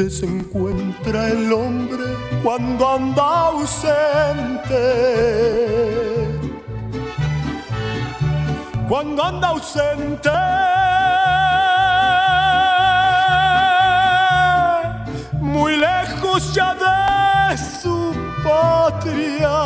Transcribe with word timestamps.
Triste 0.00 0.10
se 0.10 0.26
encuentra 0.26 1.28
el 1.28 1.52
hombre 1.52 2.04
cuando 2.42 2.88
anda 2.88 3.48
ausente. 3.48 4.80
Cuando 8.88 9.22
anda 9.22 9.48
ausente. 9.48 10.30
Muy 15.38 15.76
lejos 15.76 16.54
ya 16.54 16.74
de 16.74 17.58
su 17.58 18.14
patria. 18.42 19.58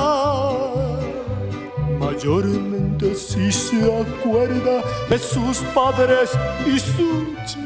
Mayormente 2.01 3.15
si 3.15 3.53
se 3.53 3.77
acuerda 3.77 4.83
de 5.09 5.19
sus 5.19 5.59
padres 5.75 6.31
y 6.67 6.81
su 6.81 7.64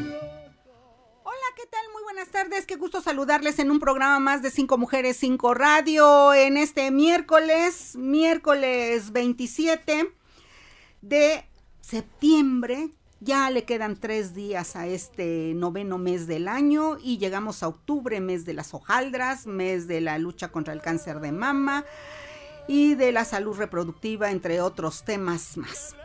saludarles 3.19 3.59
en 3.59 3.73
un 3.73 3.81
programa 3.81 4.21
más 4.21 4.43
de 4.43 4.51
Cinco 4.53 4.79
Mujeres, 4.79 5.17
Cinco 5.17 5.52
Radio, 5.52 6.33
en 6.35 6.57
este 6.57 6.93
miércoles, 6.93 7.97
miércoles 7.97 9.10
27 9.10 10.15
de 11.02 11.45
septiembre. 11.80 12.91
Ya 13.19 13.51
le 13.51 13.65
quedan 13.65 13.97
tres 13.97 14.37
días 14.37 14.77
a 14.77 14.87
este 14.87 15.52
noveno 15.57 15.99
mes 15.99 16.29
del 16.29 16.47
año 16.47 16.97
y 17.02 17.19
llegamos 17.19 17.65
a 17.65 17.69
octubre, 17.69 18.21
mes 18.21 18.45
de 18.45 18.55
las 18.55 18.73
hojaldras, 18.73 19.49
mes 19.49 19.88
de 19.88 20.01
la 20.01 20.16
lucha 20.19 20.53
contra 20.53 20.73
el 20.73 20.80
cáncer 20.80 21.19
de 21.19 21.32
mama 21.32 21.85
y 22.69 22.95
de 22.95 23.10
la 23.10 23.25
salud 23.25 23.57
reproductiva, 23.57 24.30
entre 24.30 24.60
otros 24.60 25.03
temas 25.03 25.57
más. 25.57 25.98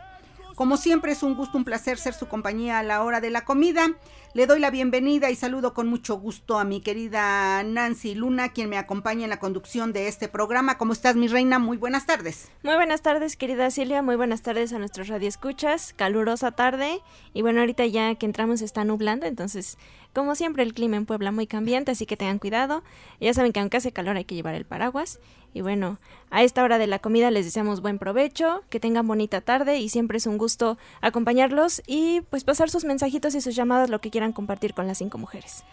Como 0.54 0.76
siempre 0.76 1.10
es 1.10 1.24
un 1.24 1.34
gusto, 1.34 1.58
un 1.58 1.64
placer 1.64 1.98
ser 1.98 2.14
su 2.14 2.28
compañía 2.28 2.78
a 2.78 2.84
la 2.84 3.02
hora 3.02 3.20
de 3.20 3.30
la 3.30 3.44
comida. 3.44 3.88
Le 4.34 4.46
doy 4.46 4.60
la 4.60 4.70
bienvenida 4.70 5.28
y 5.30 5.34
saludo 5.34 5.74
con 5.74 5.88
mucho 5.88 6.16
gusto 6.16 6.60
a 6.60 6.64
mi 6.64 6.80
querida 6.80 7.62
Nancy 7.64 8.14
Luna, 8.14 8.50
quien 8.50 8.68
me 8.68 8.78
acompaña 8.78 9.24
en 9.24 9.30
la 9.30 9.40
conducción 9.40 9.92
de 9.92 10.06
este 10.06 10.28
programa. 10.28 10.78
¿Cómo 10.78 10.92
estás, 10.92 11.16
mi 11.16 11.26
reina? 11.26 11.58
Muy 11.58 11.76
buenas 11.76 12.06
tardes. 12.06 12.52
Muy 12.62 12.74
buenas 12.76 13.02
tardes, 13.02 13.36
querida 13.36 13.68
Silvia. 13.70 14.00
Muy 14.02 14.14
buenas 14.14 14.42
tardes 14.42 14.72
a 14.72 14.78
nuestros 14.78 15.08
radioescuchas. 15.08 15.92
Calurosa 15.92 16.52
tarde. 16.52 17.00
Y 17.32 17.42
bueno, 17.42 17.58
ahorita 17.58 17.84
ya 17.86 18.14
que 18.14 18.26
entramos 18.26 18.62
está 18.62 18.84
nublando, 18.84 19.26
entonces, 19.26 19.76
como 20.12 20.36
siempre, 20.36 20.62
el 20.62 20.72
clima 20.72 20.96
en 20.96 21.06
Puebla 21.06 21.32
muy 21.32 21.48
cambiante, 21.48 21.90
así 21.90 22.06
que 22.06 22.16
tengan 22.16 22.38
cuidado. 22.38 22.84
Ya 23.20 23.34
saben 23.34 23.52
que 23.52 23.58
aunque 23.58 23.78
hace 23.78 23.90
calor 23.90 24.16
hay 24.16 24.24
que 24.24 24.36
llevar 24.36 24.54
el 24.54 24.64
paraguas. 24.64 25.18
Y 25.54 25.60
bueno, 25.62 25.98
a 26.30 26.42
esta 26.42 26.64
hora 26.64 26.78
de 26.78 26.88
la 26.88 26.98
comida 26.98 27.30
les 27.30 27.44
deseamos 27.44 27.80
buen 27.80 27.98
provecho, 27.98 28.64
que 28.68 28.80
tengan 28.80 29.06
bonita 29.06 29.40
tarde 29.40 29.78
y 29.78 29.88
siempre 29.88 30.18
es 30.18 30.26
un 30.26 30.36
gusto 30.36 30.76
acompañarlos 31.00 31.80
y 31.86 32.22
pues 32.22 32.42
pasar 32.42 32.70
sus 32.70 32.84
mensajitos 32.84 33.36
y 33.36 33.40
sus 33.40 33.54
llamadas, 33.54 33.88
lo 33.88 34.00
que 34.00 34.10
quieran 34.10 34.32
compartir 34.32 34.74
con 34.74 34.88
las 34.88 34.98
cinco 34.98 35.16
mujeres. 35.16 35.64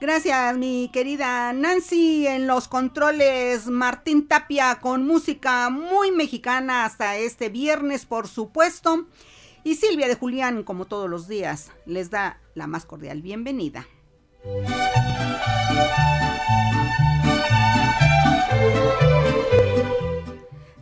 Gracias, 0.00 0.56
mi 0.56 0.90
querida 0.92 1.52
Nancy. 1.52 2.26
En 2.26 2.46
los 2.46 2.66
controles, 2.66 3.66
Martín 3.66 4.26
Tapia 4.26 4.78
con 4.80 5.06
música 5.06 5.70
muy 5.70 6.10
mexicana 6.10 6.84
hasta 6.84 7.16
este 7.16 7.48
viernes, 7.48 8.04
por 8.04 8.28
supuesto. 8.28 9.06
Y 9.64 9.76
Silvia 9.76 10.06
de 10.06 10.14
Julián, 10.14 10.64
como 10.64 10.84
todos 10.84 11.10
los 11.10 11.28
días, 11.28 11.72
les 11.86 12.10
da 12.10 12.40
la 12.54 12.66
más 12.66 12.84
cordial 12.84 13.20
bienvenida. 13.20 13.86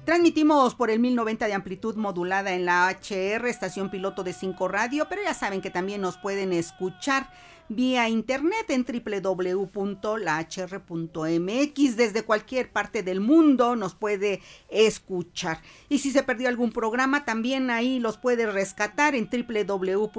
Transmitimos 0.04 0.74
por 0.74 0.90
el 0.90 1.00
1090 1.00 1.46
de 1.46 1.54
amplitud 1.54 1.96
modulada 1.96 2.52
en 2.52 2.66
la 2.66 2.90
HR, 2.90 3.48
estación 3.48 3.88
piloto 3.88 4.22
de 4.22 4.34
5 4.34 4.68
radio, 4.68 5.06
pero 5.08 5.22
ya 5.22 5.32
saben 5.32 5.62
que 5.62 5.70
también 5.70 6.02
nos 6.02 6.18
pueden 6.18 6.52
escuchar 6.52 7.30
vía 7.68 8.08
internet 8.08 8.68
en 8.68 8.84
www.lahr.mx. 8.84 9.96
Desde 11.96 12.22
cualquier 12.22 12.70
parte 12.70 13.02
del 13.02 13.20
mundo 13.20 13.76
nos 13.76 13.94
puede 13.94 14.40
escuchar. 14.68 15.60
Y 15.88 15.98
si 15.98 16.10
se 16.10 16.22
perdió 16.22 16.48
algún 16.48 16.72
programa, 16.72 17.24
también 17.24 17.70
ahí 17.70 17.98
los 17.98 18.18
puede 18.18 18.46
rescatar 18.50 19.14
en 19.14 19.28
www.lahr.mx. 19.30 20.14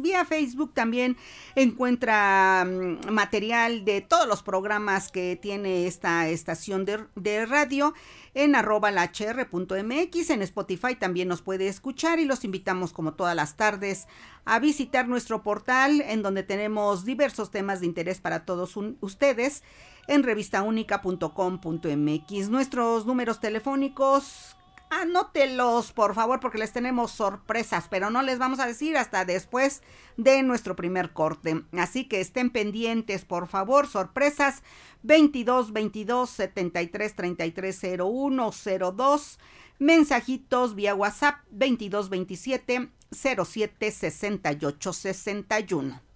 Vía 0.00 0.24
Facebook 0.24 0.74
también 0.74 1.16
encuentra 1.54 2.66
mm, 2.66 3.10
material 3.10 3.84
de 3.84 4.00
todos 4.00 4.26
los 4.26 4.42
programas 4.42 5.10
que 5.10 5.38
tiene 5.40 5.86
esta 5.86 6.28
estación 6.28 6.84
de, 6.84 6.98
de 7.14 7.46
radio 7.46 7.94
en 8.34 8.54
arroba 8.54 8.90
la 8.90 9.06
hr.mx. 9.06 10.30
En 10.30 10.42
Spotify 10.42 10.94
también 10.94 11.28
nos 11.28 11.42
puede 11.42 11.68
escuchar 11.68 12.18
y 12.18 12.24
los 12.24 12.44
invitamos 12.44 12.92
como 12.92 13.14
todas 13.14 13.36
las 13.36 13.56
tardes 13.56 14.06
a 14.44 14.58
visitar 14.58 15.08
nuestro 15.08 15.42
portal 15.42 16.00
en 16.00 16.22
donde 16.22 16.42
tenemos 16.42 17.04
diversos 17.04 17.50
temas 17.50 17.80
de 17.80 17.86
interés 17.86 18.20
para 18.20 18.44
todos 18.44 18.76
ustedes 19.00 19.62
en 20.06 20.22
revistaúnica.com.mx. 20.22 22.48
Nuestros 22.48 23.06
números 23.06 23.40
telefónicos 23.40 24.56
Anótelos, 24.90 25.92
por 25.92 26.14
favor, 26.14 26.40
porque 26.40 26.58
les 26.58 26.72
tenemos 26.72 27.12
sorpresas, 27.12 27.86
pero 27.88 28.10
no 28.10 28.22
les 28.22 28.40
vamos 28.40 28.58
a 28.58 28.66
decir 28.66 28.96
hasta 28.96 29.24
después 29.24 29.82
de 30.16 30.42
nuestro 30.42 30.74
primer 30.74 31.12
corte. 31.12 31.62
Así 31.78 32.08
que 32.08 32.20
estén 32.20 32.50
pendientes, 32.50 33.24
por 33.24 33.46
favor, 33.46 33.86
sorpresas 33.86 34.64
22 35.04 35.72
22 35.72 36.28
73 36.28 37.14
33 37.14 37.80
01 38.00 38.50
02. 38.96 39.38
Mensajitos 39.78 40.74
vía 40.74 40.96
WhatsApp 40.96 41.36
22 41.52 42.08
27 42.08 42.90
07 43.12 43.90
68 43.92 44.92
61. 44.92 46.09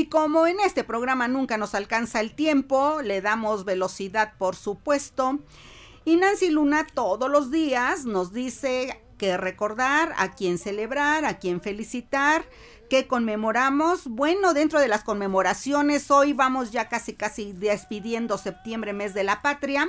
Y 0.00 0.06
como 0.06 0.46
en 0.46 0.60
este 0.60 0.82
programa 0.82 1.28
nunca 1.28 1.58
nos 1.58 1.74
alcanza 1.74 2.20
el 2.20 2.34
tiempo, 2.34 3.02
le 3.02 3.20
damos 3.20 3.66
velocidad 3.66 4.32
por 4.38 4.56
supuesto. 4.56 5.40
Y 6.06 6.16
Nancy 6.16 6.48
Luna 6.48 6.86
todos 6.86 7.30
los 7.30 7.50
días 7.50 8.06
nos 8.06 8.32
dice 8.32 8.98
que 9.18 9.36
recordar, 9.36 10.14
a 10.16 10.32
quién 10.32 10.56
celebrar, 10.56 11.26
a 11.26 11.38
quién 11.38 11.60
felicitar, 11.60 12.46
que 12.88 13.06
conmemoramos. 13.06 14.06
Bueno, 14.06 14.54
dentro 14.54 14.80
de 14.80 14.88
las 14.88 15.04
conmemoraciones, 15.04 16.10
hoy 16.10 16.32
vamos 16.32 16.70
ya 16.70 16.88
casi 16.88 17.12
casi 17.12 17.52
despidiendo 17.52 18.38
septiembre, 18.38 18.94
mes 18.94 19.12
de 19.12 19.24
la 19.24 19.42
patria, 19.42 19.86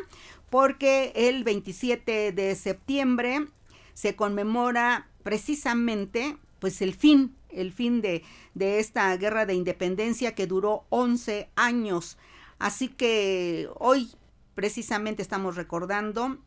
porque 0.50 1.14
el 1.16 1.46
27 1.46 2.34
de 2.34 2.56
septiembre 2.56 3.48
se 3.94 4.18
conmemora 4.18 5.08
precisamente 5.24 6.36
pues 6.60 6.82
el 6.82 6.96
fin 6.96 7.34
el 7.54 7.72
fin 7.72 8.02
de, 8.02 8.24
de 8.54 8.80
esta 8.80 9.16
guerra 9.18 9.46
de 9.46 9.54
independencia 9.54 10.36
que 10.36 10.48
duró 10.48 10.86
11 10.90 11.50
años. 11.56 12.18
Así 12.60 12.88
que 12.90 13.70
hoy 13.80 14.12
precisamente 14.56 15.22
estamos 15.22 15.56
recordando 15.56 16.38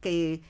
que 0.00 0.40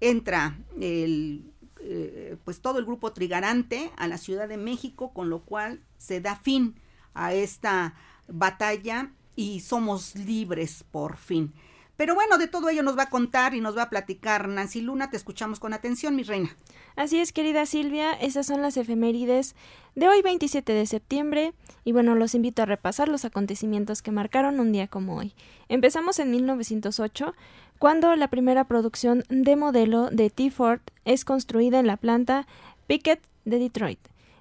entra 0.00 0.58
el, 0.80 1.52
eh, 1.80 2.36
pues 2.44 2.60
todo 2.60 2.78
el 2.78 2.84
grupo 2.84 3.12
trigarante 3.12 3.90
a 3.96 4.06
la 4.06 4.18
Ciudad 4.18 4.48
de 4.48 4.56
México, 4.56 5.12
con 5.12 5.30
lo 5.30 5.40
cual 5.40 5.80
se 5.98 6.20
da 6.20 6.36
fin 6.36 6.76
a 7.14 7.34
esta 7.34 7.94
batalla 8.28 9.12
y 9.36 9.60
somos 9.60 10.14
libres 10.14 10.84
por 10.90 11.16
fin. 11.16 11.52
Pero 11.96 12.14
bueno, 12.14 12.38
de 12.38 12.48
todo 12.48 12.68
ello 12.68 12.82
nos 12.82 12.96
va 12.96 13.04
a 13.04 13.10
contar 13.10 13.54
y 13.54 13.60
nos 13.60 13.76
va 13.76 13.82
a 13.82 13.90
platicar 13.90 14.48
Nancy 14.48 14.80
Luna. 14.80 15.10
Te 15.10 15.16
escuchamos 15.16 15.60
con 15.60 15.72
atención, 15.72 16.16
mi 16.16 16.22
reina. 16.22 16.56
Así 16.96 17.20
es, 17.20 17.32
querida 17.32 17.64
Silvia, 17.66 18.12
esas 18.12 18.46
son 18.46 18.60
las 18.62 18.76
efemérides 18.76 19.54
de 19.94 20.08
hoy 20.08 20.22
27 20.22 20.72
de 20.72 20.86
septiembre 20.86 21.54
y 21.84 21.92
bueno, 21.92 22.14
los 22.14 22.34
invito 22.34 22.62
a 22.62 22.66
repasar 22.66 23.08
los 23.08 23.24
acontecimientos 23.24 24.02
que 24.02 24.10
marcaron 24.10 24.60
un 24.60 24.72
día 24.72 24.88
como 24.88 25.16
hoy. 25.16 25.34
Empezamos 25.68 26.18
en 26.18 26.30
1908, 26.30 27.34
cuando 27.78 28.14
la 28.16 28.28
primera 28.28 28.64
producción 28.64 29.24
de 29.28 29.56
modelo 29.56 30.08
de 30.10 30.30
T-Ford 30.30 30.80
es 31.04 31.24
construida 31.24 31.80
en 31.80 31.86
la 31.86 31.96
planta 31.96 32.46
Pickett 32.86 33.20
de 33.44 33.58
Detroit. 33.58 33.98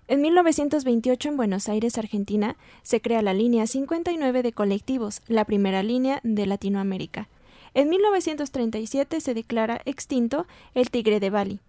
En 0.07 0.21
1928, 0.21 1.29
en 1.29 1.37
Buenos 1.37 1.69
Aires, 1.69 1.97
Argentina, 1.97 2.57
se 2.83 3.01
crea 3.01 3.21
la 3.21 3.33
línea 3.33 3.65
59 3.65 4.43
de 4.43 4.51
colectivos, 4.51 5.21
la 5.27 5.45
primera 5.45 5.83
línea 5.83 6.19
de 6.23 6.45
Latinoamérica. 6.45 7.29
En 7.73 7.89
1937 7.89 9.21
se 9.21 9.33
declara 9.33 9.81
extinto 9.85 10.45
el 10.75 10.89
tigre 10.89 11.19
de 11.19 11.29
Bali. 11.29 11.59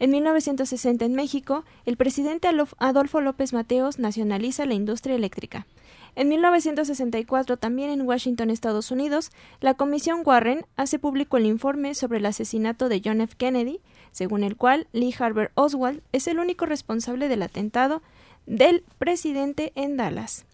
En 0.00 0.12
1960 0.12 1.04
en 1.04 1.14
México, 1.14 1.64
el 1.84 1.96
presidente 1.96 2.48
Adolfo 2.78 3.20
López 3.20 3.52
Mateos 3.52 3.98
nacionaliza 3.98 4.64
la 4.64 4.74
industria 4.74 5.16
eléctrica. 5.16 5.66
En 6.14 6.28
1964, 6.28 7.56
también 7.56 7.90
en 7.90 8.02
Washington, 8.02 8.50
Estados 8.50 8.90
Unidos, 8.90 9.30
la 9.60 9.74
Comisión 9.74 10.22
Warren 10.24 10.64
hace 10.76 10.98
público 10.98 11.36
el 11.36 11.46
informe 11.46 11.94
sobre 11.94 12.18
el 12.18 12.26
asesinato 12.26 12.88
de 12.88 13.02
John 13.04 13.20
F. 13.20 13.34
Kennedy, 13.36 13.80
según 14.12 14.44
el 14.44 14.56
cual 14.56 14.86
Lee 14.92 15.14
Harvey 15.18 15.48
Oswald 15.54 16.00
es 16.12 16.28
el 16.28 16.38
único 16.38 16.66
responsable 16.66 17.28
del 17.28 17.42
atentado 17.42 18.02
del 18.46 18.84
presidente 18.98 19.72
en 19.74 19.96
Dallas. 19.96 20.44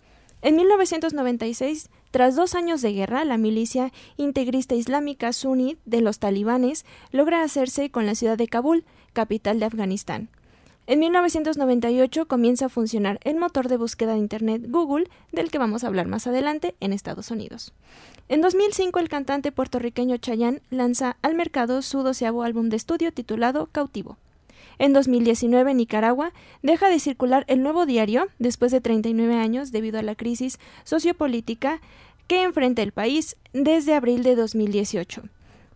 En 0.43 0.57
1996, 0.57 1.89
tras 2.15 2.37
dos 2.37 2.55
años 2.55 2.81
de 2.81 2.93
guerra, 2.93 3.25
la 3.25 3.39
milicia 3.39 3.91
integrista 4.17 4.77
islámica 4.77 5.33
suní 5.33 5.79
de 5.85 6.01
los 6.01 6.21
talibanes 6.21 6.85
logra 7.11 7.43
hacerse 7.43 7.91
con 7.91 8.07
la 8.07 8.15
ciudad 8.15 8.39
de 8.39 8.47
Kabul, 8.47 8.85
capital 9.13 9.59
de 9.59 9.67
Afganistán. 9.67 10.29
En 10.87 11.01
1998 11.01 12.29
comienza 12.29 12.67
a 12.67 12.69
funcionar 12.69 13.19
el 13.25 13.35
motor 13.35 13.67
de 13.67 13.79
búsqueda 13.79 14.13
de 14.13 14.21
Internet 14.21 14.63
Google, 14.69 15.11
del 15.33 15.51
que 15.51 15.59
vamos 15.59 15.83
a 15.83 15.89
hablar 15.89 16.07
más 16.07 16.29
adelante 16.29 16.77
en 16.79 16.93
Estados 16.93 17.33
Unidos. 17.33 17.73
En 18.29 18.43
2005 18.43 19.01
el 19.01 19.09
cantante 19.09 19.51
puertorriqueño 19.51 20.17
Chayanne 20.19 20.63
lanza 20.71 21.17
al 21.21 21.35
mercado 21.35 21.83
su 21.83 22.05
doceavo 22.05 22.45
álbum 22.45 22.69
de 22.69 22.77
estudio 22.77 23.13
titulado 23.13 23.67
Cautivo. 23.73 24.19
En 24.79 24.93
2019 24.93 25.75
Nicaragua 25.75 26.33
deja 26.63 26.89
de 26.89 26.99
circular 26.99 27.45
el 27.49 27.63
nuevo 27.63 27.87
diario 27.87 28.27
después 28.39 28.73
de 28.73 28.81
39 28.81 29.37
años 29.37 29.73
debido 29.73 29.99
a 29.99 30.03
la 30.03 30.15
crisis 30.15 30.59
sociopolítica 30.85 31.81
que 32.27 32.43
enfrenta 32.43 32.83
el 32.83 32.93
país 32.93 33.37
desde 33.53 33.95
abril 33.95 34.23
de 34.23 34.35
2018. 34.37 35.23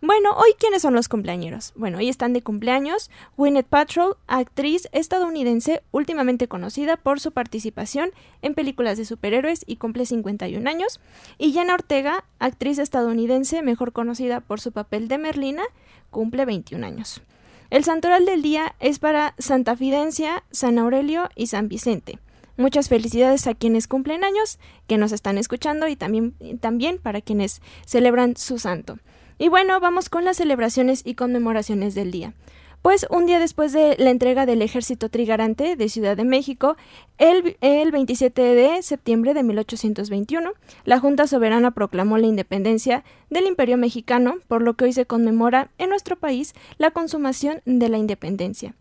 Bueno, 0.01 0.31
hoy 0.37 0.51
quiénes 0.57 0.81
son 0.81 0.93
los 0.93 1.09
cumpleañeros. 1.09 1.73
Bueno, 1.75 1.97
hoy 1.97 2.07
están 2.07 2.31
de 2.31 2.41
cumpleaños 2.41 3.11
Gwyneth 3.35 3.67
Paltrow, 3.67 4.15
actriz 4.27 4.87
estadounidense 4.93 5.83
últimamente 5.91 6.47
conocida 6.47 6.95
por 6.95 7.19
su 7.19 7.33
participación 7.33 8.11
en 8.41 8.53
películas 8.53 8.97
de 8.97 9.03
superhéroes 9.03 9.63
y 9.67 9.75
cumple 9.75 10.05
51 10.05 10.69
años, 10.69 11.01
y 11.37 11.51
Jenna 11.51 11.73
Ortega, 11.73 12.23
actriz 12.39 12.79
estadounidense 12.79 13.61
mejor 13.61 13.91
conocida 13.91 14.39
por 14.39 14.61
su 14.61 14.71
papel 14.71 15.09
de 15.09 15.17
Merlina, 15.17 15.63
cumple 16.11 16.45
21 16.45 16.85
años. 16.85 17.21
El 17.69 17.83
santoral 17.83 18.25
del 18.25 18.41
día 18.41 18.73
es 18.79 18.97
para 18.97 19.35
Santa 19.37 19.75
Fidencia, 19.75 20.43
San 20.49 20.79
Aurelio 20.79 21.29
y 21.35 21.47
San 21.47 21.67
Vicente. 21.67 22.17
Muchas 22.57 22.89
felicidades 22.89 23.45
a 23.45 23.53
quienes 23.53 23.87
cumplen 23.87 24.23
años, 24.23 24.57
que 24.87 24.97
nos 24.97 25.11
están 25.11 25.37
escuchando 25.37 25.87
y 25.87 25.95
también, 25.95 26.33
también 26.59 26.97
para 26.97 27.21
quienes 27.21 27.61
celebran 27.85 28.35
su 28.37 28.57
santo. 28.57 28.97
Y 29.37 29.49
bueno, 29.49 29.79
vamos 29.79 30.09
con 30.09 30.25
las 30.25 30.37
celebraciones 30.37 31.03
y 31.05 31.13
conmemoraciones 31.13 31.93
del 31.93 32.09
día. 32.09 32.33
Pues 32.81 33.05
un 33.09 33.25
día 33.25 33.39
después 33.39 33.73
de 33.73 33.97
la 33.97 34.09
entrega 34.09 34.45
del 34.45 34.61
ejército 34.61 35.09
trigarante 35.09 35.75
de 35.75 35.89
Ciudad 35.89 36.15
de 36.15 36.23
México, 36.23 36.77
el, 37.17 37.57
el, 37.59 37.91
27 37.91 38.41
de 38.41 38.81
septiembre 38.83 39.33
de 39.33 39.43
1821, 39.43 40.53
la 40.85 40.99
Junta 40.99 41.27
Soberana 41.27 41.71
proclamó 41.71 42.17
la 42.17 42.27
independencia 42.27 43.03
del 43.29 43.47
Imperio 43.47 43.75
Mexicano, 43.75 44.35
por 44.47 44.61
lo 44.61 44.75
que 44.75 44.85
hoy 44.85 44.93
se 44.93 45.05
conmemora 45.05 45.71
en 45.77 45.89
nuestro 45.89 46.15
país 46.15 46.53
la 46.77 46.91
consumación 46.91 47.61
de 47.65 47.89
la 47.89 47.97
independencia. 47.97 48.75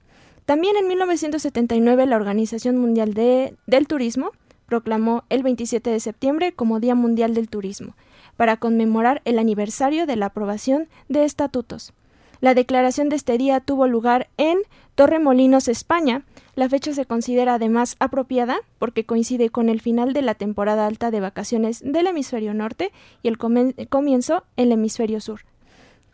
También 0.45 0.77
en 0.77 0.87
1979 0.87 2.07
la 2.07 2.17
Organización 2.17 2.79
Mundial 2.79 3.15
de, 3.15 3.57
del 3.67 3.89
Turismo 3.89 4.31
proclamó 4.67 5.25
el 5.29 5.43
27 5.43 5.91
de 5.91 5.99
septiembre 5.99 6.53
como 6.53 6.79
Día 6.79 6.95
Mundial 6.95 7.35
del 7.35 7.49
Turismo 7.49 7.97
para 8.37 8.59
conmemorar 8.59 9.23
el 9.25 9.41
aniversario 9.41 10.07
de 10.07 10.15
la 10.15 10.27
aprobación 10.27 10.89
de 11.09 11.25
estatutos. 11.25 11.93
La 12.41 12.55
declaración 12.55 13.09
de 13.09 13.17
este 13.17 13.37
día 13.37 13.61
tuvo 13.61 13.89
lugar 13.89 14.29
en 14.37 14.59
Torremolinos, 14.95 15.69
España. 15.69 16.23
La 16.55 16.69
fecha 16.69 16.93
se 16.93 17.05
considera 17.05 17.55
además 17.55 17.97
apropiada 17.99 18.61
porque 18.79 19.05
coincide 19.05 19.51
con 19.51 19.69
el 19.69 19.81
final 19.81 20.13
de 20.13 20.23
la 20.23 20.35
temporada 20.35 20.87
alta 20.87 21.11
de 21.11 21.21
vacaciones 21.21 21.83
del 21.85 22.07
hemisferio 22.07 22.55
norte 22.55 22.93
y 23.23 23.29
el 23.29 23.39
comienzo 23.39 24.45
en 24.57 24.67
el 24.67 24.73
hemisferio 24.73 25.21
sur. 25.21 25.41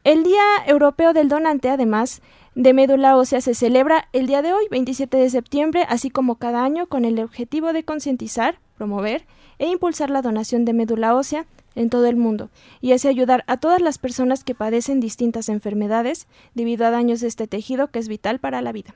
El 0.03 0.23
Día 0.23 0.43
Europeo 0.67 1.15
del 1.15 1.29
Donante, 1.29 1.71
además 1.71 2.21
de 2.55 2.75
médula 2.75 3.17
ósea, 3.17 3.41
se 3.41 3.55
celebra 3.55 4.09
el 4.13 4.27
día 4.27 4.43
de 4.43 4.53
hoy, 4.53 4.67
27 4.71 5.17
de 5.17 5.31
septiembre, 5.31 5.87
así 5.89 6.11
como 6.11 6.37
cada 6.37 6.63
año, 6.63 6.87
con 6.87 7.07
el 7.07 7.19
objetivo 7.21 7.73
de 7.73 7.85
concientizar, 7.85 8.59
promover 8.77 9.25
e 9.59 9.67
impulsar 9.67 10.11
la 10.11 10.21
donación 10.21 10.67
de 10.67 10.75
médula 10.75 11.15
ósea 11.15 11.47
en 11.75 11.91
todo 11.91 12.07
el 12.07 12.17
mundo 12.17 12.51
y 12.81 12.93
así 12.93 13.09
ayudar 13.09 13.45
a 13.47 13.57
todas 13.57 13.81
las 13.81 13.99
personas 13.99 14.45
que 14.45 14.55
padecen 14.55 15.01
distintas 15.01 15.49
enfermedades 15.49 16.27
debido 16.55 16.87
a 16.87 16.91
daños 16.91 17.21
de 17.21 17.29
este 17.29 17.47
tejido 17.47 17.89
que 17.89 17.99
es 17.99 18.09
vital 18.09 18.39
para 18.39 18.63
la 18.63 18.73
vida. 18.73 18.95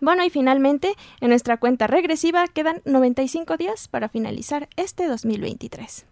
Bueno, 0.00 0.24
y 0.24 0.30
finalmente, 0.30 0.94
en 1.20 1.30
nuestra 1.30 1.56
cuenta 1.56 1.86
regresiva 1.86 2.46
quedan 2.48 2.82
95 2.84 3.56
días 3.56 3.88
para 3.88 4.08
finalizar 4.08 4.68
este 4.76 5.06
2023. 5.06 6.06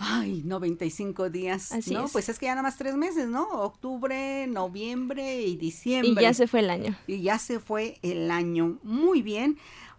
Ay, 0.00 0.42
95 0.44 1.28
días. 1.28 1.72
Así 1.72 1.92
¿no? 1.92 2.06
Pues 2.06 2.28
es 2.28 2.38
que 2.38 2.46
ya 2.46 2.52
nada 2.52 2.62
más 2.62 2.76
tres 2.76 2.94
meses, 2.94 3.28
¿no? 3.28 3.48
Octubre, 3.48 4.46
noviembre 4.46 5.42
y 5.42 5.56
diciembre. 5.56 6.22
Y 6.22 6.24
ya 6.24 6.32
se 6.34 6.46
fue 6.46 6.60
el 6.60 6.70
año. 6.70 6.96
Y 7.08 7.20
ya 7.20 7.40
se 7.40 7.58
fue 7.58 7.98
el 8.02 8.30
año. 8.30 8.78
Muy 8.84 9.22
bien 9.22 9.58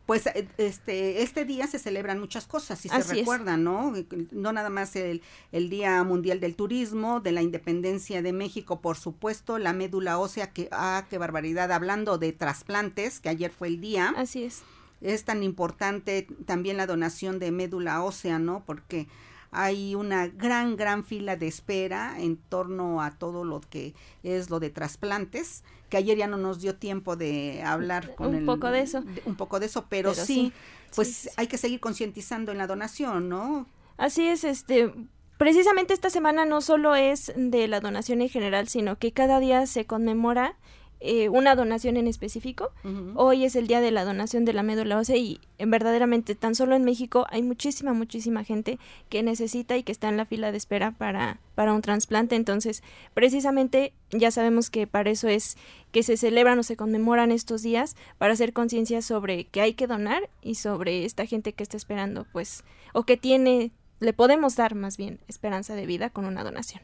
pues 0.09 0.25
eh, 0.25 0.47
este, 0.57 1.21
este 1.21 1.45
día 1.45 1.67
se 1.67 1.77
celebran 1.77 2.19
muchas 2.19 2.47
cosas, 2.47 2.83
y 2.83 2.89
se 2.89 3.03
recuerdan, 3.13 3.63
¿no? 3.63 3.93
No 4.31 4.51
nada 4.51 4.71
más 4.71 4.95
el, 4.95 5.21
el, 5.51 5.69
Día 5.69 6.03
Mundial 6.03 6.39
del 6.39 6.55
Turismo, 6.55 7.19
de 7.19 7.31
la 7.31 7.43
Independencia 7.43 8.23
de 8.23 8.33
México, 8.33 8.81
por 8.81 8.97
supuesto, 8.97 9.59
la 9.59 9.71
médula 9.71 10.17
ósea, 10.17 10.51
que, 10.51 10.67
ah, 10.71 11.05
qué 11.11 11.19
barbaridad, 11.19 11.71
hablando 11.71 12.17
de 12.17 12.33
trasplantes, 12.33 13.19
que 13.19 13.29
ayer 13.29 13.51
fue 13.51 13.67
el 13.67 13.81
día. 13.81 14.11
Así 14.17 14.45
es. 14.45 14.63
Es 14.99 15.25
tan 15.25 15.43
importante 15.43 16.25
también 16.47 16.77
la 16.77 16.87
donación 16.87 17.37
de 17.37 17.51
médula 17.51 18.01
ósea, 18.01 18.39
¿no? 18.39 18.63
Porque 18.65 19.07
hay 19.51 19.93
una 19.93 20.27
gran, 20.27 20.75
gran 20.75 21.03
fila 21.03 21.35
de 21.35 21.45
espera 21.45 22.19
en 22.19 22.37
torno 22.37 23.03
a 23.03 23.11
todo 23.11 23.43
lo 23.43 23.61
que 23.61 23.93
es 24.23 24.49
lo 24.49 24.59
de 24.59 24.71
trasplantes, 24.71 25.63
que 25.89 25.97
ayer 25.97 26.17
ya 26.17 26.27
no 26.27 26.37
nos 26.37 26.61
dio 26.61 26.75
tiempo 26.75 27.15
de 27.15 27.61
hablar 27.63 28.15
con 28.15 28.33
un 28.33 28.45
poco 28.45 28.71
de 28.71 28.81
eso. 28.81 29.03
un 29.25 29.35
poco 29.35 29.59
de 29.59 29.65
eso, 29.65 29.85
pero, 29.89 30.13
sí, 30.13 30.53
pues 30.95 31.29
hay 31.37 31.47
que 31.47 31.57
seguir 31.57 31.79
concientizando 31.79 32.51
en 32.51 32.57
la 32.57 32.67
donación, 32.67 33.29
¿no? 33.29 33.67
Así 33.97 34.27
es, 34.27 34.43
este, 34.43 34.93
precisamente 35.37 35.93
esta 35.93 36.09
semana 36.09 36.45
no 36.45 36.61
solo 36.61 36.95
es 36.95 37.33
de 37.35 37.67
la 37.67 37.79
donación 37.79 38.21
en 38.21 38.29
general, 38.29 38.67
sino 38.69 38.97
que 38.97 39.11
cada 39.11 39.39
día 39.39 39.65
se 39.65 39.85
conmemora 39.85 40.55
eh, 41.01 41.29
una 41.29 41.55
donación 41.55 41.95
en 41.95 42.07
específico. 42.07 42.71
Hoy 43.15 43.45
es 43.45 43.55
el 43.55 43.67
día 43.67 43.79
de 43.79 43.91
la 43.91 44.03
donación 44.03 44.43
de 44.43 44.51
la 44.51 44.63
médula 44.63 44.97
ósea 44.97 45.15
y 45.15 45.39
verdaderamente 45.57 46.35
tan 46.35 46.55
solo 46.55 46.75
en 46.75 46.83
México 46.83 47.25
hay 47.29 47.41
muchísima, 47.41 47.93
muchísima 47.93 48.43
gente 48.43 48.79
que 49.07 49.23
necesita 49.23 49.77
y 49.77 49.83
que 49.83 49.93
está 49.93 50.09
en 50.09 50.17
la 50.17 50.25
fila 50.25 50.51
de 50.51 50.57
espera 50.57 50.91
para, 50.91 51.39
para 51.55 51.73
un 51.73 51.81
trasplante. 51.81 52.35
Entonces, 52.35 52.83
precisamente 53.13 53.93
ya 54.11 54.29
sabemos 54.29 54.69
que 54.69 54.87
para 54.87 55.09
eso 55.09 55.29
es 55.29 55.55
que 55.93 56.03
se 56.03 56.17
celebran 56.17 56.59
o 56.59 56.63
se 56.63 56.75
conmemoran 56.75 57.31
estos 57.31 57.61
días 57.61 57.95
para 58.17 58.33
hacer 58.33 58.51
conciencia 58.51 59.01
sobre 59.01 59.45
que 59.45 59.61
hay 59.61 59.75
que 59.75 59.87
donar 59.87 60.29
y 60.41 60.55
sobre 60.55 61.05
esta 61.05 61.25
gente 61.25 61.53
que 61.53 61.63
está 61.63 61.77
esperando, 61.77 62.25
pues, 62.33 62.65
o 62.93 63.03
que 63.03 63.15
tiene, 63.15 63.71
le 64.01 64.11
podemos 64.11 64.57
dar 64.57 64.75
más 64.75 64.97
bien 64.97 65.19
esperanza 65.29 65.75
de 65.75 65.85
vida 65.85 66.09
con 66.09 66.25
una 66.25 66.43
donación. 66.43 66.81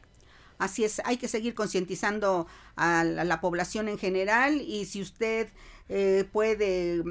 Así 0.58 0.84
es, 0.84 1.02
hay 1.04 1.16
que 1.18 1.28
seguir 1.28 1.54
concientizando 1.54 2.46
a, 2.76 3.04
la 3.04 3.40
población 3.40 3.88
en 3.88 3.98
general 3.98 4.60
y 4.60 4.86
si 4.86 5.02
usted 5.02 5.48
eh, 5.88 6.24
puede 6.32 7.02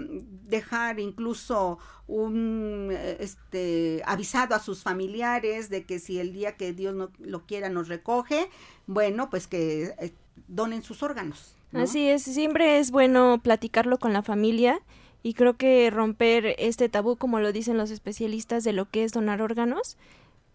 dejar 0.47 0.99
incluso 0.99 1.77
un 2.07 2.91
este 3.19 4.01
avisado 4.05 4.55
a 4.55 4.59
sus 4.59 4.83
familiares 4.83 5.69
de 5.69 5.85
que 5.85 5.99
si 5.99 6.19
el 6.19 6.33
día 6.33 6.55
que 6.55 6.73
Dios 6.73 6.93
no 6.93 7.11
lo 7.19 7.45
quiera 7.45 7.69
nos 7.69 7.87
recoge, 7.87 8.49
bueno, 8.87 9.29
pues 9.29 9.47
que 9.47 9.93
eh, 9.99 10.13
donen 10.47 10.83
sus 10.83 11.03
órganos. 11.03 11.55
Así 11.73 12.07
es, 12.07 12.23
siempre 12.23 12.79
es 12.79 12.91
bueno 12.91 13.39
platicarlo 13.43 13.99
con 13.99 14.13
la 14.13 14.23
familia 14.23 14.81
y 15.23 15.33
creo 15.33 15.57
que 15.57 15.89
romper 15.89 16.55
este 16.59 16.87
tabú, 16.87 17.17
como 17.17 17.39
lo 17.39 17.51
dicen 17.51 17.77
los 17.77 17.91
especialistas, 17.91 18.63
de 18.63 18.73
lo 18.73 18.89
que 18.89 19.03
es 19.03 19.11
donar 19.11 19.41
órganos, 19.41 19.97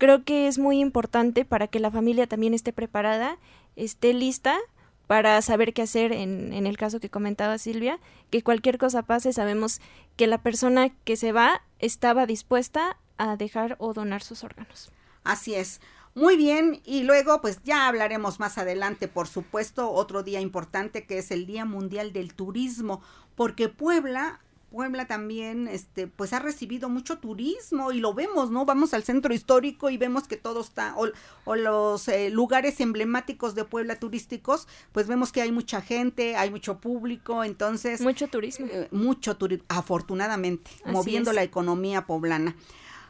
creo 0.00 0.24
que 0.24 0.48
es 0.48 0.58
muy 0.58 0.80
importante 0.80 1.44
para 1.44 1.68
que 1.68 1.78
la 1.78 1.90
familia 1.90 2.26
también 2.26 2.54
esté 2.54 2.72
preparada, 2.72 3.38
esté 3.76 4.14
lista 4.14 4.58
para 5.06 5.40
saber 5.42 5.74
qué 5.74 5.82
hacer 5.82 6.12
en, 6.12 6.52
en, 6.52 6.66
el 6.66 6.78
caso 6.78 7.00
que 7.00 7.10
comentaba 7.10 7.58
Silvia, 7.58 8.00
que 8.30 8.42
cualquier 8.42 8.78
cosa 8.78 9.02
pase, 9.02 9.32
sabemos 9.32 9.80
que 10.16 10.26
la 10.26 10.38
persona 10.38 10.88
que 11.04 11.16
se 11.16 11.32
va 11.32 11.62
estaba 11.80 12.26
dispuesta 12.26 12.96
a 13.18 13.36
dejar 13.36 13.76
o 13.78 13.92
donar 13.92 14.22
sus 14.22 14.42
órganos. 14.42 14.90
Así 15.22 15.54
es. 15.54 15.80
Muy 16.14 16.36
bien, 16.36 16.80
y 16.84 17.02
luego 17.02 17.40
pues 17.40 17.60
ya 17.62 17.86
hablaremos 17.86 18.40
más 18.40 18.56
adelante, 18.56 19.06
por 19.06 19.28
supuesto, 19.28 19.90
otro 19.92 20.22
día 20.22 20.40
importante 20.40 21.04
que 21.04 21.18
es 21.18 21.30
el 21.30 21.46
Día 21.46 21.64
Mundial 21.64 22.12
del 22.12 22.34
Turismo, 22.34 23.02
porque 23.36 23.68
Puebla 23.68 24.40
Puebla 24.70 25.06
también, 25.06 25.68
este, 25.68 26.06
pues 26.06 26.32
ha 26.32 26.38
recibido 26.38 26.88
mucho 26.88 27.18
turismo 27.18 27.92
y 27.92 27.98
lo 27.98 28.14
vemos, 28.14 28.50
¿no? 28.50 28.64
Vamos 28.64 28.94
al 28.94 29.02
centro 29.02 29.34
histórico 29.34 29.90
y 29.90 29.98
vemos 29.98 30.28
que 30.28 30.36
todo 30.36 30.60
está, 30.60 30.94
o, 30.96 31.56
los 31.56 32.08
eh, 32.08 32.30
lugares 32.30 32.80
emblemáticos 32.80 33.54
de 33.54 33.64
Puebla 33.64 33.98
turísticos, 33.98 34.68
pues 34.92 35.08
vemos 35.08 35.32
que 35.32 35.42
hay 35.42 35.50
mucha 35.50 35.80
gente, 35.80 36.36
hay 36.36 36.50
mucho 36.50 36.80
público, 36.80 37.42
entonces... 37.42 38.00
Mucho 38.00 38.28
turismo. 38.28 38.66
Eh, 38.70 38.88
mucho 38.92 39.36
turismo, 39.36 39.64
afortunadamente, 39.68 40.70
moviendo 40.86 41.32
la 41.32 41.42
economía 41.42 42.06
poblana. 42.06 42.54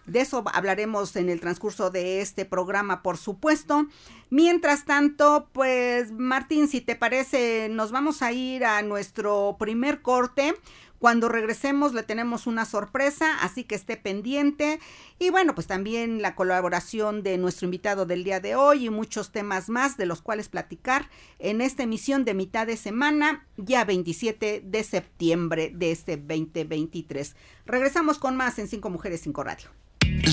De 0.07 0.21
eso 0.21 0.43
hablaremos 0.53 1.15
en 1.17 1.29
el 1.29 1.41
transcurso 1.41 1.91
de 1.91 2.21
este 2.21 2.45
programa, 2.45 3.03
por 3.03 3.17
supuesto. 3.17 3.87
Mientras 4.31 4.85
tanto, 4.85 5.49
pues 5.53 6.11
Martín, 6.11 6.69
si 6.69 6.81
te 6.81 6.97
parece, 6.97 7.69
nos 7.71 7.93
vamos 7.93 8.23
a 8.23 8.33
ir 8.33 8.65
a 8.65 8.83
nuestro 8.83 9.57
primer 9.59 10.03
corte. 10.03 10.55
Cuando 11.01 11.31
regresemos 11.31 11.95
le 11.95 12.03
tenemos 12.03 12.47
una 12.47 12.67
sorpresa, 12.67 13.39
así 13.41 13.65
que 13.65 13.75
esté 13.75 13.97
pendiente. 13.97 14.81
Y 15.19 15.31
bueno, 15.31 15.55
pues 15.55 15.67
también 15.67 16.21
la 16.21 16.35
colaboración 16.35 17.23
de 17.23 17.39
nuestro 17.39 17.65
invitado 17.65 18.05
del 18.05 18.23
día 18.23 18.39
de 18.39 18.55
hoy 18.55 18.85
y 18.85 18.91
muchos 18.91 19.33
temas 19.33 19.71
más 19.71 19.97
de 19.97 20.05
los 20.05 20.21
cuales 20.21 20.51
platicar 20.51 21.09
en 21.39 21.63
esta 21.63 21.85
emisión 21.85 22.27
de 22.27 22.35
mitad 22.35 22.67
de 22.67 22.77
semana, 22.77 23.47
ya 23.57 23.87
27 23.87 24.63
de 24.63 24.85
septiembre 24.85 25.73
de 25.75 25.91
este 25.91 26.19
2023. 26.19 27.35
Regresamos 27.65 28.19
con 28.19 28.37
más 28.37 28.59
en 28.59 28.69
Cinco 28.69 28.91
Mujeres, 28.91 29.23
Cinco 29.23 29.43
Radio. 29.43 29.71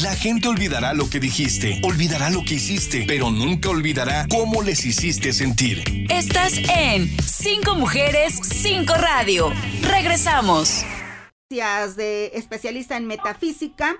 La 0.01 0.15
gente 0.15 0.47
olvidará 0.47 0.93
lo 0.93 1.07
que 1.09 1.19
dijiste, 1.19 1.79
olvidará 1.83 2.31
lo 2.31 2.43
que 2.43 2.55
hiciste, 2.55 3.05
pero 3.07 3.29
nunca 3.29 3.69
olvidará 3.69 4.25
cómo 4.27 4.63
les 4.63 4.83
hiciste 4.85 5.33
sentir. 5.33 5.83
Estás 6.09 6.53
en 6.75 7.07
Cinco 7.21 7.75
Mujeres, 7.75 8.39
Cinco 8.43 8.95
Radio. 8.95 9.53
Regresamos. 9.83 10.83
Gracias 11.49 11.95
de 11.95 12.31
especialista 12.33 12.97
en 12.97 13.05
metafísica, 13.05 13.95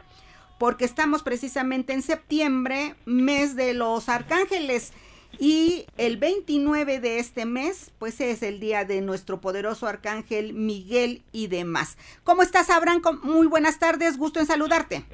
porque 0.57 0.83
estamos 0.85 1.21
precisamente 1.21 1.93
en 1.93 2.01
septiembre, 2.01 2.95
mes 3.05 3.55
de 3.55 3.73
los 3.73 4.09
arcángeles. 4.09 4.93
Y 5.39 5.85
el 5.97 6.17
29 6.17 6.99
de 6.99 7.19
este 7.19 7.45
mes, 7.45 7.91
pues 7.99 8.19
es 8.19 8.41
el 8.41 8.59
día 8.59 8.83
de 8.83 9.01
nuestro 9.01 9.39
poderoso 9.39 9.85
arcángel 9.85 10.53
Miguel 10.53 11.21
y 11.31 11.47
demás. 11.47 11.97
¿Cómo 12.23 12.41
estás, 12.41 12.71
Abraham? 12.71 13.01
Muy 13.21 13.45
buenas 13.45 13.77
tardes, 13.77 14.17
gusto 14.17 14.39
en 14.39 14.47
saludarte. 14.47 15.05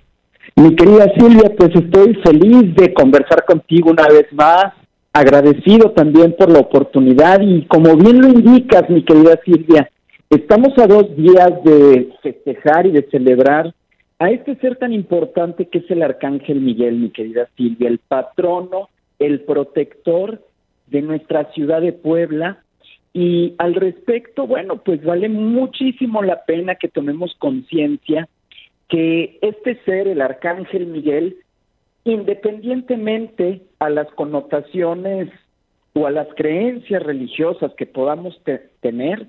Mi 0.55 0.75
querida 0.75 1.11
Silvia, 1.17 1.51
pues 1.57 1.71
estoy 1.73 2.15
feliz 2.15 2.75
de 2.75 2.93
conversar 2.93 3.43
contigo 3.45 3.91
una 3.91 4.07
vez 4.07 4.31
más, 4.33 4.73
agradecido 5.11 5.91
también 5.91 6.35
por 6.37 6.51
la 6.51 6.59
oportunidad 6.59 7.41
y 7.41 7.65
como 7.65 7.95
bien 7.95 8.21
lo 8.21 8.27
indicas, 8.27 8.89
mi 8.89 9.03
querida 9.03 9.39
Silvia, 9.45 9.89
estamos 10.29 10.77
a 10.77 10.87
dos 10.87 11.15
días 11.15 11.51
de 11.63 12.09
festejar 12.21 12.85
y 12.85 12.91
de 12.91 13.07
celebrar 13.09 13.73
a 14.19 14.31
este 14.31 14.55
ser 14.55 14.77
tan 14.77 14.93
importante 14.93 15.67
que 15.67 15.79
es 15.79 15.91
el 15.91 16.03
Arcángel 16.03 16.61
Miguel, 16.61 16.95
mi 16.95 17.09
querida 17.09 17.49
Silvia, 17.57 17.89
el 17.89 17.99
patrono, 17.99 18.89
el 19.19 19.41
protector 19.41 20.41
de 20.87 21.01
nuestra 21.01 21.51
ciudad 21.53 21.81
de 21.81 21.93
Puebla. 21.93 22.59
Y 23.13 23.53
al 23.57 23.75
respecto, 23.75 24.47
bueno, 24.47 24.77
pues 24.77 25.03
vale 25.03 25.29
muchísimo 25.29 26.21
la 26.21 26.45
pena 26.45 26.75
que 26.75 26.87
tomemos 26.87 27.35
conciencia 27.37 28.27
que 28.93 29.39
este 29.41 29.83
ser, 29.85 30.07
el 30.07 30.21
arcángel 30.21 30.85
Miguel, 30.85 31.37
independientemente 32.03 33.63
a 33.79 33.89
las 33.89 34.07
connotaciones 34.11 35.29
o 35.93 36.05
a 36.05 36.11
las 36.11 36.27
creencias 36.35 37.01
religiosas 37.01 37.73
que 37.73 37.87
podamos 37.87 38.39
tener, 38.81 39.25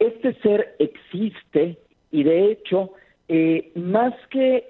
este 0.00 0.34
ser 0.42 0.74
existe 0.80 1.78
y 2.10 2.24
de 2.24 2.50
hecho, 2.50 2.90
eh, 3.28 3.70
más 3.76 4.14
que, 4.30 4.64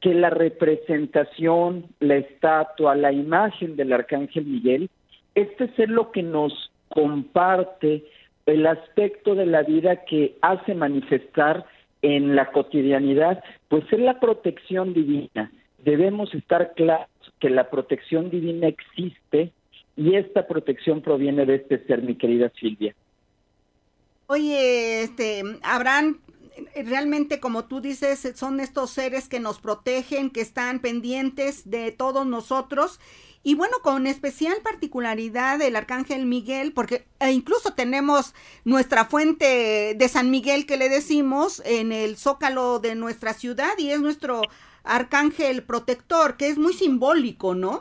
que 0.00 0.12
la 0.12 0.30
representación, 0.30 1.84
la 2.00 2.16
estatua, 2.16 2.96
la 2.96 3.12
imagen 3.12 3.76
del 3.76 3.92
arcángel 3.92 4.44
Miguel, 4.44 4.90
este 5.36 5.68
ser 5.76 5.88
lo 5.88 6.10
que 6.10 6.24
nos 6.24 6.72
comparte 6.88 8.02
el 8.46 8.66
aspecto 8.66 9.36
de 9.36 9.46
la 9.46 9.62
vida 9.62 10.04
que 10.04 10.34
hace 10.42 10.74
manifestar 10.74 11.64
en 12.04 12.36
la 12.36 12.52
cotidianidad, 12.52 13.42
pues 13.68 13.84
es 13.90 13.98
la 13.98 14.20
protección 14.20 14.92
divina. 14.92 15.50
Debemos 15.78 16.34
estar 16.34 16.74
claros 16.74 17.08
que 17.40 17.48
la 17.48 17.70
protección 17.70 18.28
divina 18.28 18.68
existe 18.68 19.52
y 19.96 20.14
esta 20.14 20.46
protección 20.46 21.00
proviene 21.00 21.46
de 21.46 21.54
este 21.54 21.82
ser, 21.86 22.02
mi 22.02 22.16
querida 22.16 22.52
Silvia. 22.60 22.94
Oye, 24.26 25.02
este, 25.02 25.42
Abraham, 25.62 26.18
realmente 26.84 27.40
como 27.40 27.64
tú 27.64 27.80
dices, 27.80 28.32
son 28.36 28.60
estos 28.60 28.90
seres 28.90 29.28
que 29.28 29.40
nos 29.40 29.60
protegen, 29.60 30.30
que 30.30 30.40
están 30.40 30.80
pendientes 30.80 31.68
de 31.68 31.92
todos 31.92 32.26
nosotros 32.26 33.00
y 33.46 33.54
bueno, 33.54 33.74
con 33.82 34.06
especial 34.06 34.54
particularidad 34.64 35.58
del 35.58 35.76
Arcángel 35.76 36.24
Miguel, 36.24 36.72
porque 36.74 37.04
e 37.20 37.30
incluso 37.30 37.74
tenemos 37.74 38.34
nuestra 38.64 39.04
fuente 39.04 39.94
de 39.94 40.08
San 40.08 40.30
Miguel 40.30 40.64
que 40.64 40.78
le 40.78 40.88
decimos 40.88 41.62
en 41.66 41.92
el 41.92 42.16
zócalo 42.16 42.78
de 42.78 42.94
nuestra 42.94 43.34
ciudad 43.34 43.76
y 43.76 43.90
es 43.90 44.00
nuestro 44.00 44.40
Arcángel 44.82 45.62
protector, 45.62 46.38
que 46.38 46.48
es 46.48 46.56
muy 46.56 46.72
simbólico, 46.72 47.54
¿no? 47.54 47.80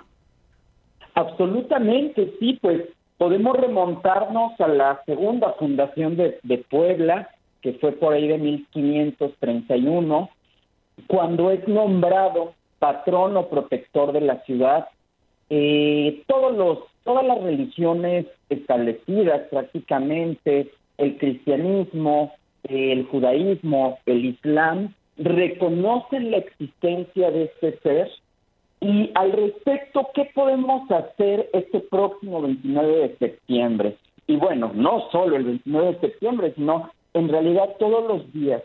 Absolutamente, 1.16 2.34
sí, 2.40 2.60
pues 2.62 2.82
podemos 3.18 3.56
remontarnos 3.56 4.60
a 4.60 4.68
la 4.68 5.02
segunda 5.06 5.54
fundación 5.54 6.18
de, 6.18 6.40
de 6.44 6.58
Puebla, 6.58 7.30
que 7.64 7.74
fue 7.74 7.94
por 7.94 8.14
ahí 8.14 8.28
de 8.28 8.38
1531, 8.38 10.30
cuando 11.08 11.50
es 11.50 11.68
nombrado 11.68 12.54
patrono 12.78 13.48
protector 13.48 14.12
de 14.12 14.22
la 14.22 14.44
ciudad 14.44 14.88
eh, 15.50 16.24
todos 16.28 16.56
los, 16.56 16.80
todas 17.04 17.26
las 17.26 17.42
religiones 17.42 18.26
establecidas 18.50 19.48
prácticamente, 19.50 20.72
el 20.98 21.18
cristianismo, 21.18 22.34
el 22.64 23.06
judaísmo, 23.06 24.00
el 24.06 24.26
islam, 24.26 24.94
reconocen 25.18 26.32
la 26.32 26.38
existencia 26.38 27.30
de 27.30 27.44
este 27.44 27.78
ser 27.80 28.10
y 28.82 29.12
al 29.16 29.32
respecto, 29.32 30.10
¿qué 30.14 30.30
podemos 30.34 30.90
hacer 30.92 31.50
este 31.54 31.80
próximo 31.82 32.42
29 32.42 32.96
de 32.98 33.18
septiembre? 33.18 33.98
Y 34.28 34.36
bueno, 34.36 34.72
no 34.74 35.10
solo 35.12 35.36
el 35.36 35.44
29 35.44 35.94
de 35.94 36.00
septiembre, 36.00 36.54
sino 36.56 36.90
en 37.14 37.30
realidad 37.30 37.76
todos 37.80 38.08
los 38.08 38.34
días. 38.34 38.62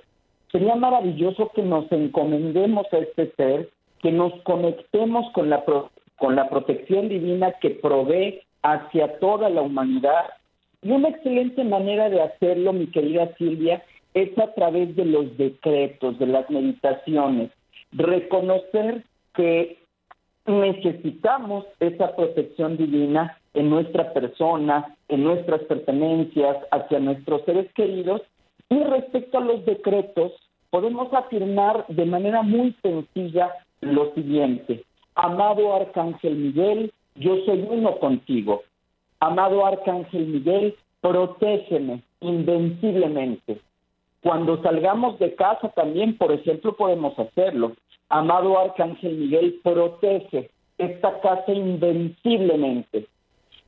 Sería 0.50 0.76
maravilloso 0.76 1.50
que 1.54 1.62
nos 1.62 1.90
encomendemos 1.92 2.86
a 2.92 2.98
este 2.98 3.32
ser, 3.36 3.68
que 4.00 4.12
nos 4.12 4.32
conectemos 4.42 5.30
con 5.32 5.50
la 5.50 5.64
con 6.16 6.34
la 6.34 6.48
protección 6.48 7.08
divina 7.08 7.52
que 7.60 7.70
provee 7.70 8.40
hacia 8.62 9.18
toda 9.18 9.48
la 9.50 9.62
humanidad. 9.62 10.26
Y 10.82 10.90
una 10.90 11.08
excelente 11.08 11.64
manera 11.64 12.08
de 12.10 12.22
hacerlo, 12.22 12.72
mi 12.72 12.88
querida 12.88 13.34
Silvia, 13.36 13.82
es 14.14 14.36
a 14.38 14.52
través 14.54 14.94
de 14.96 15.04
los 15.04 15.36
decretos, 15.36 16.18
de 16.18 16.26
las 16.26 16.48
meditaciones. 16.50 17.50
Reconocer 17.92 19.04
que 19.34 19.78
necesitamos 20.46 21.66
esa 21.78 22.14
protección 22.16 22.76
divina 22.76 23.38
en 23.54 23.70
nuestra 23.70 24.12
persona, 24.12 24.96
en 25.08 25.24
nuestras 25.24 25.60
pertenencias, 25.62 26.56
hacia 26.70 26.98
nuestros 26.98 27.44
seres 27.44 27.70
queridos. 27.74 28.22
Y 28.70 28.82
respecto 28.84 29.38
a 29.38 29.42
los 29.42 29.64
decretos, 29.64 30.32
podemos 30.70 31.12
afirmar 31.12 31.86
de 31.88 32.04
manera 32.04 32.42
muy 32.42 32.74
sencilla 32.82 33.52
lo 33.80 34.12
siguiente. 34.14 34.84
Amado 35.14 35.74
Arcángel 35.74 36.36
Miguel, 36.36 36.92
yo 37.14 37.36
soy 37.46 37.66
uno 37.68 37.98
contigo. 37.98 38.62
Amado 39.20 39.64
Arcángel 39.64 40.26
Miguel, 40.26 40.76
protégeme 41.00 42.02
invenciblemente. 42.20 43.60
Cuando 44.22 44.60
salgamos 44.62 45.18
de 45.18 45.34
casa 45.34 45.68
también, 45.70 46.18
por 46.18 46.32
ejemplo, 46.32 46.76
podemos 46.76 47.18
hacerlo. 47.18 47.72
Amado 48.08 48.58
Arcángel 48.58 49.16
Miguel, 49.16 49.60
protege 49.62 50.50
esta 50.76 51.20
casa 51.20 51.52
invenciblemente. 51.52 53.06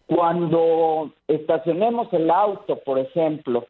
Cuando 0.07 1.13
estacionemos 1.29 2.13
el 2.13 2.31
auto, 2.31 2.77
por 2.85 2.99
ejemplo, 2.99 3.67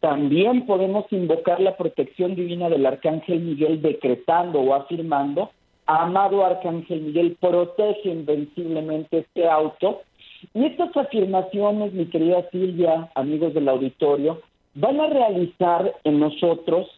también 0.00 0.66
podemos 0.66 1.06
invocar 1.10 1.60
la 1.60 1.76
protección 1.76 2.34
divina 2.34 2.68
del 2.68 2.86
Arcángel 2.86 3.40
Miguel 3.40 3.82
decretando 3.82 4.60
o 4.60 4.74
afirmando 4.74 5.50
amado 5.86 6.44
Arcángel 6.44 7.00
Miguel, 7.00 7.36
protege 7.40 8.10
invenciblemente 8.10 9.18
este 9.18 9.48
auto. 9.48 10.02
Y 10.52 10.64
estas 10.66 10.96
afirmaciones, 10.96 11.92
mi 11.92 12.06
querida 12.06 12.48
Silvia, 12.50 13.10
amigos 13.14 13.54
del 13.54 13.68
auditorio, 13.68 14.42
van 14.74 15.00
a 15.00 15.06
realizar 15.06 15.94
en 16.04 16.20
nosotros 16.20 16.88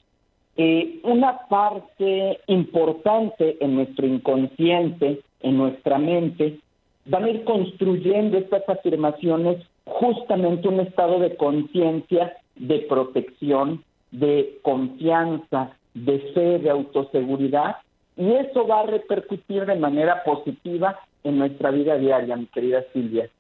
eh, 0.57 1.00
una 1.05 1.47
parte 1.49 2.40
importante 2.47 3.57
en 3.61 3.76
nuestro 3.76 4.07
inconsciente, 4.07 5.21
en 5.43 5.57
nuestra 5.57 5.99
mente, 5.99 6.59
van 7.05 7.25
a 7.25 7.31
ir 7.31 7.45
construyendo 7.45 8.38
estas 8.38 8.69
afirmaciones 8.69 9.64
justamente 9.85 10.69
un 10.69 10.81
estado 10.81 11.21
de 11.21 11.37
conciencia, 11.37 12.37
de 12.58 12.80
protección, 12.80 13.84
de 14.10 14.58
confianza, 14.62 15.76
de 15.94 16.18
fe, 16.34 16.58
de 16.58 16.70
autoseguridad, 16.70 17.76
y 18.16 18.32
eso 18.32 18.66
va 18.66 18.80
a 18.80 18.86
repercutir 18.86 19.64
de 19.64 19.76
manera 19.76 20.24
positiva 20.24 20.98
en 21.24 21.38
nuestra 21.38 21.70
vida 21.70 21.96
diaria, 21.96 22.36
mi 22.36 22.46
querida 22.46 22.84
Silvia. 22.92 23.30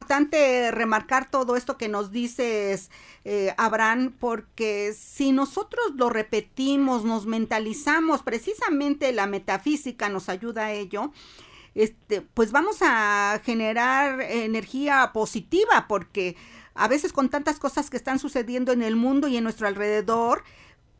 Importante 0.00 0.70
remarcar 0.72 1.30
todo 1.30 1.56
esto 1.56 1.76
que 1.78 1.88
nos 1.88 2.10
dices, 2.10 2.90
eh, 3.24 3.54
Abraham, 3.56 4.12
porque 4.18 4.92
si 4.92 5.30
nosotros 5.30 5.92
lo 5.96 6.10
repetimos, 6.10 7.04
nos 7.04 7.26
mentalizamos, 7.26 8.22
precisamente 8.22 9.12
la 9.12 9.26
metafísica 9.26 10.08
nos 10.08 10.28
ayuda 10.28 10.66
a 10.66 10.72
ello, 10.72 11.12
este, 11.74 12.22
pues 12.22 12.50
vamos 12.50 12.78
a 12.82 13.40
generar 13.44 14.20
energía 14.20 15.10
positiva, 15.12 15.86
porque 15.88 16.36
a 16.74 16.88
veces 16.88 17.12
con 17.12 17.28
tantas 17.28 17.58
cosas 17.58 17.90
que 17.90 17.96
están 17.96 18.18
sucediendo 18.18 18.72
en 18.72 18.82
el 18.82 18.96
mundo 18.96 19.28
y 19.28 19.36
en 19.36 19.44
nuestro 19.44 19.66
alrededor, 19.66 20.42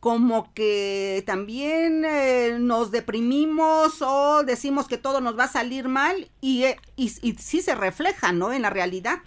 como 0.01 0.51
que 0.55 1.23
también 1.27 2.03
eh, 2.05 2.57
nos 2.59 2.91
deprimimos 2.91 4.01
o 4.01 4.43
decimos 4.43 4.87
que 4.87 4.97
todo 4.97 5.21
nos 5.21 5.37
va 5.37 5.43
a 5.43 5.47
salir 5.47 5.87
mal 5.87 6.15
y, 6.41 6.63
eh, 6.63 6.77
y, 6.95 7.09
sí 7.09 7.61
se 7.61 7.75
refleja, 7.75 8.31
¿no? 8.31 8.51
En 8.51 8.63
la 8.63 8.71
realidad. 8.71 9.19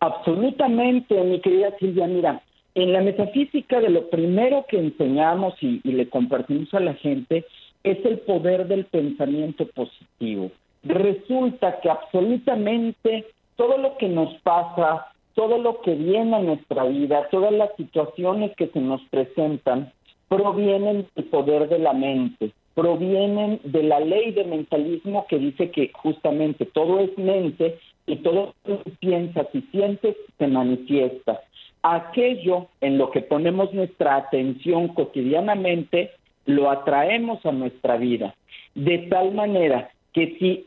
Absolutamente, 0.00 1.22
mi 1.22 1.40
querida 1.42 1.76
Silvia. 1.78 2.06
Mira, 2.06 2.42
en 2.74 2.94
la 2.94 3.02
metafísica 3.02 3.78
de 3.80 3.90
lo 3.90 4.08
primero 4.08 4.64
que 4.68 4.78
enseñamos 4.78 5.54
y, 5.60 5.82
y 5.84 5.92
le 5.92 6.08
compartimos 6.08 6.72
a 6.72 6.80
la 6.80 6.94
gente 6.94 7.44
es 7.82 8.02
el 8.06 8.20
poder 8.20 8.66
del 8.66 8.86
pensamiento 8.86 9.66
positivo. 9.66 10.50
Resulta 10.82 11.78
que 11.80 11.90
absolutamente 11.90 13.26
todo 13.56 13.76
lo 13.76 13.98
que 13.98 14.08
nos 14.08 14.34
pasa, 14.40 15.06
todo 15.34 15.58
lo 15.58 15.80
que 15.80 15.94
viene 15.94 16.36
a 16.36 16.40
nuestra 16.40 16.84
vida, 16.84 17.28
todas 17.30 17.52
las 17.52 17.70
situaciones 17.76 18.54
que 18.56 18.68
se 18.68 18.80
nos 18.80 19.02
presentan, 19.10 19.92
provienen 20.28 21.06
del 21.14 21.24
poder 21.26 21.68
de 21.68 21.78
la 21.78 21.92
mente, 21.92 22.52
provienen 22.74 23.60
de 23.64 23.82
la 23.82 24.00
ley 24.00 24.32
de 24.32 24.44
mentalismo 24.44 25.26
que 25.28 25.38
dice 25.38 25.70
que 25.70 25.90
justamente 25.92 26.66
todo 26.66 27.00
es 27.00 27.16
mente 27.18 27.78
y 28.06 28.16
todo 28.16 28.54
lo 28.64 28.82
que 28.82 28.90
piensas 28.90 29.46
y 29.52 29.60
sientes 29.72 30.16
se 30.38 30.46
manifiesta. 30.46 31.40
Aquello 31.82 32.68
en 32.80 32.98
lo 32.98 33.10
que 33.10 33.20
ponemos 33.20 33.72
nuestra 33.74 34.16
atención 34.16 34.88
cotidianamente, 34.88 36.12
lo 36.46 36.70
atraemos 36.70 37.44
a 37.44 37.52
nuestra 37.52 37.96
vida. 37.96 38.34
De 38.74 38.98
tal 39.10 39.32
manera 39.34 39.90
que 40.12 40.36
si 40.38 40.66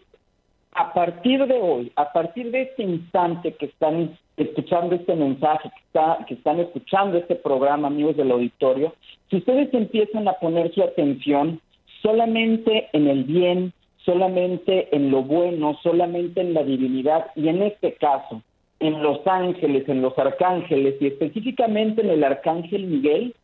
a 0.73 0.93
partir 0.93 1.45
de 1.45 1.59
hoy, 1.59 1.91
a 1.95 2.11
partir 2.13 2.51
de 2.51 2.63
este 2.63 2.83
instante 2.83 3.53
que 3.53 3.65
están 3.65 4.17
escuchando 4.37 4.95
este 4.95 5.15
mensaje, 5.15 5.69
que, 5.69 5.81
está, 5.87 6.25
que 6.27 6.33
están 6.35 6.59
escuchando 6.59 7.17
este 7.17 7.35
programa, 7.35 7.87
amigos 7.87 8.15
del 8.15 8.31
auditorio, 8.31 8.93
si 9.29 9.37
ustedes 9.37 9.73
empiezan 9.73 10.27
a 10.27 10.33
poner 10.33 10.73
su 10.73 10.83
atención 10.83 11.59
solamente 12.01 12.87
en 12.93 13.07
el 13.07 13.23
bien, 13.23 13.73
solamente 14.05 14.95
en 14.95 15.11
lo 15.11 15.23
bueno, 15.23 15.77
solamente 15.83 16.41
en 16.41 16.53
la 16.53 16.63
divinidad 16.63 17.27
y 17.35 17.49
en 17.49 17.63
este 17.63 17.93
caso 17.93 18.41
en 18.79 19.01
los 19.01 19.25
ángeles, 19.25 19.89
en 19.89 20.01
los 20.01 20.17
arcángeles 20.17 20.95
y 21.01 21.07
específicamente 21.07 22.01
en 22.01 22.11
el 22.11 22.23
arcángel 22.23 22.85
Miguel, 22.85 23.35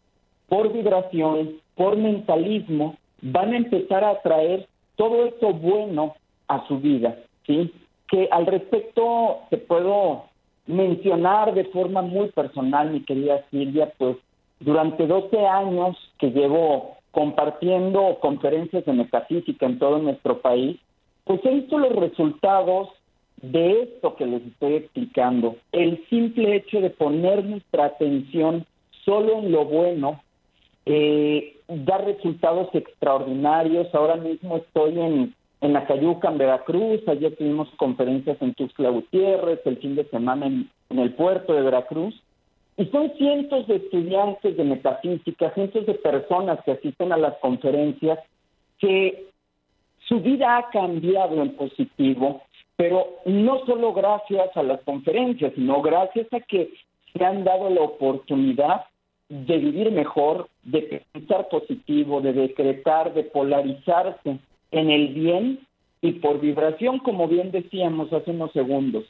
por 0.48 0.72
vibración, 0.72 1.56
por 1.76 1.98
mentalismo, 1.98 2.96
van 3.22 3.54
a 3.54 3.58
empezar 3.58 4.04
a 4.04 4.12
atraer 4.12 4.68
todo 4.96 5.26
esto 5.26 5.52
bueno 5.52 6.16
a 6.48 6.68
su 6.68 6.80
vida, 6.80 7.18
¿sí? 7.48 7.74
Que 8.08 8.28
al 8.32 8.46
respecto 8.46 9.40
te 9.50 9.58
puedo 9.58 10.26
mencionar 10.66 11.54
de 11.54 11.66
forma 11.66 12.02
muy 12.02 12.30
personal, 12.30 12.92
mi 12.92 13.02
querida 13.02 13.44
Silvia, 13.52 13.92
pues 13.98 14.18
durante 14.60 15.08
12 15.08 15.46
años 15.46 15.98
que 16.20 16.32
llevo 16.32 16.98
compartiendo 17.12 18.18
conferencias 18.22 18.86
de 18.86 18.94
metafísica 18.94 19.66
en 19.66 19.78
todo 19.78 20.00
nuestro 20.00 20.40
país, 20.42 20.80
pues 21.26 21.40
he 21.46 21.50
visto 21.54 21.78
los 21.78 21.96
resultados 21.96 22.90
de 23.42 23.84
esto 23.84 24.16
que 24.16 24.26
les 24.26 24.42
estoy 24.46 24.76
explicando. 24.76 25.58
El 25.72 26.04
simple 26.10 26.56
hecho 26.56 26.82
de 26.82 26.90
poner 26.90 27.44
nuestra 27.44 27.86
atención 27.86 28.66
solo 29.04 29.40
en 29.40 29.52
lo 29.52 29.66
bueno 29.66 30.24
eh, 30.86 31.58
da 31.68 31.98
resultados 32.00 32.70
extraordinarios. 32.74 33.94
Ahora 33.94 34.16
mismo 34.16 34.58
estoy 34.58 35.00
en 35.00 35.36
en 35.64 35.72
la 35.74 35.86
Cayuca, 35.86 36.28
en 36.28 36.38
Veracruz. 36.38 37.02
Ayer 37.08 37.36
tuvimos 37.38 37.70
conferencias 37.78 38.38
en 38.42 38.54
Tuxtla 38.54 38.90
Gutiérrez, 38.90 39.62
el 39.66 39.78
fin 39.78 39.96
de 39.96 40.04
semana 40.10 40.46
en, 40.46 40.70
el 40.90 41.14
puerto 41.14 41.54
de 41.54 41.62
Veracruz. 41.62 42.14
Y 42.76 42.86
son 42.88 43.12
cientos 43.18 43.66
de 43.68 43.78
estudiantes 43.78 44.58
de 44.58 44.64
metafísica, 44.64 45.54
cientos 45.54 45.86
de 45.86 45.94
personas 45.94 46.60
que 46.66 46.72
asisten 46.72 47.14
a 47.14 47.18
las 47.18 47.36
conferencias 47.38 48.20
que 48.80 49.28
su 50.08 50.20
vida 50.20 50.58
ha 50.58 50.70
cambiado 50.70 51.42
en 51.42 51.56
positivo, 51.56 52.42
pero 52.76 53.08
no 53.26 53.66
solo 53.66 53.94
gracias 53.94 54.56
a 54.58 54.64
las 54.64 54.82
conferencias, 54.82 55.54
sino 55.56 55.82
gracias 55.82 56.28
a 56.34 56.42
que 56.42 56.74
se 57.14 57.24
han 57.24 57.46
dado 57.46 57.70
la 57.70 57.82
oportunidad 57.82 58.86
de 59.30 59.58
vivir 59.58 59.92
mejor, 59.92 60.50
de 60.64 61.06
pensar 61.14 61.48
positivo, 61.48 62.20
de 62.20 62.34
decretar, 62.34 63.14
de 63.14 63.24
polarizarse 63.24 64.40
en 64.74 64.90
el 64.90 65.10
bien 65.10 65.60
y 66.02 66.14
por 66.14 66.40
vibración, 66.42 67.00
como 67.00 67.28
bien 67.28 67.52
decíamos 67.52 68.12
hace 68.12 68.32
unos 68.32 68.52
segundos. 68.52 69.06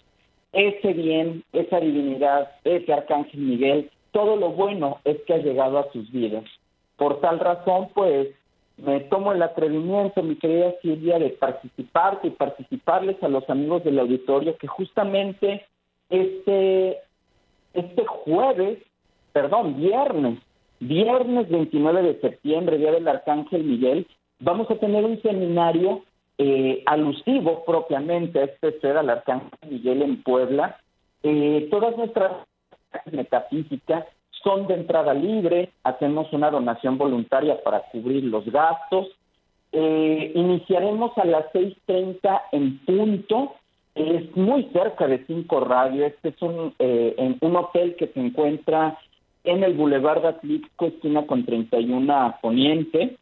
Ese 0.51 0.93
bien, 0.93 1.43
esa 1.53 1.79
divinidad, 1.79 2.51
ese 2.63 2.93
arcángel 2.93 3.39
Miguel, 3.39 3.89
todo 4.11 4.35
lo 4.35 4.49
bueno 4.49 4.99
es 5.03 5.17
que 5.25 5.33
ha 5.33 5.37
llegado 5.37 5.79
a 5.79 5.91
sus 5.91 6.11
vidas. 6.11 6.43
Por 6.97 7.19
tal 7.21 7.39
razón, 7.39 7.89
pues, 7.95 8.27
me 8.77 8.99
tomo 9.01 9.31
el 9.31 9.41
atrevimiento, 9.41 10.21
mi 10.21 10.35
querida 10.35 10.73
Silvia, 10.81 11.17
de 11.17 11.29
participar 11.29 12.19
y 12.23 12.29
participarles 12.29 13.21
a 13.23 13.27
los 13.27 13.49
amigos 13.49 13.83
del 13.83 13.99
auditorio 13.99 14.57
que 14.57 14.67
justamente 14.67 15.65
este, 16.09 16.99
este 17.73 18.05
jueves, 18.05 18.79
perdón, 19.31 19.77
viernes, 19.77 20.39
viernes 20.79 21.49
29 21.49 22.01
de 22.03 22.19
septiembre, 22.19 22.77
Día 22.77 22.91
del 22.91 23.07
Arcángel 23.07 23.63
Miguel, 23.63 24.05
vamos 24.43 24.69
a 24.69 24.75
tener 24.75 25.05
un 25.05 25.21
seminario 25.21 26.03
eh, 26.37 26.83
alusivo 26.85 27.63
propiamente 27.65 28.39
a 28.39 28.43
este 28.45 28.79
ser 28.79 28.97
al 28.97 29.09
Arcángel 29.09 29.49
Miguel 29.69 30.01
en 30.01 30.21
Puebla. 30.23 30.77
Eh, 31.23 31.67
todas 31.71 31.95
nuestras 31.97 32.31
metafísicas 33.11 34.05
son 34.43 34.67
de 34.67 34.73
entrada 34.75 35.13
libre, 35.13 35.71
hacemos 35.83 36.31
una 36.33 36.51
donación 36.51 36.97
voluntaria 36.97 37.63
para 37.63 37.83
cubrir 37.91 38.25
los 38.25 38.45
gastos. 38.45 39.07
Eh, 39.71 40.31
iniciaremos 40.35 41.17
a 41.17 41.25
las 41.25 41.45
6.30 41.53 42.41
en 42.51 42.77
punto, 42.79 43.55
es 43.95 44.35
muy 44.35 44.65
cerca 44.73 45.07
de 45.07 45.25
Cinco 45.25 45.61
Radio, 45.61 46.05
este 46.05 46.29
es 46.29 46.41
un, 46.41 46.73
en 46.79 47.37
un 47.41 47.55
hotel 47.55 47.95
que 47.95 48.07
se 48.07 48.19
encuentra 48.19 48.97
en 49.43 49.63
el 49.63 49.75
Boulevard 49.75 50.25
Atlántico, 50.25 50.87
esquina 50.87 51.25
con 51.25 51.45
31 51.45 52.37
Poniente 52.41 53.17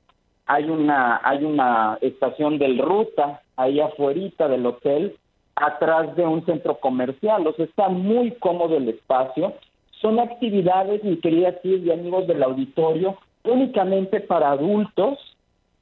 hay 0.45 0.65
una, 0.65 1.21
hay 1.23 1.43
una 1.43 1.97
estación 2.01 2.57
del 2.57 2.77
Ruta 2.77 3.41
ahí 3.55 3.79
afuera 3.79 4.47
del 4.47 4.65
hotel, 4.65 5.15
atrás 5.55 6.15
de 6.15 6.25
un 6.25 6.45
centro 6.45 6.79
comercial, 6.79 7.45
o 7.45 7.53
sea, 7.53 7.65
está 7.65 7.89
muy 7.89 8.31
cómodo 8.31 8.77
el 8.77 8.89
espacio. 8.89 9.53
Son 10.01 10.19
actividades, 10.19 11.03
mi 11.03 11.17
querida 11.17 11.59
Silvia, 11.61 11.93
amigos 11.93 12.27
del 12.27 12.41
auditorio, 12.41 13.17
únicamente 13.43 14.19
para 14.21 14.51
adultos. 14.51 15.19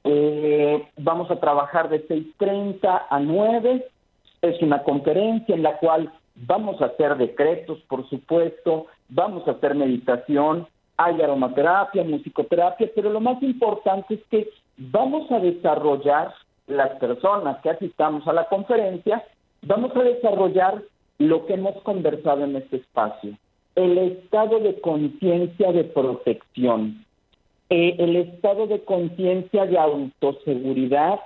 Eh, 0.04 0.86
vamos 0.98 1.30
a 1.30 1.40
trabajar 1.40 1.88
de 1.88 2.06
6.30 2.06 3.06
a 3.08 3.20
9. 3.20 3.86
Es 4.42 4.60
una 4.62 4.82
conferencia 4.82 5.54
en 5.54 5.62
la 5.62 5.78
cual 5.78 6.12
vamos 6.34 6.80
a 6.80 6.86
hacer 6.86 7.16
decretos, 7.16 7.78
por 7.88 8.08
supuesto, 8.08 8.86
vamos 9.08 9.46
a 9.46 9.52
hacer 9.52 9.74
meditación, 9.74 10.66
hay 11.02 11.22
aromaterapia, 11.22 12.04
musicoterapia, 12.04 12.90
pero 12.94 13.08
lo 13.08 13.20
más 13.20 13.42
importante 13.42 14.14
es 14.14 14.20
que 14.30 14.50
vamos 14.76 15.30
a 15.30 15.38
desarrollar 15.38 16.34
las 16.66 16.90
personas 16.98 17.58
que 17.62 17.70
asistamos 17.70 18.26
a 18.28 18.34
la 18.34 18.44
conferencia, 18.48 19.24
vamos 19.62 19.96
a 19.96 20.02
desarrollar 20.02 20.82
lo 21.18 21.46
que 21.46 21.54
hemos 21.54 21.80
conversado 21.84 22.44
en 22.44 22.56
este 22.56 22.76
espacio, 22.76 23.32
el 23.76 23.96
estado 23.96 24.60
de 24.60 24.78
conciencia 24.82 25.72
de 25.72 25.84
protección, 25.84 27.06
eh, 27.70 27.96
el 27.98 28.16
estado 28.16 28.66
de 28.66 28.84
conciencia 28.84 29.64
de 29.64 29.78
autoseguridad 29.78 31.20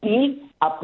y 0.00 0.44
a 0.60 0.78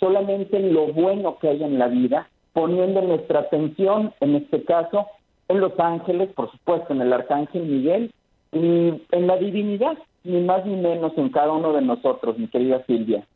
solamente 0.00 0.56
en 0.56 0.72
lo 0.72 0.86
bueno 0.86 1.38
que 1.38 1.48
hay 1.48 1.62
en 1.62 1.78
la 1.78 1.88
vida, 1.88 2.30
poniendo 2.54 3.02
nuestra 3.02 3.40
atención, 3.40 4.14
en 4.20 4.36
este 4.36 4.64
caso, 4.64 5.06
en 5.48 5.60
los 5.60 5.78
ángeles, 5.78 6.30
por 6.34 6.50
supuesto, 6.50 6.92
en 6.92 7.00
el 7.00 7.12
arcángel 7.12 7.62
Miguel 7.62 8.12
y 8.52 9.02
en 9.10 9.26
la 9.26 9.36
divinidad, 9.36 9.98
ni 10.24 10.40
más 10.42 10.64
ni 10.64 10.76
menos 10.76 11.12
en 11.16 11.30
cada 11.30 11.52
uno 11.52 11.72
de 11.72 11.82
nosotros, 11.82 12.38
mi 12.38 12.48
querida 12.48 12.84
Silvia. 12.86 13.26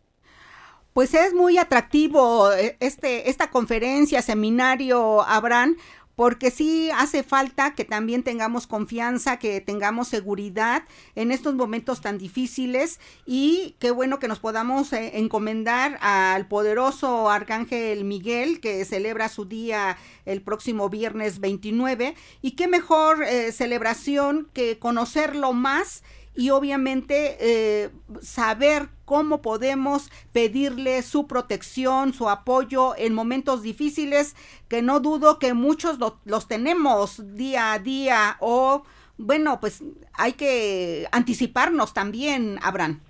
Pues 0.92 1.14
es 1.14 1.32
muy 1.32 1.56
atractivo 1.56 2.52
eh, 2.52 2.76
este, 2.80 3.30
esta 3.30 3.50
conferencia, 3.50 4.20
seminario, 4.20 5.22
Abraham, 5.22 5.76
porque 6.16 6.50
sí 6.50 6.90
hace 6.96 7.22
falta 7.22 7.74
que 7.74 7.84
también 7.84 8.22
tengamos 8.22 8.66
confianza, 8.66 9.38
que 9.38 9.60
tengamos 9.60 10.08
seguridad 10.08 10.84
en 11.14 11.32
estos 11.32 11.54
momentos 11.54 12.00
tan 12.00 12.18
difíciles 12.18 13.00
y 13.24 13.76
qué 13.78 13.90
bueno 13.90 14.18
que 14.18 14.28
nos 14.28 14.38
podamos 14.38 14.92
eh, 14.92 15.18
encomendar 15.18 15.98
al 16.00 16.46
poderoso 16.48 17.30
Arcángel 17.30 18.04
Miguel 18.04 18.60
que 18.60 18.84
celebra 18.84 19.28
su 19.28 19.44
día 19.44 19.96
el 20.24 20.42
próximo 20.42 20.88
viernes 20.88 21.40
29 21.40 22.14
y 22.42 22.52
qué 22.52 22.68
mejor 22.68 23.22
eh, 23.24 23.52
celebración 23.52 24.48
que 24.52 24.78
conocerlo 24.78 25.52
más 25.52 26.02
y 26.34 26.50
obviamente 26.50 27.36
eh, 27.40 27.90
saber 28.20 28.88
cómo 29.04 29.42
podemos 29.42 30.10
pedirle 30.32 31.02
su 31.02 31.26
protección, 31.26 32.12
su 32.12 32.28
apoyo 32.28 32.94
en 32.96 33.14
momentos 33.14 33.62
difíciles, 33.62 34.34
que 34.68 34.82
no 34.82 35.00
dudo 35.00 35.38
que 35.38 35.54
muchos 35.54 35.98
los 36.24 36.48
tenemos 36.48 37.36
día 37.36 37.74
a 37.74 37.78
día 37.78 38.36
o 38.40 38.82
bueno, 39.18 39.58
pues 39.60 39.84
hay 40.14 40.32
que 40.32 41.06
anticiparnos 41.12 41.92
también, 41.92 42.56
Abraham. 42.62 43.00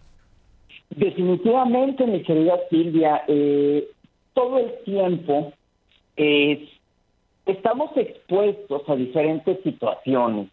Definitivamente, 0.91 2.05
mi 2.07 2.23
querida 2.23 2.59
Silvia, 2.69 3.23
eh, 3.29 3.89
todo 4.35 4.59
el 4.59 4.73
tiempo 4.85 5.53
estamos 7.47 7.97
expuestos 7.97 8.83
a 8.89 8.97
diferentes 8.97 9.63
situaciones 9.63 10.51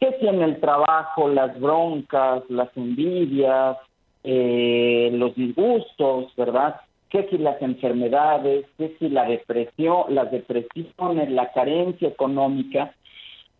que 0.00 0.16
si 0.18 0.28
en 0.28 0.42
el 0.42 0.60
trabajo 0.60 1.28
las 1.28 1.58
broncas, 1.60 2.42
las 2.48 2.68
envidias, 2.76 3.76
eh, 4.24 5.10
los 5.12 5.34
disgustos, 5.34 6.34
¿verdad? 6.36 6.80
Que 7.08 7.28
si 7.28 7.38
las 7.38 7.60
enfermedades, 7.62 8.66
que 8.76 8.96
si 8.98 9.08
la 9.08 9.24
depresión, 9.24 10.14
las 10.14 10.30
depresiones, 10.30 11.30
la 11.30 11.52
carencia 11.52 12.08
económica, 12.08 12.94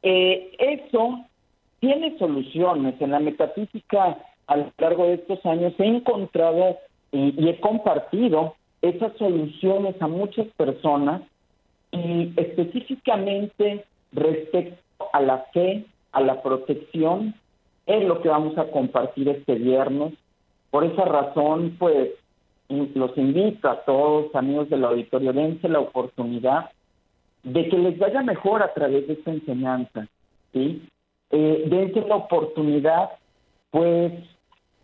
eh, 0.02 0.52
eso 0.58 1.24
tiene 1.80 2.16
soluciones. 2.18 3.00
En 3.00 3.10
la 3.10 3.20
metafísica, 3.20 4.18
a 4.46 4.56
lo 4.56 4.72
largo 4.78 5.06
de 5.06 5.14
estos 5.14 5.44
años, 5.46 5.72
he 5.78 5.86
encontrado 5.86 6.78
y 7.10 7.48
he 7.48 7.58
compartido 7.60 8.54
esas 8.82 9.16
soluciones 9.16 10.00
a 10.00 10.06
muchas 10.06 10.46
personas 10.56 11.22
y 11.90 12.32
específicamente 12.36 13.84
respecto 14.12 15.08
a 15.12 15.20
la 15.20 15.38
fe, 15.52 15.84
a 16.18 16.20
la 16.20 16.42
protección, 16.42 17.34
es 17.86 18.04
lo 18.04 18.20
que 18.20 18.28
vamos 18.28 18.56
a 18.58 18.70
compartir 18.70 19.28
este 19.28 19.54
viernes. 19.54 20.14
Por 20.70 20.84
esa 20.84 21.04
razón, 21.04 21.76
pues, 21.78 22.10
los 22.68 23.16
invito 23.16 23.68
a 23.68 23.80
todos, 23.84 24.34
amigos 24.34 24.68
del 24.68 24.84
auditorio, 24.84 25.32
dense 25.32 25.68
la 25.68 25.80
oportunidad 25.80 26.70
de 27.42 27.68
que 27.68 27.78
les 27.78 27.98
vaya 27.98 28.22
mejor 28.22 28.62
a 28.62 28.74
través 28.74 29.06
de 29.06 29.14
esta 29.14 29.30
enseñanza, 29.30 30.06
¿sí? 30.52 30.86
Eh, 31.30 31.64
dense 31.66 32.06
la 32.06 32.16
oportunidad, 32.16 33.10
pues, 33.70 34.12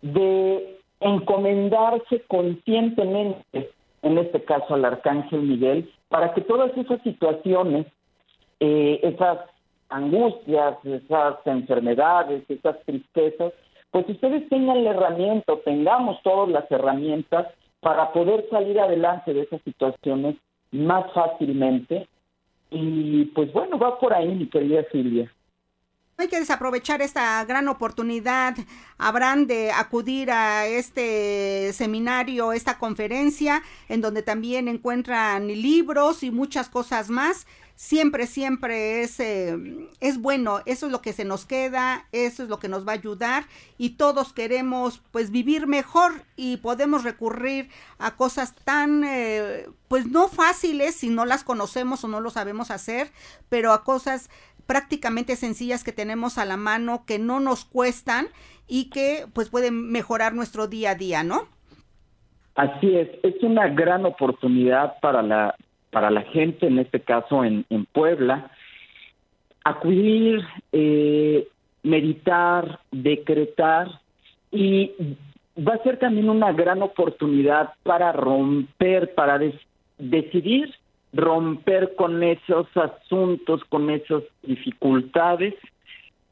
de 0.01 0.79
encomendarse 0.99 2.21
conscientemente, 2.27 3.69
en 4.01 4.17
este 4.17 4.43
caso 4.43 4.73
al 4.73 4.85
Arcángel 4.85 5.41
Miguel, 5.41 5.91
para 6.09 6.33
que 6.33 6.41
todas 6.41 6.75
esas 6.77 7.01
situaciones, 7.03 7.85
eh, 8.59 8.99
esas 9.03 9.39
angustias, 9.89 10.77
esas 10.83 11.35
enfermedades, 11.45 12.43
esas 12.49 12.79
tristezas, 12.85 13.53
pues 13.91 14.09
ustedes 14.09 14.47
tengan 14.49 14.83
la 14.83 14.91
herramienta, 14.91 15.53
tengamos 15.63 16.21
todas 16.23 16.49
las 16.49 16.69
herramientas 16.69 17.47
para 17.79 18.11
poder 18.11 18.45
salir 18.49 18.79
adelante 18.79 19.33
de 19.33 19.43
esas 19.43 19.61
situaciones 19.61 20.35
más 20.71 21.05
fácilmente. 21.13 22.07
Y 22.71 23.25
pues 23.25 23.53
bueno, 23.53 23.77
va 23.77 23.99
por 23.99 24.13
ahí, 24.13 24.27
mi 24.27 24.47
querida 24.47 24.83
Silvia. 24.91 25.31
Hay 26.17 26.29
que 26.29 26.39
desaprovechar 26.39 27.01
esta 27.01 27.43
gran 27.43 27.67
oportunidad, 27.67 28.55
habrán 28.97 29.47
de 29.47 29.71
acudir 29.71 30.31
a 30.31 30.65
este 30.65 31.73
seminario, 31.73 32.53
esta 32.53 32.77
conferencia, 32.77 33.61
en 33.89 33.99
donde 33.99 34.23
también 34.23 34.69
encuentran 34.69 35.47
libros 35.47 36.23
y 36.23 36.31
muchas 36.31 36.69
cosas 36.69 37.09
más 37.09 37.45
siempre, 37.75 38.25
siempre 38.25 39.01
es, 39.01 39.19
eh, 39.19 39.57
es 39.99 40.21
bueno, 40.21 40.59
eso 40.65 40.85
es 40.85 40.91
lo 40.91 41.01
que 41.01 41.13
se 41.13 41.25
nos 41.25 41.45
queda, 41.45 42.05
eso 42.11 42.43
es 42.43 42.49
lo 42.49 42.57
que 42.57 42.69
nos 42.69 42.87
va 42.87 42.93
a 42.93 42.95
ayudar 42.95 43.43
y 43.77 43.91
todos 43.91 44.33
queremos 44.33 45.01
pues 45.11 45.29
vivir 45.29 45.67
mejor 45.67 46.13
y 46.35 46.57
podemos 46.57 47.03
recurrir 47.03 47.69
a 47.99 48.15
cosas 48.15 48.55
tan 48.55 49.03
eh, 49.05 49.67
pues 49.87 50.07
no 50.07 50.27
fáciles 50.27 50.95
si 50.95 51.09
no 51.09 51.25
las 51.25 51.43
conocemos 51.43 52.03
o 52.03 52.07
no 52.07 52.21
lo 52.21 52.29
sabemos 52.29 52.71
hacer, 52.71 53.09
pero 53.49 53.73
a 53.73 53.83
cosas 53.83 54.29
prácticamente 54.65 55.35
sencillas 55.35 55.83
que 55.83 55.91
tenemos 55.91 56.37
a 56.37 56.45
la 56.45 56.57
mano 56.57 57.03
que 57.05 57.19
no 57.19 57.39
nos 57.39 57.65
cuestan 57.65 58.27
y 58.67 58.89
que 58.89 59.25
pues 59.33 59.49
pueden 59.49 59.91
mejorar 59.91 60.33
nuestro 60.33 60.67
día 60.67 60.91
a 60.91 60.95
día, 60.95 61.23
¿no? 61.23 61.47
Así 62.55 62.95
es, 62.95 63.09
es 63.21 63.43
una 63.43 63.67
gran 63.67 64.05
oportunidad 64.05 64.97
para 65.01 65.21
la 65.21 65.55
para 65.95 66.11
la 66.11 66.23
gente, 66.23 66.67
en 66.67 66.77
este 66.77 66.99
caso 66.99 67.45
en, 67.45 67.63
Puebla, 67.93 68.51
acudir, 69.63 70.41
eh, 70.73 71.47
meditar, 71.83 72.81
decretar 72.91 74.01
y 74.51 74.91
va 75.57 75.75
a 75.75 75.83
ser 75.83 75.97
también 75.97 76.29
una 76.29 76.51
gran 76.51 76.81
oportunidad 76.81 77.75
para 77.83 78.11
romper, 78.11 79.15
para 79.15 79.39
decidir 79.97 80.75
romper 81.13 81.95
con 81.95 82.21
esos 82.23 82.67
asuntos, 82.75 83.63
con 83.69 83.89
esas 83.89 84.23
dificultades, 84.43 85.53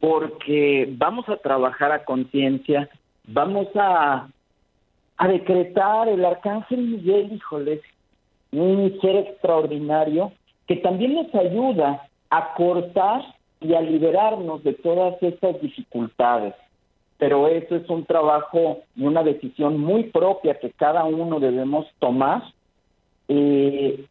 porque 0.01 0.89
vamos 0.97 1.29
a 1.29 1.37
trabajar 1.37 1.93
a 1.93 2.03
conciencia, 2.03 2.89
vamos 3.27 3.69
a, 3.75 4.27
a 5.15 5.27
decretar 5.29 6.09
el 6.09 6.25
arcángel 6.25 6.81
Miguel, 6.81 7.31
híjoles, 7.31 7.79
un 8.53 8.99
ser 9.01 9.15
extraordinario 9.15 10.31
que 10.67 10.77
también 10.77 11.15
nos 11.15 11.33
ayuda 11.35 12.07
a 12.29 12.53
cortar 12.53 13.21
y 13.59 13.73
a 13.73 13.81
liberarnos 13.81 14.63
de 14.63 14.73
todas 14.73 15.21
estas 15.21 15.59
dificultades. 15.61 16.53
Pero 17.17 17.47
eso 17.47 17.75
es 17.75 17.89
un 17.89 18.05
trabajo 18.05 18.79
y 18.95 19.05
una 19.05 19.23
decisión 19.23 19.79
muy 19.79 20.05
propia 20.05 20.59
que 20.59 20.71
cada 20.71 21.03
uno 21.05 21.39
debemos 21.39 21.87
tomar. 21.99 22.43
Eh, 23.27 24.05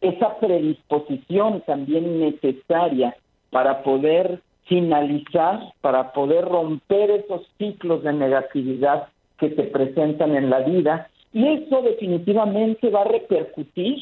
esa 0.00 0.38
predisposición 0.38 1.62
también 1.64 2.18
necesaria 2.18 3.16
para 3.50 3.82
poder 3.82 4.40
finalizar, 4.64 5.72
para 5.80 6.12
poder 6.12 6.44
romper 6.44 7.10
esos 7.10 7.42
ciclos 7.58 8.02
de 8.02 8.12
negatividad 8.12 9.08
que 9.38 9.54
se 9.54 9.64
presentan 9.64 10.34
en 10.34 10.50
la 10.50 10.60
vida 10.60 11.08
y 11.32 11.46
eso 11.46 11.82
definitivamente 11.82 12.90
va 12.90 13.02
a 13.02 13.08
repercutir 13.08 13.98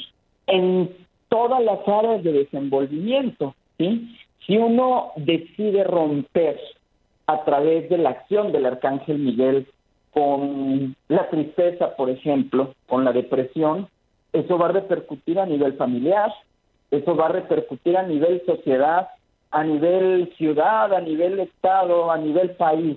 en 0.46 0.90
todas 1.28 1.62
las 1.62 1.86
áreas 1.86 2.22
de 2.24 2.32
desenvolvimiento. 2.32 3.54
¿sí? 3.78 4.16
Si 4.46 4.56
uno 4.56 5.12
decide 5.16 5.84
romper 5.84 6.58
a 7.26 7.44
través 7.44 7.88
de 7.88 7.98
la 7.98 8.10
acción 8.10 8.50
del 8.50 8.66
arcángel 8.66 9.18
Miguel 9.18 9.66
con 10.12 10.96
la 11.08 11.30
tristeza, 11.30 11.94
por 11.94 12.10
ejemplo, 12.10 12.74
con 12.88 13.04
la 13.04 13.12
depresión, 13.12 13.88
eso 14.32 14.58
va 14.58 14.66
a 14.66 14.72
repercutir 14.72 15.38
a 15.38 15.46
nivel 15.46 15.74
familiar, 15.74 16.32
eso 16.90 17.14
va 17.14 17.26
a 17.26 17.32
repercutir 17.32 17.96
a 17.96 18.02
nivel 18.02 18.42
sociedad, 18.44 19.08
a 19.52 19.62
nivel 19.62 20.32
ciudad, 20.36 20.92
a 20.92 21.00
nivel 21.00 21.38
estado, 21.38 22.10
a 22.10 22.18
nivel 22.18 22.50
país 22.50 22.96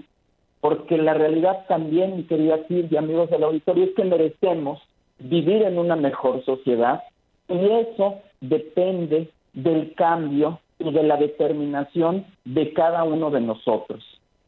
porque 0.63 0.97
la 0.97 1.13
realidad 1.13 1.65
también, 1.67 2.15
mi 2.15 2.23
querida 2.23 2.57
Silvia, 2.69 2.99
amigos 2.99 3.29
del 3.29 3.43
auditorio, 3.43 3.83
es 3.83 3.95
que 3.95 4.05
merecemos 4.05 4.81
vivir 5.19 5.61
en 5.61 5.77
una 5.77 5.97
mejor 5.97 6.41
sociedad 6.45 7.03
y 7.49 7.65
eso 7.65 8.21
depende 8.39 9.29
del 9.51 9.93
cambio 9.95 10.61
y 10.79 10.89
de 10.89 11.03
la 11.03 11.17
determinación 11.17 12.25
de 12.45 12.71
cada 12.71 13.03
uno 13.03 13.29
de 13.29 13.41
nosotros. 13.41 14.05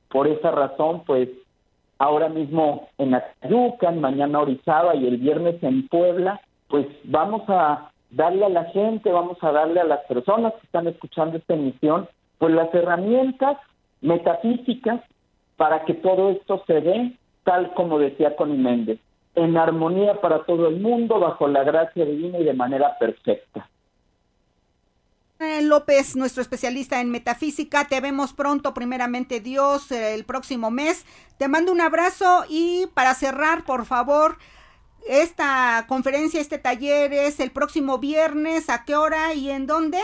Por 0.07 0.27
esa 0.27 0.51
razón, 0.51 1.03
pues, 1.05 1.27
ahora 1.97 2.29
mismo 2.29 2.87
en 2.97 3.15
Acayucan, 3.15 3.99
mañana 3.99 4.39
Orizaba 4.39 4.95
y 4.95 5.05
el 5.05 5.17
viernes 5.17 5.61
en 5.63 5.85
Puebla, 5.89 6.39
pues 6.69 6.87
vamos 7.03 7.41
a 7.49 7.91
darle 8.11 8.45
a 8.45 8.49
la 8.49 8.63
gente, 8.71 9.11
vamos 9.11 9.37
a 9.41 9.51
darle 9.51 9.81
a 9.81 9.83
las 9.83 10.05
personas 10.05 10.53
que 10.53 10.65
están 10.65 10.87
escuchando 10.87 11.35
esta 11.35 11.55
emisión, 11.55 12.07
pues 12.37 12.53
las 12.53 12.73
herramientas 12.73 13.57
metafísicas 13.99 15.01
para 15.57 15.85
que 15.85 15.93
todo 15.93 16.31
esto 16.31 16.63
se 16.67 16.81
dé 16.81 17.17
tal 17.45 17.73
como 17.75 17.99
decía 17.99 18.35
Connie 18.35 18.57
Méndez, 18.57 18.99
en 19.35 19.55
armonía 19.55 20.19
para 20.19 20.43
todo 20.45 20.67
el 20.67 20.81
mundo, 20.81 21.19
bajo 21.19 21.47
la 21.47 21.63
gracia 21.63 22.03
divina 22.03 22.39
y 22.39 22.43
de 22.43 22.53
manera 22.53 22.97
perfecta. 22.97 23.69
López, 25.61 26.15
nuestro 26.15 26.41
especialista 26.41 27.01
en 27.01 27.11
metafísica, 27.11 27.85
te 27.87 28.01
vemos 28.01 28.33
pronto, 28.33 28.73
primeramente 28.73 29.41
Dios, 29.41 29.91
el 29.91 30.23
próximo 30.25 30.71
mes. 30.71 31.05
Te 31.37 31.47
mando 31.47 31.71
un 31.71 31.81
abrazo 31.81 32.45
y 32.49 32.87
para 32.93 33.13
cerrar, 33.13 33.63
por 33.63 33.85
favor, 33.85 34.37
esta 35.07 35.85
conferencia, 35.87 36.41
este 36.41 36.57
taller 36.57 37.13
es 37.13 37.39
el 37.39 37.51
próximo 37.51 37.99
viernes, 37.99 38.69
¿a 38.69 38.85
qué 38.85 38.95
hora 38.95 39.33
y 39.33 39.51
en 39.51 39.67
dónde? 39.67 39.99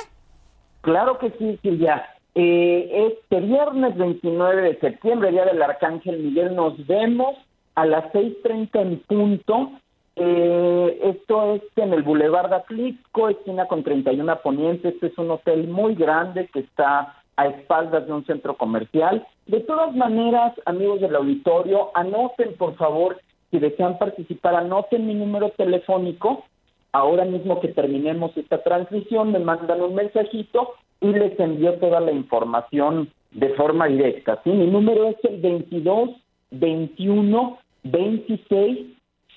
Claro 0.82 1.18
que 1.18 1.32
sí, 1.40 1.58
Silvia. 1.64 2.04
Eh, 2.34 3.12
este 3.12 3.42
viernes 3.42 3.98
29 3.98 4.62
de 4.62 4.80
septiembre, 4.80 5.32
Día 5.32 5.46
del 5.46 5.62
Arcángel 5.62 6.20
Miguel, 6.20 6.56
nos 6.56 6.86
vemos 6.88 7.36
a 7.76 7.86
las 7.86 8.06
6.30 8.14 8.82
en 8.82 9.00
punto. 9.00 9.72
Eh, 10.16 11.00
esto 11.04 11.56
es 11.56 11.62
en 11.76 11.94
el 11.94 12.04
Boulevard 12.04 12.54
Atlixco, 12.54 13.30
esquina 13.30 13.68
con 13.68 13.84
31 13.84 14.40
Poniente. 14.42 14.90
Este 14.90 15.08
es 15.08 15.18
un 15.18 15.32
hotel 15.32 15.68
muy 15.68 15.96
grande 15.96 16.48
que 16.54 16.60
está 16.60 17.16
a 17.36 17.48
espaldas 17.48 18.06
de 18.08 18.14
un 18.14 18.26
centro 18.26 18.56
comercial. 18.56 19.28
De 19.48 19.60
todas 19.62 19.94
maneras, 19.96 20.54
amigos 20.66 21.02
del 21.02 21.16
auditorio, 21.16 21.92
anoten 21.96 22.56
por 22.56 22.76
favor, 22.76 23.20
si 23.50 23.60
desean 23.60 23.98
participar, 23.98 24.56
anoten 24.56 25.06
mi 25.06 25.16
número 25.16 25.50
telefónico. 25.52 26.46
Ahora 26.94 27.26
mismo 27.26 27.60
que 27.60 27.70
terminemos 27.70 28.36
esta 28.38 28.64
transmisión, 28.64 29.32
me 29.32 29.40
mandan 29.40 29.82
un 29.82 29.96
mensajito 29.96 30.76
y 31.02 31.08
les 31.08 31.40
envío 31.40 31.74
toda 31.80 32.00
la 32.00 32.12
información 32.12 33.10
de 33.32 33.50
forma 33.56 33.88
directa. 33.88 34.40
¿sí? 34.44 34.52
Mi 34.52 34.68
número 34.68 35.10
es 35.10 35.18
el 35.24 35.42
22 35.42 36.10
21 36.52 37.58
26 37.84 38.88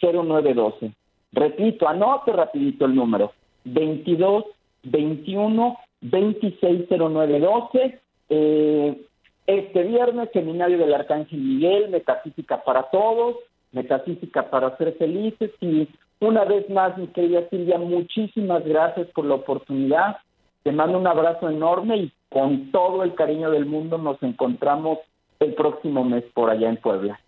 0912. 0.00 0.92
Repito, 1.32 1.88
anote 1.88 2.32
rapidito 2.32 2.84
el 2.84 2.94
número. 2.94 3.32
22 3.64 4.44
21 4.84 5.76
26 6.02 6.88
0912. 6.90 8.00
Eh, 8.28 9.00
este 9.46 9.82
viernes, 9.82 10.30
Seminario 10.32 10.78
del 10.78 10.94
Arcángel 10.94 11.38
Miguel, 11.38 11.90
Metafísica 11.90 12.62
para 12.64 12.84
Todos, 12.84 13.36
Metafísica 13.72 14.50
para 14.50 14.76
Ser 14.76 14.94
Felices. 14.94 15.50
Y 15.60 15.88
una 16.20 16.44
vez 16.44 16.68
más, 16.70 16.96
mi 16.96 17.08
querida 17.08 17.48
Silvia, 17.50 17.78
muchísimas 17.78 18.64
gracias 18.64 19.08
por 19.08 19.24
la 19.24 19.34
oportunidad. 19.34 20.16
Te 20.64 20.72
mando 20.72 20.98
un 20.98 21.06
abrazo 21.06 21.50
enorme 21.50 21.96
y 21.98 22.12
con 22.30 22.72
todo 22.72 23.04
el 23.04 23.14
cariño 23.14 23.50
del 23.50 23.66
mundo 23.66 23.98
nos 23.98 24.20
encontramos 24.22 24.98
el 25.38 25.54
próximo 25.54 26.04
mes 26.04 26.24
por 26.32 26.48
allá 26.50 26.70
en 26.70 26.78
Puebla. 26.78 27.20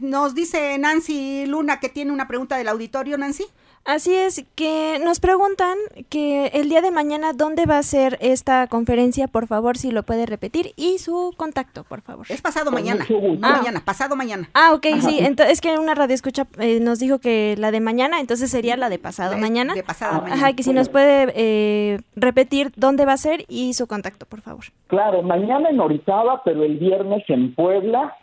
Nos 0.00 0.34
dice 0.34 0.78
Nancy 0.78 1.44
Luna 1.46 1.78
que 1.78 1.90
tiene 1.90 2.10
una 2.10 2.26
pregunta 2.26 2.56
del 2.56 2.68
auditorio, 2.68 3.18
Nancy. 3.18 3.44
Así 3.84 4.14
es, 4.14 4.44
que 4.54 5.00
nos 5.04 5.20
preguntan 5.20 5.76
que 6.10 6.48
el 6.48 6.68
día 6.68 6.82
de 6.82 6.90
mañana 6.90 7.32
dónde 7.32 7.66
va 7.66 7.78
a 7.78 7.82
ser 7.82 8.18
esta 8.20 8.66
conferencia, 8.66 9.28
por 9.28 9.46
favor, 9.46 9.78
si 9.78 9.90
lo 9.90 10.02
puede 10.02 10.26
repetir, 10.26 10.72
y 10.76 10.98
su 10.98 11.32
contacto, 11.36 11.84
por 11.84 12.02
favor. 12.02 12.26
Es 12.28 12.42
pasado 12.42 12.70
mañana. 12.70 13.06
Ah. 13.42 13.58
mañana, 13.58 13.82
pasado 13.84 14.14
mañana. 14.16 14.50
Ah, 14.54 14.72
ok, 14.74 14.86
sí, 15.00 15.18
entonces 15.20 15.54
es 15.54 15.60
que 15.60 15.78
una 15.78 15.94
radio 15.94 16.14
escucha 16.14 16.46
eh, 16.58 16.80
nos 16.80 16.98
dijo 16.98 17.18
que 17.18 17.54
la 17.58 17.70
de 17.70 17.80
mañana, 17.80 18.20
entonces 18.20 18.50
sería 18.50 18.76
la 18.76 18.88
de 18.88 18.98
pasado 18.98 19.38
mañana. 19.38 19.74
De 19.74 19.82
pasado 19.82 20.22
mañana. 20.22 20.34
Ajá, 20.34 20.52
que 20.52 20.62
si 20.62 20.72
nos 20.72 20.88
puede 20.88 21.32
eh, 21.34 22.00
repetir 22.14 22.72
dónde 22.76 23.04
va 23.04 23.14
a 23.14 23.16
ser 23.16 23.44
y 23.48 23.74
su 23.74 23.86
contacto, 23.86 24.26
por 24.26 24.42
favor. 24.42 24.64
Claro, 24.88 25.22
mañana 25.22 25.70
en 25.70 25.80
Orizaba, 25.80 26.42
pero 26.44 26.62
el 26.64 26.76
viernes 26.76 27.24
en 27.28 27.54
Puebla. 27.54 28.16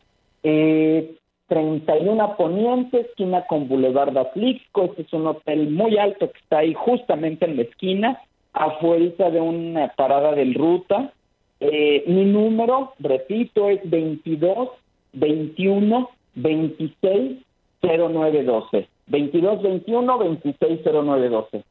Eh, 0.44 1.18
31 1.48 2.36
Poniente, 2.38 3.02
esquina 3.02 3.46
con 3.48 3.68
Boulevard 3.68 4.18
Atlixco. 4.18 4.86
Este 4.86 5.04
es 5.04 5.14
un 5.14 5.28
hotel 5.28 5.70
muy 5.70 5.98
alto 5.98 6.32
que 6.32 6.40
está 6.40 6.60
ahí 6.60 6.74
justamente 6.74 7.46
en 7.46 7.58
la 7.58 7.64
esquina, 7.64 8.22
afuera 8.54 9.30
de 9.30 9.42
una 9.42 9.90
parada 9.96 10.34
del 10.34 10.54
ruta. 10.54 11.14
Eh, 11.60 12.04
mi 12.08 12.26
número, 12.26 12.94
repito, 13.00 13.70
es 13.70 13.80
22 13.90 14.70
21 15.14 16.10
26 16.36 17.38
0912. 17.82 18.88
22 19.08 19.62
21 19.62 20.18
26 20.18 20.82
0912. 20.84 21.64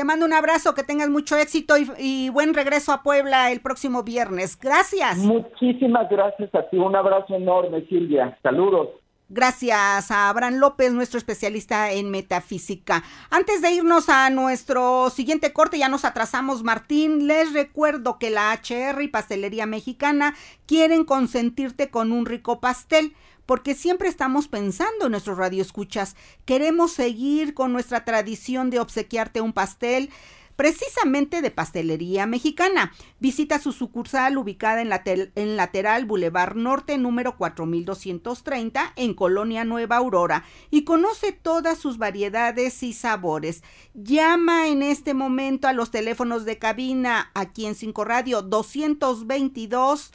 Te 0.00 0.04
mando 0.06 0.24
un 0.24 0.32
abrazo, 0.32 0.72
que 0.72 0.82
tengas 0.82 1.10
mucho 1.10 1.36
éxito 1.36 1.74
y, 1.76 2.30
buen 2.30 2.54
regreso 2.54 2.90
a 2.90 3.02
Puebla 3.02 3.52
el 3.52 3.60
próximo 3.60 4.02
viernes. 4.02 4.58
Gracias. 4.58 5.18
Muchísimas 5.18 6.08
gracias 6.08 6.48
a 6.54 6.62
ti. 6.70 6.78
Un 6.78 6.96
abrazo 6.96 7.34
enorme, 7.34 7.84
Silvia. 7.86 8.34
Saludos. 8.42 8.88
Gracias 9.28 10.10
a 10.10 10.30
Abraham 10.30 10.54
López, 10.54 10.94
nuestro 10.94 11.18
especialista 11.18 11.92
en 11.92 12.10
metafísica. 12.10 13.02
Antes 13.30 13.60
de 13.60 13.72
irnos 13.72 14.08
a 14.08 14.30
nuestro 14.30 15.10
siguiente 15.10 15.52
corte, 15.52 15.78
ya 15.78 15.90
nos 15.90 16.06
atrasamos, 16.06 16.62
Martín. 16.62 17.26
Les 17.26 17.52
recuerdo 17.52 18.18
que 18.18 18.30
la 18.30 18.54
HR 18.54 19.02
y 19.02 19.08
Pastelería 19.08 19.66
Mexicana 19.66 20.34
quieren 20.64 21.04
consentirte 21.04 21.90
con 21.90 22.10
un 22.10 22.24
rico 22.24 22.58
pastel 22.58 23.12
porque 23.50 23.74
siempre 23.74 24.08
estamos 24.08 24.46
pensando 24.46 25.06
en 25.06 25.10
nuestros 25.10 25.36
radioescuchas. 25.36 26.14
Queremos 26.44 26.92
seguir 26.92 27.52
con 27.52 27.72
nuestra 27.72 28.04
tradición 28.04 28.70
de 28.70 28.78
obsequiarte 28.78 29.40
un 29.40 29.52
pastel 29.52 30.10
precisamente 30.54 31.42
de 31.42 31.50
pastelería 31.50 32.26
mexicana. 32.26 32.92
Visita 33.18 33.58
su 33.58 33.72
sucursal 33.72 34.38
ubicada 34.38 34.82
en, 34.82 34.88
la 34.88 35.02
en 35.04 35.56
lateral 35.56 36.04
Boulevard 36.04 36.54
Norte 36.54 36.96
número 36.96 37.36
4230 37.36 38.92
en 38.94 39.14
Colonia 39.14 39.64
Nueva 39.64 39.96
Aurora 39.96 40.44
y 40.70 40.84
conoce 40.84 41.32
todas 41.32 41.76
sus 41.76 41.98
variedades 41.98 42.84
y 42.84 42.92
sabores. 42.92 43.64
Llama 43.94 44.68
en 44.68 44.84
este 44.84 45.12
momento 45.12 45.66
a 45.66 45.72
los 45.72 45.90
teléfonos 45.90 46.44
de 46.44 46.58
cabina 46.58 47.32
aquí 47.34 47.66
en 47.66 47.74
Cinco 47.74 48.04
Radio 48.04 48.42
222 48.42 50.12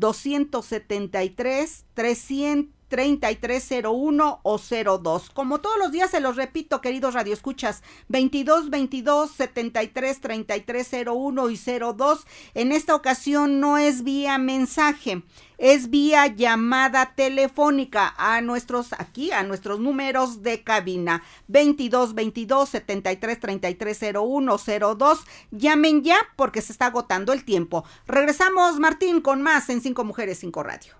273 0.00 1.84
300 1.94 2.79
3301 2.90 4.40
o 4.42 4.58
02. 4.58 5.30
Como 5.30 5.60
todos 5.60 5.78
los 5.78 5.92
días 5.92 6.10
se 6.10 6.20
los 6.20 6.36
repito, 6.36 6.82
queridos 6.82 7.14
radioescuchas, 7.14 7.82
22 8.08 8.68
22 8.68 9.30
73 9.30 10.20
3301 10.20 11.50
y 11.50 11.56
02. 11.56 12.26
En 12.52 12.72
esta 12.72 12.94
ocasión 12.94 13.60
no 13.60 13.78
es 13.78 14.04
vía 14.04 14.36
mensaje 14.36 15.22
es 15.60 15.90
vía 15.90 16.26
llamada 16.26 17.12
telefónica 17.14 18.14
a 18.16 18.40
nuestros 18.40 18.94
aquí 18.94 19.30
a 19.30 19.42
nuestros 19.42 19.78
números 19.78 20.42
de 20.42 20.62
cabina 20.62 21.22
22 21.48 22.14
22 22.14 22.68
73 22.70 23.40
33 23.40 24.00
01 24.14 24.56
02 24.96 25.18
llamen 25.50 26.02
ya 26.02 26.16
porque 26.36 26.62
se 26.62 26.72
está 26.72 26.86
agotando 26.86 27.34
el 27.34 27.44
tiempo 27.44 27.84
regresamos 28.06 28.78
Martín 28.80 29.20
con 29.20 29.42
más 29.42 29.68
en 29.68 29.82
cinco 29.82 30.02
mujeres 30.02 30.38
cinco 30.38 30.62
radio 30.62 30.99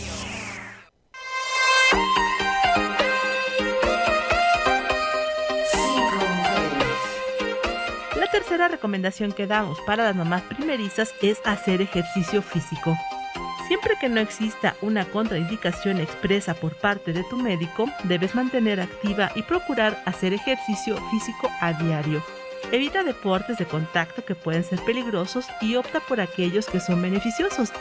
Tercera 8.51 8.67
recomendación 8.67 9.31
que 9.31 9.47
damos 9.47 9.79
para 9.87 10.03
las 10.03 10.13
mamás 10.13 10.41
primerizas 10.41 11.15
es 11.21 11.41
hacer 11.45 11.81
ejercicio 11.81 12.41
físico. 12.41 12.97
Siempre 13.69 13.93
que 13.97 14.09
no 14.09 14.19
exista 14.19 14.75
una 14.81 15.05
contraindicación 15.05 16.01
expresa 16.01 16.53
por 16.53 16.75
parte 16.75 17.13
de 17.13 17.23
tu 17.29 17.37
médico, 17.37 17.89
debes 18.03 18.35
mantener 18.35 18.81
activa 18.81 19.31
y 19.35 19.43
procurar 19.43 20.03
hacer 20.05 20.33
ejercicio 20.33 20.97
físico 21.11 21.49
a 21.61 21.71
diario. 21.71 22.21
Evita 22.73 23.03
deportes 23.03 23.57
de 23.57 23.65
contacto 23.65 24.25
que 24.25 24.35
pueden 24.35 24.65
ser 24.65 24.81
peligrosos 24.81 25.47
y 25.61 25.77
opta 25.77 26.01
por 26.01 26.19
aquellos 26.19 26.65
que 26.65 26.81
son 26.81 27.01
beneficiosos, 27.01 27.71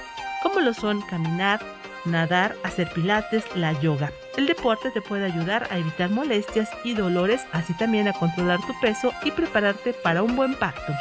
como 0.41 0.61
lo 0.61 0.73
son 0.73 1.03
caminar, 1.03 1.59
nadar, 2.05 2.57
hacer 2.63 2.89
pilates, 2.93 3.45
la 3.55 3.73
yoga. 3.81 4.13
El 4.37 4.47
deporte 4.47 4.91
te 4.91 5.03
puede 5.03 5.25
ayudar 5.25 5.69
a 5.71 5.79
evitar 5.79 6.11
molestias 6.11 6.71
y 6.85 6.95
dolores, 6.95 7.43
así 7.53 7.75
también 7.75 8.09
a 8.09 8.13
controlar 8.13 8.59
tu 8.67 8.79
peso 8.81 9.13
y 9.25 9.31
prepararte 9.31 9.93
para 9.93 10.23
un 10.23 10.37
buen 10.37 10.55
pacto. 10.55 10.93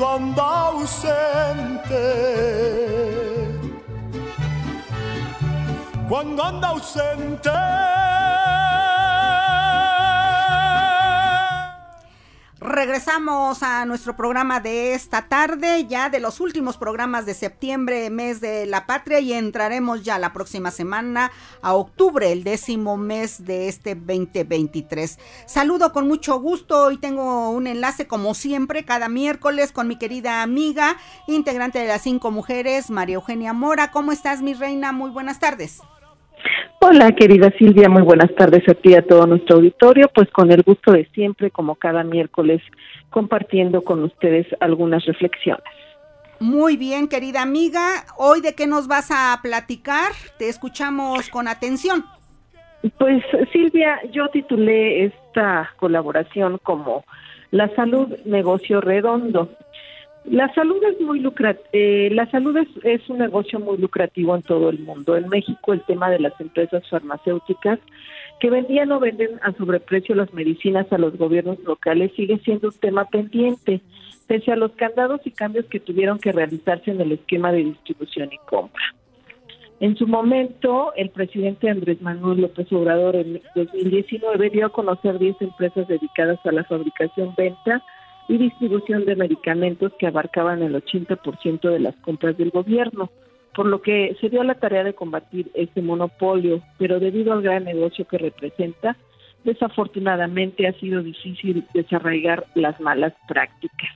Cuando 0.00 0.16
anda 0.16 0.68
ausente. 0.68 2.00
Cuando 6.08 6.42
anda 6.42 6.68
ausente. 6.68 7.99
Regresamos 12.80 13.62
a 13.62 13.84
nuestro 13.84 14.16
programa 14.16 14.58
de 14.58 14.94
esta 14.94 15.28
tarde, 15.28 15.84
ya 15.86 16.08
de 16.08 16.18
los 16.18 16.40
últimos 16.40 16.78
programas 16.78 17.26
de 17.26 17.34
septiembre, 17.34 18.08
mes 18.08 18.40
de 18.40 18.64
la 18.64 18.86
patria, 18.86 19.20
y 19.20 19.34
entraremos 19.34 20.02
ya 20.02 20.18
la 20.18 20.32
próxima 20.32 20.70
semana 20.70 21.30
a 21.60 21.74
octubre, 21.74 22.32
el 22.32 22.42
décimo 22.42 22.96
mes 22.96 23.44
de 23.44 23.68
este 23.68 23.94
2023. 23.94 25.18
Saludo 25.44 25.92
con 25.92 26.08
mucho 26.08 26.40
gusto 26.40 26.90
y 26.90 26.96
tengo 26.96 27.50
un 27.50 27.66
enlace 27.66 28.06
como 28.06 28.32
siempre 28.32 28.86
cada 28.86 29.10
miércoles 29.10 29.72
con 29.72 29.86
mi 29.86 29.96
querida 29.96 30.40
amiga, 30.40 30.96
integrante 31.26 31.80
de 31.80 31.86
las 31.88 32.00
cinco 32.00 32.30
mujeres, 32.30 32.88
María 32.88 33.16
Eugenia 33.16 33.52
Mora. 33.52 33.90
¿Cómo 33.90 34.10
estás, 34.10 34.40
mi 34.40 34.54
reina? 34.54 34.90
Muy 34.90 35.10
buenas 35.10 35.38
tardes. 35.38 35.82
Hola, 36.80 37.12
querida 37.12 37.52
Silvia, 37.58 37.88
muy 37.88 38.02
buenas 38.02 38.34
tardes 38.34 38.66
a 38.68 38.74
ti 38.74 38.90
y 38.90 38.94
a 38.94 39.02
todo 39.02 39.26
nuestro 39.26 39.56
auditorio. 39.56 40.08
Pues 40.14 40.30
con 40.30 40.50
el 40.50 40.62
gusto 40.62 40.92
de 40.92 41.06
siempre, 41.14 41.50
como 41.50 41.74
cada 41.74 42.02
miércoles, 42.04 42.62
compartiendo 43.10 43.82
con 43.82 44.02
ustedes 44.02 44.46
algunas 44.60 45.04
reflexiones. 45.04 45.64
Muy 46.40 46.78
bien, 46.78 47.06
querida 47.08 47.42
amiga. 47.42 48.06
Hoy 48.16 48.40
de 48.40 48.54
qué 48.54 48.66
nos 48.66 48.88
vas 48.88 49.10
a 49.10 49.38
platicar? 49.42 50.12
Te 50.38 50.48
escuchamos 50.48 51.28
con 51.28 51.48
atención. 51.48 52.04
Pues 52.98 53.22
Silvia, 53.52 54.00
yo 54.10 54.28
titulé 54.28 55.04
esta 55.04 55.70
colaboración 55.76 56.58
como 56.62 57.04
La 57.50 57.68
salud 57.74 58.08
negocio 58.24 58.80
redondo. 58.80 59.50
La 60.24 60.52
salud 60.54 60.82
es 60.84 61.00
muy 61.00 61.18
lucrativa, 61.20 61.68
eh, 61.72 62.10
la 62.12 62.30
salud 62.30 62.56
es, 62.84 63.08
un 63.08 63.18
negocio 63.18 63.58
muy 63.58 63.78
lucrativo 63.78 64.36
en 64.36 64.42
todo 64.42 64.68
el 64.68 64.78
mundo. 64.78 65.16
En 65.16 65.28
México 65.28 65.72
el 65.72 65.82
tema 65.82 66.10
de 66.10 66.20
las 66.20 66.38
empresas 66.40 66.86
farmacéuticas 66.88 67.78
que 68.38 68.50
vendían 68.50 68.92
o 68.92 69.00
venden 69.00 69.40
a 69.42 69.52
sobreprecio 69.52 70.14
las 70.14 70.32
medicinas 70.34 70.86
a 70.92 70.98
los 70.98 71.16
gobiernos 71.16 71.58
locales 71.60 72.12
sigue 72.16 72.38
siendo 72.44 72.68
un 72.68 72.78
tema 72.78 73.06
pendiente, 73.06 73.80
pese 74.26 74.52
a 74.52 74.56
los 74.56 74.72
candados 74.72 75.20
y 75.24 75.30
cambios 75.30 75.64
que 75.66 75.80
tuvieron 75.80 76.18
que 76.18 76.32
realizarse 76.32 76.90
en 76.90 77.00
el 77.00 77.12
esquema 77.12 77.50
de 77.50 77.64
distribución 77.64 78.30
y 78.32 78.38
compra. 78.46 78.84
En 79.80 79.96
su 79.96 80.06
momento, 80.06 80.92
el 80.94 81.08
presidente 81.08 81.70
Andrés 81.70 82.02
Manuel 82.02 82.42
López 82.42 82.70
Obrador 82.70 83.16
en 83.16 83.40
2019 83.54 84.50
dio 84.50 84.66
a 84.66 84.70
conocer 84.70 85.18
10 85.18 85.40
empresas 85.40 85.88
dedicadas 85.88 86.38
a 86.44 86.52
la 86.52 86.64
fabricación, 86.64 87.34
venta 87.36 87.82
y 88.30 88.38
distribución 88.38 89.04
de 89.06 89.16
medicamentos 89.16 89.92
que 89.98 90.06
abarcaban 90.06 90.62
el 90.62 90.76
80% 90.76 91.68
de 91.68 91.80
las 91.80 91.96
compras 91.96 92.38
del 92.38 92.50
gobierno, 92.50 93.10
por 93.56 93.66
lo 93.66 93.82
que 93.82 94.16
se 94.20 94.28
dio 94.28 94.44
la 94.44 94.54
tarea 94.54 94.84
de 94.84 94.94
combatir 94.94 95.50
este 95.54 95.82
monopolio, 95.82 96.62
pero 96.78 97.00
debido 97.00 97.32
al 97.32 97.42
gran 97.42 97.64
negocio 97.64 98.06
que 98.06 98.18
representa, 98.18 98.96
desafortunadamente 99.42 100.68
ha 100.68 100.72
sido 100.74 101.02
difícil 101.02 101.64
desarraigar 101.74 102.46
las 102.54 102.80
malas 102.80 103.14
prácticas. 103.26 103.90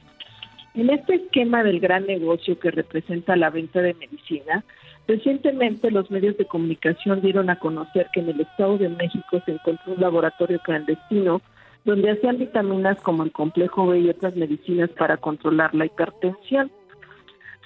En 0.74 0.90
este 0.90 1.14
esquema 1.14 1.62
del 1.62 1.78
gran 1.78 2.04
negocio 2.04 2.58
que 2.58 2.72
representa 2.72 3.36
la 3.36 3.50
venta 3.50 3.82
de 3.82 3.94
medicina, 3.94 4.64
recientemente 5.06 5.92
los 5.92 6.10
medios 6.10 6.36
de 6.38 6.46
comunicación 6.46 7.20
dieron 7.20 7.50
a 7.50 7.60
conocer 7.60 8.08
que 8.12 8.18
en 8.18 8.30
el 8.30 8.40
Estado 8.40 8.78
de 8.78 8.88
México 8.88 9.40
se 9.46 9.52
encontró 9.52 9.92
un 9.92 10.00
laboratorio 10.00 10.58
clandestino 10.58 11.40
donde 11.84 12.10
hacían 12.10 12.38
vitaminas 12.38 13.00
como 13.02 13.22
el 13.22 13.32
complejo 13.32 13.86
B 13.86 14.00
y 14.00 14.08
otras 14.08 14.34
medicinas 14.36 14.90
para 14.90 15.16
controlar 15.18 15.74
la 15.74 15.86
hipertensión. 15.86 16.70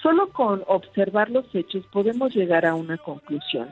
Solo 0.02 0.28
con 0.30 0.62
observar 0.66 1.30
los 1.30 1.52
hechos 1.54 1.84
podemos 1.92 2.34
llegar 2.34 2.66
a 2.66 2.74
una 2.74 2.98
conclusión. 2.98 3.68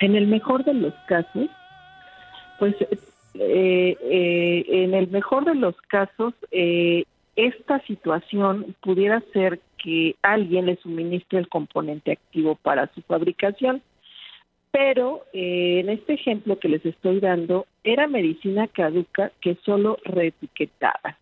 En 0.00 0.14
el 0.16 0.26
mejor 0.26 0.64
de 0.64 0.74
los 0.74 0.94
casos, 1.06 1.48
pues 2.58 2.74
eh, 2.80 3.96
eh, 4.00 4.64
en 4.68 4.94
el 4.94 5.08
mejor 5.08 5.44
de 5.44 5.54
los 5.54 5.74
casos, 5.88 6.34
eh, 6.50 7.04
esta 7.36 7.80
situación 7.80 8.76
pudiera 8.80 9.22
ser 9.32 9.60
que 9.82 10.14
alguien 10.22 10.66
le 10.66 10.76
suministre 10.76 11.38
el 11.40 11.48
componente 11.48 12.12
activo 12.12 12.54
para 12.56 12.92
su 12.94 13.02
fabricación 13.02 13.82
pero 14.74 15.24
eh, 15.32 15.78
en 15.78 15.88
este 15.88 16.14
ejemplo 16.14 16.58
que 16.58 16.68
les 16.68 16.84
estoy 16.84 17.20
dando, 17.20 17.68
era 17.84 18.08
medicina 18.08 18.66
caduca 18.66 19.30
que 19.40 19.56
solo 19.64 19.98
reetiquetaba. 20.02 21.16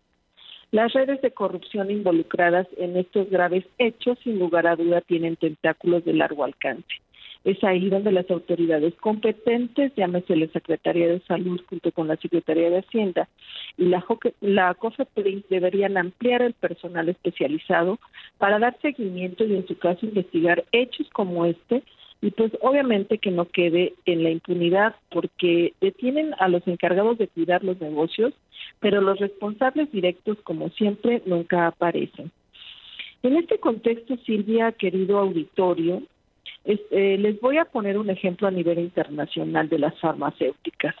Las 0.71 0.91
redes 0.93 1.21
de 1.21 1.29
corrupción 1.29 1.91
involucradas 1.91 2.65
en 2.77 2.97
estos 2.97 3.29
graves 3.29 3.63
hechos, 3.77 4.17
sin 4.23 4.39
lugar 4.39 4.65
a 4.65 4.75
duda, 4.75 5.01
tienen 5.01 5.35
tentáculos 5.35 6.03
de 6.03 6.13
largo 6.13 6.43
alcance. 6.43 6.95
Es 7.43 7.63
ahí 7.63 7.91
donde 7.91 8.11
las 8.11 8.31
autoridades 8.31 8.95
competentes, 8.95 9.93
llámese 9.95 10.35
la 10.35 10.47
Secretaría 10.47 11.07
de 11.07 11.19
Salud 11.19 11.61
junto 11.69 11.91
con 11.91 12.07
la 12.07 12.15
Secretaría 12.15 12.71
de 12.71 12.79
Hacienda 12.79 13.29
y 13.77 13.85
la, 13.85 14.03
la 14.41 14.73
COFEPRIS, 14.73 15.47
deberían 15.49 15.97
ampliar 15.97 16.41
el 16.41 16.53
personal 16.53 17.07
especializado 17.07 17.99
para 18.39 18.57
dar 18.57 18.75
seguimiento 18.81 19.43
y, 19.43 19.53
en 19.53 19.67
su 19.67 19.77
caso, 19.77 20.07
investigar 20.07 20.65
hechos 20.71 21.07
como 21.11 21.45
este 21.45 21.83
y 22.23 22.31
pues 22.31 22.53
obviamente 22.61 23.17
que 23.17 23.31
no 23.31 23.49
quede 23.49 23.95
en 24.05 24.23
la 24.23 24.29
impunidad 24.29 24.95
porque 25.11 25.73
detienen 25.81 26.33
a 26.39 26.47
los 26.47 26.65
encargados 26.69 27.17
de 27.17 27.27
cuidar 27.27 27.65
los 27.65 27.81
negocios, 27.81 28.33
pero 28.79 29.01
los 29.01 29.19
responsables 29.19 29.91
directos, 29.91 30.37
como 30.45 30.69
siempre, 30.69 31.21
nunca 31.25 31.67
aparecen. 31.67 32.31
En 33.23 33.35
este 33.35 33.59
contexto, 33.59 34.15
Silvia, 34.25 34.71
querido 34.71 35.19
auditorio, 35.19 36.01
eh, 36.63 37.17
les 37.19 37.41
voy 37.41 37.57
a 37.57 37.65
poner 37.65 37.97
un 37.97 38.09
ejemplo 38.09 38.47
a 38.47 38.51
nivel 38.51 38.79
internacional 38.79 39.67
de 39.67 39.79
las 39.79 39.99
farmacéuticas. 39.99 40.95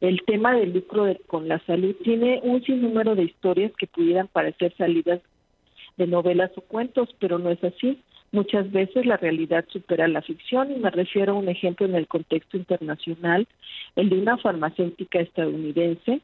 El 0.00 0.22
tema 0.22 0.56
del 0.56 0.72
lucro 0.72 1.06
con 1.28 1.46
la 1.46 1.60
salud 1.66 1.94
tiene 2.02 2.40
un 2.42 2.64
sinnúmero 2.64 3.14
de 3.14 3.22
historias 3.22 3.70
que 3.78 3.86
pudieran 3.86 4.26
parecer 4.26 4.74
salidas 4.76 5.20
de 5.96 6.08
novelas 6.08 6.50
o 6.56 6.62
cuentos, 6.62 7.14
pero 7.20 7.38
no 7.38 7.50
es 7.50 7.62
así. 7.62 8.02
Muchas 8.34 8.72
veces 8.72 9.06
la 9.06 9.16
realidad 9.16 9.64
supera 9.68 10.08
la 10.08 10.20
ficción 10.20 10.72
y 10.72 10.74
me 10.80 10.90
refiero 10.90 11.34
a 11.34 11.38
un 11.38 11.48
ejemplo 11.48 11.86
en 11.86 11.94
el 11.94 12.08
contexto 12.08 12.56
internacional, 12.56 13.46
el 13.94 14.10
de 14.10 14.18
una 14.18 14.38
farmacéutica 14.38 15.20
estadounidense, 15.20 16.20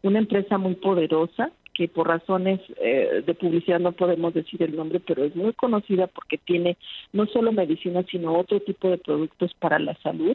una 0.00 0.18
empresa 0.18 0.56
muy 0.56 0.76
poderosa 0.76 1.50
que 1.74 1.88
por 1.88 2.08
razones 2.08 2.60
eh, 2.80 3.22
de 3.26 3.34
publicidad 3.34 3.80
no 3.80 3.92
podemos 3.92 4.32
decir 4.32 4.62
el 4.62 4.74
nombre, 4.74 4.98
pero 4.98 5.24
es 5.24 5.36
muy 5.36 5.52
conocida 5.52 6.06
porque 6.06 6.38
tiene 6.38 6.78
no 7.12 7.26
solo 7.26 7.52
medicina, 7.52 8.02
sino 8.10 8.38
otro 8.38 8.58
tipo 8.60 8.88
de 8.88 8.96
productos 8.96 9.52
para 9.58 9.78
la 9.78 9.94
salud. 9.96 10.34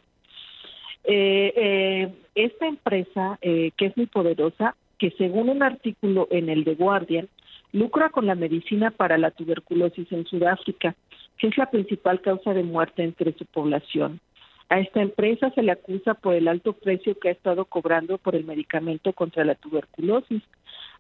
Eh, 1.06 1.54
eh, 1.56 2.14
esta 2.36 2.68
empresa, 2.68 3.40
que 3.42 3.74
es 3.80 3.98
muy 3.98 4.06
poderosa, 4.06 4.76
que 5.00 5.10
según 5.18 5.50
un 5.50 5.64
artículo 5.64 6.28
en 6.30 6.50
el 6.50 6.64
The 6.64 6.76
Guardian, 6.76 7.28
lucra 7.74 8.10
con 8.10 8.28
la 8.28 8.36
medicina 8.36 8.92
para 8.92 9.18
la 9.18 9.32
tuberculosis 9.32 10.10
en 10.12 10.26
Sudáfrica, 10.26 10.96
que 11.38 11.48
es 11.48 11.58
la 11.58 11.70
principal 11.70 12.22
causa 12.22 12.54
de 12.54 12.64
muerte 12.64 13.04
entre 13.04 13.34
su 13.34 13.46
población. 13.46 14.22
A 14.70 14.80
esta 14.80 15.02
empresa 15.02 15.52
se 15.52 15.62
le 15.62 15.72
acusa 15.72 16.14
por 16.14 16.36
el 16.36 16.48
alto 16.48 16.74
precio 16.74 17.20
que 17.20 17.30
ha 17.30 17.32
estado 17.32 17.66
cobrando 17.66 18.18
por 18.18 18.36
el 18.36 18.46
medicamento 18.46 19.12
contra 19.14 19.44
la 19.44 19.56
tuberculosis, 19.56 20.42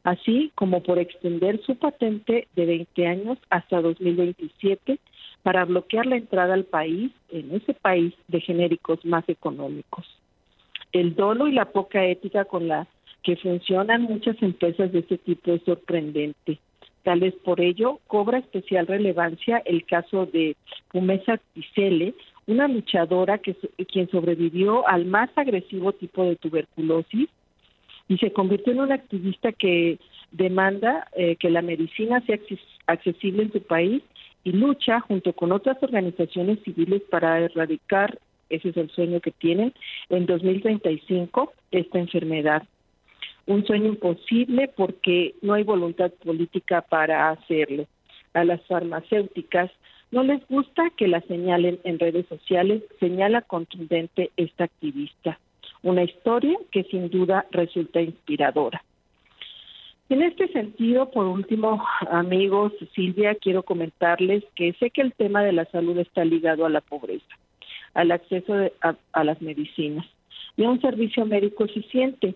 así 0.03 0.51
como 0.55 0.83
por 0.83 0.99
extender 0.99 1.61
su 1.63 1.75
patente 1.77 2.47
de 2.55 2.65
20 2.65 3.07
años 3.07 3.37
hasta 3.49 3.81
2027 3.81 4.99
para 5.43 5.65
bloquear 5.65 6.05
la 6.05 6.17
entrada 6.17 6.53
al 6.53 6.65
país, 6.65 7.11
en 7.29 7.53
ese 7.53 7.73
país, 7.73 8.13
de 8.27 8.41
genéricos 8.41 9.03
más 9.05 9.27
económicos. 9.27 10.05
El 10.91 11.15
dolo 11.15 11.47
y 11.47 11.51
la 11.53 11.65
poca 11.65 12.05
ética 12.05 12.45
con 12.45 12.67
la 12.67 12.87
que 13.23 13.37
funcionan 13.37 14.03
muchas 14.03 14.41
empresas 14.41 14.91
de 14.91 14.99
este 14.99 15.17
tipo 15.17 15.53
es 15.53 15.63
sorprendente. 15.63 16.59
Tal 17.03 17.19
vez 17.21 17.33
por 17.43 17.59
ello 17.59 17.99
cobra 18.07 18.37
especial 18.37 18.87
relevancia 18.87 19.61
el 19.65 19.85
caso 19.85 20.25
de 20.25 20.55
Pumesa 20.91 21.39
Tisele, 21.53 22.13
una 22.47 22.67
luchadora 22.67 23.37
que 23.37 23.55
quien 23.91 24.09
sobrevivió 24.09 24.87
al 24.87 25.05
más 25.05 25.29
agresivo 25.35 25.93
tipo 25.93 26.23
de 26.25 26.35
tuberculosis 26.35 27.29
y 28.07 28.17
se 28.17 28.31
convirtió 28.31 28.73
en 28.73 28.81
una 28.81 28.95
activista 28.95 29.51
que 29.51 29.97
demanda 30.31 31.07
eh, 31.15 31.35
que 31.37 31.49
la 31.49 31.61
medicina 31.61 32.21
sea 32.25 32.37
accesible 32.87 33.43
en 33.43 33.53
su 33.53 33.61
país 33.61 34.01
y 34.43 34.51
lucha 34.51 34.99
junto 34.99 35.33
con 35.33 35.51
otras 35.51 35.81
organizaciones 35.81 36.59
civiles 36.63 37.01
para 37.09 37.39
erradicar, 37.39 38.19
ese 38.49 38.69
es 38.69 38.77
el 38.77 38.89
sueño 38.89 39.21
que 39.21 39.31
tienen, 39.31 39.73
en 40.09 40.25
2035 40.25 41.53
esta 41.71 41.99
enfermedad 41.99 42.63
un 43.45 43.65
sueño 43.65 43.87
imposible 43.87 44.69
porque 44.75 45.35
no 45.41 45.53
hay 45.53 45.63
voluntad 45.63 46.11
política 46.23 46.81
para 46.81 47.29
hacerlo. 47.29 47.85
A 48.33 48.43
las 48.43 48.61
farmacéuticas 48.65 49.71
no 50.11 50.23
les 50.23 50.47
gusta 50.47 50.91
que 50.95 51.07
la 51.07 51.21
señalen 51.21 51.79
en 51.83 51.99
redes 51.99 52.27
sociales, 52.27 52.83
señala 52.99 53.41
contundente 53.41 54.31
esta 54.37 54.65
activista. 54.65 55.39
Una 55.81 56.03
historia 56.03 56.57
que 56.71 56.83
sin 56.83 57.09
duda 57.09 57.45
resulta 57.51 57.99
inspiradora. 57.99 58.83
En 60.09 60.21
este 60.21 60.47
sentido, 60.49 61.09
por 61.09 61.25
último, 61.25 61.83
amigos, 62.11 62.73
Silvia, 62.93 63.35
quiero 63.35 63.63
comentarles 63.63 64.43
que 64.55 64.73
sé 64.73 64.91
que 64.91 65.01
el 65.01 65.13
tema 65.13 65.43
de 65.43 65.53
la 65.53 65.65
salud 65.65 65.97
está 65.97 66.23
ligado 66.23 66.65
a 66.65 66.69
la 66.69 66.81
pobreza, 66.81 67.25
al 67.93 68.11
acceso 68.11 68.53
a, 68.81 68.95
a 69.13 69.23
las 69.23 69.41
medicinas 69.41 70.05
y 70.55 70.63
a 70.63 70.69
un 70.69 70.79
servicio 70.81 71.25
médico 71.25 71.65
eficiente. 71.65 72.35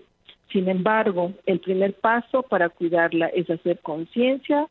Sin 0.52 0.70
embargo, 0.70 1.34
el 1.46 1.60
primer 1.60 1.94
paso 1.94 2.44
para 2.44 2.70
cuidarla 2.70 3.28
es 3.28 3.50
hacer 3.50 3.80
conciencia 3.80 4.68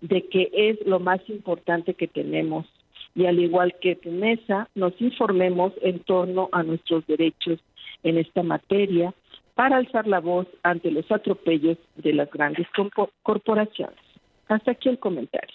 de 0.00 0.26
que 0.28 0.50
es 0.52 0.84
lo 0.86 0.98
más 0.98 1.20
importante 1.28 1.94
que 1.94 2.08
tenemos 2.08 2.66
y 3.14 3.26
al 3.26 3.38
igual 3.38 3.74
que 3.80 3.98
mesa 4.04 4.68
nos 4.74 4.98
informemos 5.00 5.72
en 5.82 6.00
torno 6.00 6.48
a 6.52 6.62
nuestros 6.62 7.06
derechos 7.06 7.58
en 8.02 8.18
esta 8.18 8.42
materia 8.42 9.12
para 9.54 9.76
alzar 9.76 10.06
la 10.06 10.20
voz 10.20 10.46
ante 10.62 10.90
los 10.90 11.10
atropellos 11.10 11.76
de 11.96 12.14
las 12.14 12.30
grandes 12.30 12.66
corporaciones. 13.22 13.98
Hasta 14.48 14.72
aquí 14.72 14.88
el 14.88 14.98
comentario. 14.98 15.54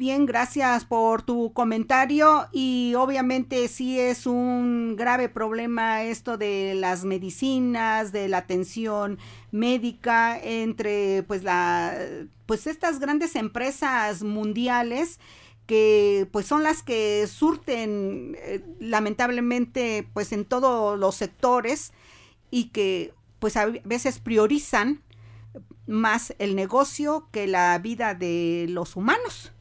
Bien, 0.00 0.24
gracias 0.24 0.86
por 0.86 1.20
tu 1.20 1.52
comentario 1.52 2.48
y 2.52 2.94
obviamente 2.96 3.68
sí 3.68 4.00
es 4.00 4.26
un 4.26 4.96
grave 4.96 5.28
problema 5.28 6.04
esto 6.04 6.38
de 6.38 6.72
las 6.74 7.04
medicinas, 7.04 8.10
de 8.10 8.26
la 8.26 8.38
atención 8.38 9.18
médica 9.50 10.40
entre 10.42 11.22
pues 11.24 11.42
la 11.42 11.98
pues 12.46 12.66
estas 12.66 12.98
grandes 12.98 13.36
empresas 13.36 14.22
mundiales 14.22 15.20
que 15.66 16.26
pues 16.32 16.46
son 16.46 16.62
las 16.62 16.82
que 16.82 17.26
surten 17.26 18.38
eh, 18.40 18.64
lamentablemente 18.78 20.08
pues 20.14 20.32
en 20.32 20.46
todos 20.46 20.98
los 20.98 21.14
sectores 21.14 21.92
y 22.50 22.70
que 22.70 23.12
pues 23.38 23.54
a 23.58 23.66
veces 23.66 24.18
priorizan 24.18 25.02
más 25.86 26.34
el 26.38 26.56
negocio 26.56 27.28
que 27.32 27.46
la 27.46 27.78
vida 27.80 28.14
de 28.14 28.64
los 28.70 28.96
humanos. 28.96 29.52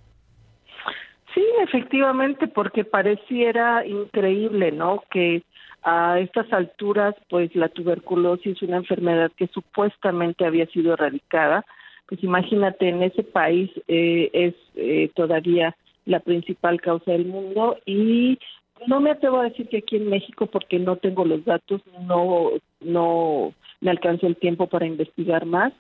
Sí, 1.33 1.45
efectivamente, 1.61 2.47
porque 2.47 2.83
pareciera 2.83 3.85
increíble, 3.85 4.71
¿no? 4.71 5.03
Que 5.11 5.43
a 5.83 6.19
estas 6.19 6.51
alturas, 6.51 7.15
pues 7.29 7.55
la 7.55 7.69
tuberculosis, 7.69 8.61
una 8.61 8.77
enfermedad 8.77 9.31
que 9.37 9.47
supuestamente 9.47 10.45
había 10.45 10.65
sido 10.67 10.93
erradicada, 10.93 11.65
pues 12.07 12.23
imagínate, 12.23 12.89
en 12.89 13.03
ese 13.03 13.23
país 13.23 13.69
eh, 13.87 14.29
es 14.33 14.55
eh, 14.75 15.11
todavía 15.13 15.75
la 16.05 16.19
principal 16.19 16.81
causa 16.81 17.11
del 17.11 17.25
mundo 17.25 17.77
y 17.85 18.39
no 18.87 18.99
me 18.99 19.11
atrevo 19.11 19.39
a 19.39 19.43
decir 19.43 19.67
que 19.67 19.77
aquí 19.77 19.97
en 19.97 20.09
México 20.09 20.47
porque 20.47 20.79
no 20.79 20.95
tengo 20.95 21.23
los 21.23 21.45
datos, 21.45 21.81
no 22.07 22.51
no 22.81 23.53
me 23.81 23.91
alcanzó 23.91 24.25
el 24.27 24.37
tiempo 24.37 24.67
para 24.67 24.87
investigar 24.87 25.45
más, 25.45 25.71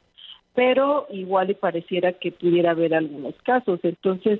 pero 0.53 1.07
igual 1.09 1.49
y 1.49 1.55
pareciera 1.55 2.13
que 2.13 2.31
pudiera 2.31 2.71
haber 2.71 2.93
algunos 2.93 3.35
casos. 3.43 3.79
Entonces, 3.83 4.39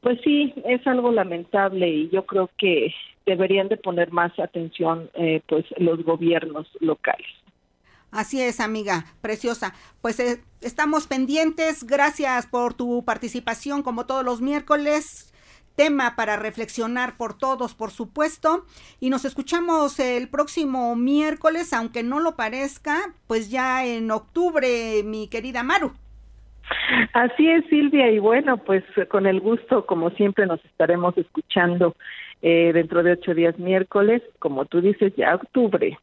pues 0.00 0.20
sí, 0.22 0.54
es 0.64 0.86
algo 0.86 1.10
lamentable 1.10 1.88
y 1.88 2.08
yo 2.10 2.24
creo 2.24 2.50
que 2.56 2.94
deberían 3.26 3.68
de 3.68 3.76
poner 3.76 4.12
más 4.12 4.36
atención 4.38 5.10
eh, 5.14 5.42
pues 5.46 5.64
los 5.78 6.02
gobiernos 6.04 6.68
locales. 6.80 7.26
Así 8.10 8.40
es, 8.40 8.60
amiga, 8.60 9.04
preciosa. 9.20 9.74
Pues 10.00 10.18
eh, 10.18 10.42
estamos 10.62 11.06
pendientes. 11.06 11.84
Gracias 11.84 12.46
por 12.46 12.74
tu 12.74 13.04
participación 13.04 13.82
como 13.82 14.06
todos 14.06 14.24
los 14.24 14.40
miércoles. 14.40 15.34
Tema 15.76 16.16
para 16.16 16.36
reflexionar 16.36 17.16
por 17.16 17.36
todos, 17.36 17.74
por 17.74 17.90
supuesto. 17.90 18.64
Y 18.98 19.10
nos 19.10 19.24
escuchamos 19.24 20.00
el 20.00 20.28
próximo 20.28 20.96
miércoles, 20.96 21.72
aunque 21.72 22.02
no 22.02 22.18
lo 22.18 22.34
parezca, 22.34 23.14
pues 23.26 23.50
ya 23.50 23.84
en 23.84 24.10
octubre, 24.10 25.02
mi 25.04 25.28
querida 25.28 25.62
Maru. 25.62 25.92
Así 27.12 27.48
es, 27.48 27.64
Silvia, 27.68 28.10
y 28.10 28.18
bueno, 28.18 28.58
pues 28.58 28.84
con 29.08 29.26
el 29.26 29.40
gusto, 29.40 29.86
como 29.86 30.10
siempre, 30.10 30.46
nos 30.46 30.64
estaremos 30.64 31.16
escuchando 31.16 31.96
eh, 32.42 32.72
dentro 32.72 33.02
de 33.02 33.12
ocho 33.12 33.34
días 33.34 33.58
miércoles, 33.58 34.22
como 34.38 34.64
tú 34.66 34.80
dices, 34.80 35.12
ya 35.16 35.34
octubre. 35.34 35.98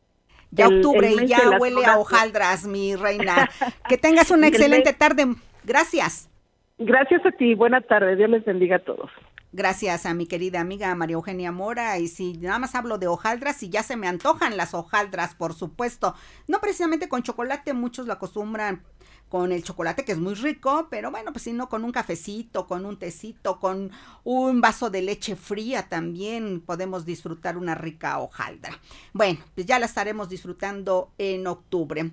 Ya 0.51 0.67
octubre 0.67 1.11
y 1.11 1.27
ya 1.27 1.57
huele 1.59 1.85
a 1.85 1.97
hojaldras, 1.97 2.65
mi 2.65 2.95
reina. 2.95 3.49
que 3.89 3.97
tengas 3.97 4.31
una 4.31 4.47
excelente 4.47 4.93
tarde. 4.93 5.27
Gracias. 5.63 6.29
Gracias 6.77 7.25
a 7.25 7.31
ti, 7.31 7.55
buena 7.55 7.81
tarde, 7.81 8.15
Dios 8.15 8.29
les 8.29 8.45
bendiga 8.45 8.77
a 8.77 8.79
todos. 8.79 9.09
Gracias 9.51 10.05
a 10.05 10.13
mi 10.13 10.27
querida 10.27 10.59
amiga 10.59 10.93
María 10.95 11.13
Eugenia 11.13 11.53
Mora. 11.53 11.97
Y 11.97 12.09
si 12.09 12.33
nada 12.33 12.59
más 12.59 12.75
hablo 12.75 12.97
de 12.97 13.07
hojaldras, 13.07 13.63
y 13.63 13.69
ya 13.69 13.83
se 13.83 13.95
me 13.95 14.07
antojan 14.07 14.57
las 14.57 14.73
hojaldras, 14.73 15.33
por 15.35 15.53
supuesto. 15.53 16.13
No 16.47 16.59
precisamente 16.59 17.07
con 17.07 17.23
chocolate, 17.23 17.73
muchos 17.73 18.05
lo 18.05 18.13
acostumbran 18.13 18.83
con 19.35 19.51
el 19.51 19.65
chocolate 19.65 20.05
que 20.05 20.13
es 20.13 20.17
muy 20.17 20.33
rico, 20.33 20.87
pero 20.89 21.11
bueno, 21.11 21.33
pues 21.33 21.43
si 21.43 21.51
no, 21.51 21.67
con 21.67 21.83
un 21.83 21.91
cafecito, 21.91 22.67
con 22.67 22.85
un 22.85 22.97
tecito, 22.97 23.59
con 23.59 23.91
un 24.23 24.61
vaso 24.61 24.89
de 24.89 25.01
leche 25.01 25.35
fría 25.35 25.89
también 25.89 26.61
podemos 26.61 27.03
disfrutar 27.03 27.57
una 27.57 27.75
rica 27.75 28.17
hojaldra. 28.19 28.79
Bueno, 29.11 29.41
pues 29.53 29.67
ya 29.67 29.77
la 29.77 29.87
estaremos 29.87 30.29
disfrutando 30.29 31.11
en 31.17 31.47
octubre. 31.47 32.11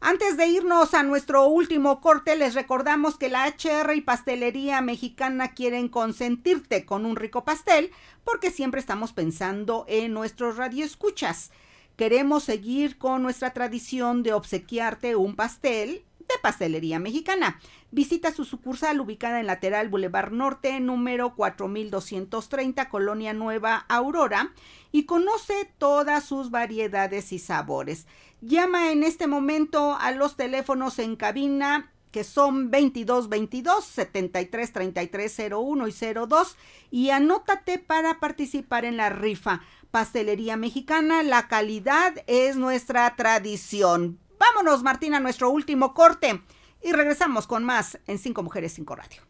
Antes 0.00 0.36
de 0.36 0.46
irnos 0.46 0.94
a 0.94 1.02
nuestro 1.02 1.48
último 1.48 2.00
corte, 2.00 2.36
les 2.36 2.54
recordamos 2.54 3.18
que 3.18 3.28
la 3.28 3.48
HR 3.48 3.96
y 3.96 4.00
Pastelería 4.00 4.80
Mexicana 4.82 5.54
quieren 5.54 5.88
consentirte 5.88 6.86
con 6.86 7.06
un 7.06 7.16
rico 7.16 7.44
pastel 7.44 7.90
porque 8.22 8.52
siempre 8.52 8.78
estamos 8.78 9.12
pensando 9.12 9.84
en 9.88 10.12
nuestros 10.14 10.58
radioescuchas. 10.58 11.50
Queremos 11.96 12.44
seguir 12.44 12.98
con 12.98 13.22
nuestra 13.22 13.52
tradición 13.52 14.22
de 14.22 14.32
obsequiarte 14.32 15.16
un 15.16 15.36
pastel 15.36 16.04
Pastelería 16.40 16.98
Mexicana. 16.98 17.60
Visita 17.90 18.32
su 18.32 18.44
sucursal 18.44 19.00
ubicada 19.00 19.40
en 19.40 19.46
lateral 19.46 19.88
Boulevard 19.88 20.32
Norte, 20.32 20.80
número 20.80 21.34
4230, 21.34 22.88
Colonia 22.88 23.32
Nueva 23.32 23.84
Aurora, 23.88 24.52
y 24.92 25.04
conoce 25.04 25.70
todas 25.78 26.24
sus 26.24 26.50
variedades 26.50 27.32
y 27.32 27.38
sabores. 27.38 28.06
Llama 28.40 28.92
en 28.92 29.02
este 29.02 29.26
momento 29.26 29.96
a 30.00 30.12
los 30.12 30.36
teléfonos 30.36 30.98
en 30.98 31.16
cabina 31.16 31.92
que 32.12 32.24
son 32.24 32.70
22 32.70 33.28
22 33.28 33.84
73 33.84 34.72
33 34.72 35.42
01 35.50 35.88
y 35.88 35.92
02 35.92 36.56
y 36.90 37.10
anótate 37.10 37.78
para 37.78 38.20
participar 38.20 38.84
en 38.84 38.98
la 38.98 39.08
rifa. 39.08 39.62
Pastelería 39.90 40.56
Mexicana, 40.56 41.22
la 41.22 41.48
calidad 41.48 42.14
es 42.26 42.56
nuestra 42.56 43.14
tradición. 43.16 44.18
Vámonos, 44.42 44.82
Martina, 44.82 45.18
a 45.18 45.20
nuestro 45.20 45.50
último 45.50 45.94
corte 45.94 46.40
y 46.82 46.90
regresamos 46.90 47.46
con 47.46 47.62
más 47.62 48.00
en 48.08 48.18
Cinco 48.18 48.42
Mujeres, 48.42 48.72
Cinco 48.74 48.96
Radio. 48.96 49.22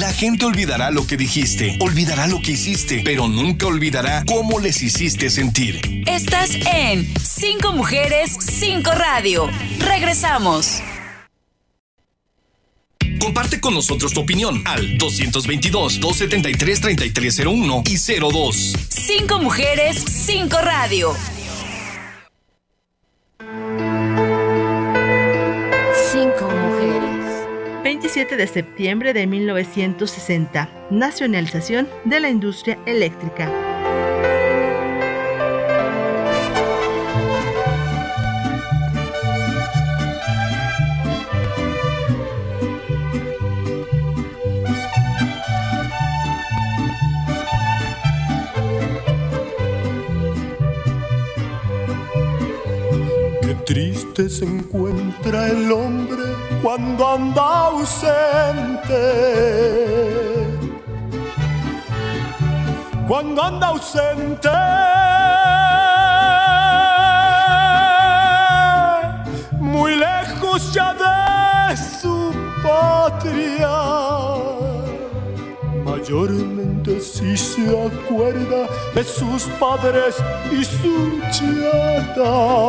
La 0.00 0.10
gente 0.14 0.46
olvidará 0.46 0.90
lo 0.90 1.06
que 1.06 1.18
dijiste, 1.18 1.76
olvidará 1.78 2.26
lo 2.26 2.40
que 2.40 2.52
hiciste, 2.52 3.02
pero 3.04 3.28
nunca 3.28 3.66
olvidará 3.66 4.24
cómo 4.26 4.60
les 4.60 4.80
hiciste 4.82 5.28
sentir. 5.28 5.78
Estás 6.06 6.54
en 6.54 7.06
Cinco 7.18 7.72
Mujeres, 7.72 8.34
Cinco 8.40 8.92
Radio. 8.92 9.46
Regresamos. 9.80 10.80
Comparte 13.20 13.60
con 13.60 13.74
nosotros 13.74 14.14
tu 14.14 14.20
opinión 14.20 14.62
al 14.66 14.96
222-273-3301 14.96 17.88
y 17.88 17.98
02. 18.20 18.72
Cinco 18.88 19.38
Mujeres, 19.38 20.02
Cinco 20.02 20.56
Radio. 20.62 21.14
27 27.84 28.38
de 28.38 28.46
septiembre 28.46 29.12
de 29.12 29.26
1960, 29.26 30.88
nacionalización 30.90 31.86
de 32.06 32.18
la 32.18 32.30
industria 32.30 32.78
eléctrica. 32.86 33.52
Qué 53.42 53.54
triste 53.66 54.30
se 54.30 54.46
encuentra 54.46 55.48
el 55.48 55.70
hombre 55.70 56.33
cuando 56.64 57.06
anda 57.06 57.66
ausente. 57.66 59.02
Cuando 63.06 63.42
anda 63.42 63.66
ausente. 63.66 64.48
Muy 69.60 69.94
lejos 69.96 70.72
ya 70.72 70.94
de 70.94 71.76
su 71.76 72.32
patria. 72.62 73.68
Mayormente 75.84 76.98
si 76.98 77.36
se 77.36 77.68
acuerda 77.68 78.66
de 78.94 79.04
sus 79.04 79.42
padres 79.60 80.16
y 80.50 80.64
su 80.64 81.20
chata 81.30 82.64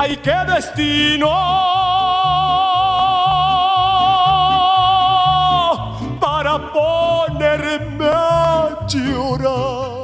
¡Ay, 0.00 0.16
qué 0.18 0.32
destino! 0.46 1.28
Para 6.20 6.72
ponerme 6.72 8.06
a 8.06 8.86
llorar. 8.86 9.98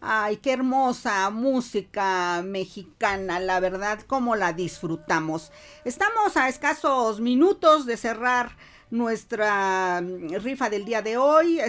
Ay, 0.00 0.38
qué 0.38 0.54
hermosa 0.54 1.28
música 1.28 2.40
mexicana, 2.42 3.38
la 3.40 3.60
verdad, 3.60 4.00
cómo 4.06 4.36
la 4.36 4.54
disfrutamos. 4.54 5.52
Estamos 5.84 6.38
a 6.38 6.48
escasos 6.48 7.20
minutos 7.20 7.84
de 7.84 7.98
cerrar 7.98 8.56
nuestra 8.90 10.00
mm, 10.00 10.34
rifa 10.42 10.70
del 10.70 10.84
día 10.84 11.02
de 11.02 11.16
hoy. 11.16 11.60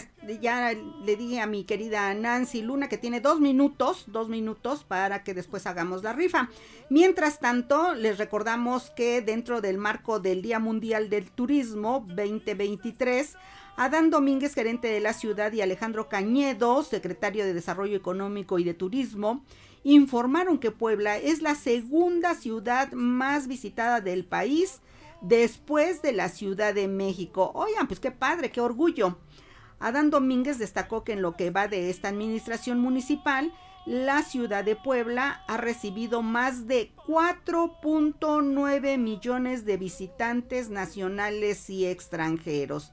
Ya 0.41 0.73
le 0.73 1.15
dije 1.15 1.41
a 1.41 1.47
mi 1.47 1.63
querida 1.63 2.13
Nancy 2.13 2.61
Luna 2.61 2.89
que 2.89 2.97
tiene 2.97 3.21
dos 3.21 3.39
minutos, 3.39 4.05
dos 4.07 4.29
minutos 4.29 4.83
para 4.83 5.23
que 5.23 5.33
después 5.33 5.67
hagamos 5.67 6.03
la 6.03 6.13
rifa. 6.13 6.49
Mientras 6.89 7.39
tanto, 7.39 7.93
les 7.93 8.17
recordamos 8.17 8.91
que 8.91 9.21
dentro 9.21 9.61
del 9.61 9.77
marco 9.77 10.19
del 10.19 10.41
Día 10.41 10.59
Mundial 10.59 11.09
del 11.09 11.29
Turismo 11.31 12.05
2023, 12.07 13.35
Adán 13.77 14.09
Domínguez, 14.09 14.53
gerente 14.53 14.89
de 14.89 14.99
la 14.99 15.13
ciudad, 15.13 15.53
y 15.53 15.61
Alejandro 15.61 16.09
Cañedo, 16.09 16.83
secretario 16.83 17.45
de 17.45 17.53
Desarrollo 17.53 17.95
Económico 17.95 18.59
y 18.59 18.65
de 18.65 18.73
Turismo, 18.73 19.45
informaron 19.83 20.57
que 20.57 20.71
Puebla 20.71 21.17
es 21.17 21.41
la 21.41 21.55
segunda 21.55 22.35
ciudad 22.35 22.91
más 22.91 23.47
visitada 23.47 24.01
del 24.01 24.25
país 24.25 24.81
después 25.21 26.01
de 26.01 26.13
la 26.13 26.29
Ciudad 26.29 26.73
de 26.73 26.87
México. 26.87 27.51
Oigan, 27.53 27.87
pues 27.87 27.99
qué 27.99 28.11
padre, 28.11 28.51
qué 28.51 28.61
orgullo. 28.61 29.17
Adán 29.79 30.09
Domínguez 30.09 30.59
destacó 30.59 31.03
que 31.03 31.13
en 31.13 31.21
lo 31.21 31.35
que 31.35 31.51
va 31.51 31.67
de 31.67 31.89
esta 31.89 32.09
administración 32.09 32.79
municipal, 32.79 33.53
la 33.85 34.23
ciudad 34.23 34.63
de 34.63 34.75
Puebla 34.75 35.43
ha 35.47 35.57
recibido 35.57 36.21
más 36.21 36.67
de 36.67 36.91
4.9 37.07 38.97
millones 38.97 39.65
de 39.65 39.77
visitantes 39.77 40.69
nacionales 40.69 41.69
y 41.69 41.85
extranjeros. 41.85 42.91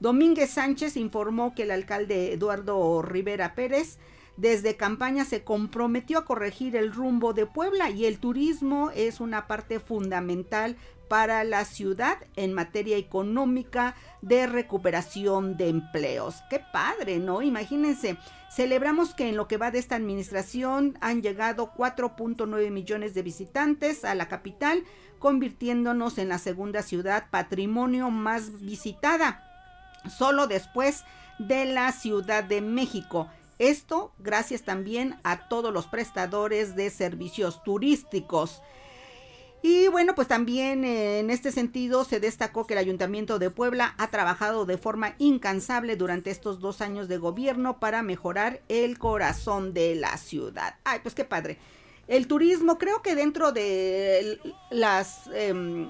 Domínguez 0.00 0.50
Sánchez 0.50 0.96
informó 0.96 1.54
que 1.54 1.62
el 1.62 1.70
alcalde 1.70 2.32
Eduardo 2.32 3.00
Rivera 3.00 3.54
Pérez 3.54 3.98
desde 4.36 4.76
campaña 4.76 5.24
se 5.24 5.44
comprometió 5.44 6.18
a 6.18 6.24
corregir 6.24 6.74
el 6.74 6.92
rumbo 6.92 7.32
de 7.32 7.46
Puebla 7.46 7.90
y 7.90 8.04
el 8.06 8.18
turismo 8.18 8.90
es 8.90 9.20
una 9.20 9.46
parte 9.46 9.78
fundamental 9.78 10.76
para 11.08 11.44
la 11.44 11.64
ciudad 11.64 12.18
en 12.36 12.52
materia 12.52 12.96
económica 12.96 13.94
de 14.22 14.46
recuperación 14.46 15.56
de 15.56 15.68
empleos. 15.68 16.36
Qué 16.50 16.60
padre, 16.72 17.18
¿no? 17.18 17.42
Imagínense, 17.42 18.16
celebramos 18.50 19.14
que 19.14 19.28
en 19.28 19.36
lo 19.36 19.48
que 19.48 19.56
va 19.56 19.70
de 19.70 19.78
esta 19.78 19.96
administración 19.96 20.96
han 21.00 21.22
llegado 21.22 21.72
4.9 21.74 22.70
millones 22.70 23.14
de 23.14 23.22
visitantes 23.22 24.04
a 24.04 24.14
la 24.14 24.28
capital, 24.28 24.84
convirtiéndonos 25.18 26.18
en 26.18 26.28
la 26.28 26.38
segunda 26.38 26.82
ciudad 26.82 27.30
patrimonio 27.30 28.10
más 28.10 28.60
visitada, 28.60 29.42
solo 30.08 30.46
después 30.46 31.04
de 31.38 31.64
la 31.64 31.92
Ciudad 31.92 32.44
de 32.44 32.60
México. 32.60 33.28
Esto 33.58 34.12
gracias 34.18 34.62
también 34.62 35.16
a 35.22 35.48
todos 35.48 35.72
los 35.72 35.86
prestadores 35.86 36.74
de 36.74 36.90
servicios 36.90 37.62
turísticos. 37.62 38.62
Y 39.66 39.88
bueno, 39.88 40.14
pues 40.14 40.28
también 40.28 40.84
eh, 40.84 41.20
en 41.20 41.30
este 41.30 41.50
sentido 41.50 42.04
se 42.04 42.20
destacó 42.20 42.66
que 42.66 42.74
el 42.74 42.80
Ayuntamiento 42.80 43.38
de 43.38 43.48
Puebla 43.48 43.94
ha 43.96 44.10
trabajado 44.10 44.66
de 44.66 44.76
forma 44.76 45.14
incansable 45.16 45.96
durante 45.96 46.30
estos 46.30 46.60
dos 46.60 46.82
años 46.82 47.08
de 47.08 47.16
gobierno 47.16 47.80
para 47.80 48.02
mejorar 48.02 48.60
el 48.68 48.98
corazón 48.98 49.72
de 49.72 49.94
la 49.94 50.18
ciudad. 50.18 50.74
Ay, 50.84 50.98
pues 51.02 51.14
qué 51.14 51.24
padre. 51.24 51.56
El 52.08 52.26
turismo, 52.26 52.76
creo 52.76 53.00
que 53.00 53.14
dentro 53.14 53.52
de 53.52 54.38
las 54.68 55.30
em, 55.32 55.88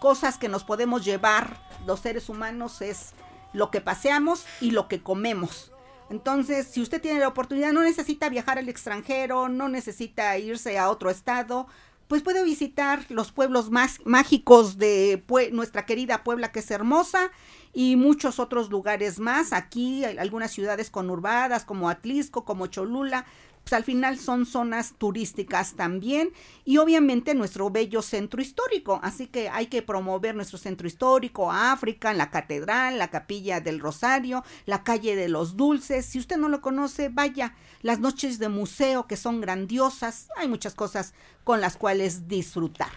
cosas 0.00 0.38
que 0.38 0.48
nos 0.48 0.64
podemos 0.64 1.04
llevar 1.04 1.60
los 1.86 2.00
seres 2.00 2.30
humanos 2.30 2.80
es 2.80 3.12
lo 3.52 3.70
que 3.70 3.82
paseamos 3.82 4.46
y 4.62 4.70
lo 4.70 4.88
que 4.88 5.02
comemos. 5.02 5.70
Entonces, 6.08 6.68
si 6.68 6.80
usted 6.80 7.02
tiene 7.02 7.20
la 7.20 7.28
oportunidad, 7.28 7.72
no 7.72 7.82
necesita 7.82 8.28
viajar 8.28 8.58
al 8.58 8.68
extranjero, 8.68 9.48
no 9.48 9.68
necesita 9.68 10.38
irse 10.38 10.78
a 10.78 10.88
otro 10.88 11.10
estado, 11.10 11.66
pues 12.08 12.22
puede 12.22 12.44
visitar 12.44 13.04
los 13.08 13.32
pueblos 13.32 13.70
más 13.70 14.00
mágicos 14.04 14.78
de 14.78 15.24
nuestra 15.52 15.86
querida 15.86 16.24
Puebla, 16.24 16.52
que 16.52 16.60
es 16.60 16.70
hermosa, 16.70 17.30
y 17.76 17.94
muchos 17.96 18.38
otros 18.38 18.70
lugares 18.70 19.18
más. 19.18 19.52
Aquí 19.52 20.02
hay 20.02 20.16
algunas 20.16 20.50
ciudades 20.50 20.88
conurbadas 20.88 21.66
como 21.66 21.90
Atlisco, 21.90 22.46
como 22.46 22.68
Cholula, 22.68 23.26
pues 23.64 23.74
al 23.74 23.84
final 23.84 24.18
son 24.18 24.46
zonas 24.46 24.94
turísticas 24.96 25.74
también 25.74 26.30
y 26.64 26.78
obviamente 26.78 27.34
nuestro 27.34 27.68
bello 27.68 28.00
centro 28.00 28.40
histórico. 28.40 28.98
Así 29.02 29.26
que 29.26 29.50
hay 29.50 29.66
que 29.66 29.82
promover 29.82 30.34
nuestro 30.34 30.56
centro 30.56 30.86
histórico, 30.86 31.52
África, 31.52 32.14
la 32.14 32.30
catedral, 32.30 32.96
la 32.96 33.10
capilla 33.10 33.60
del 33.60 33.78
Rosario, 33.78 34.42
la 34.64 34.82
calle 34.82 35.14
de 35.14 35.28
los 35.28 35.58
Dulces. 35.58 36.06
Si 36.06 36.18
usted 36.18 36.38
no 36.38 36.48
lo 36.48 36.62
conoce, 36.62 37.10
vaya. 37.10 37.56
Las 37.82 38.00
noches 38.00 38.38
de 38.38 38.48
museo 38.48 39.06
que 39.06 39.18
son 39.18 39.42
grandiosas. 39.42 40.28
Hay 40.38 40.48
muchas 40.48 40.74
cosas 40.74 41.12
con 41.44 41.60
las 41.60 41.76
cuales 41.76 42.26
disfrutar. 42.26 42.92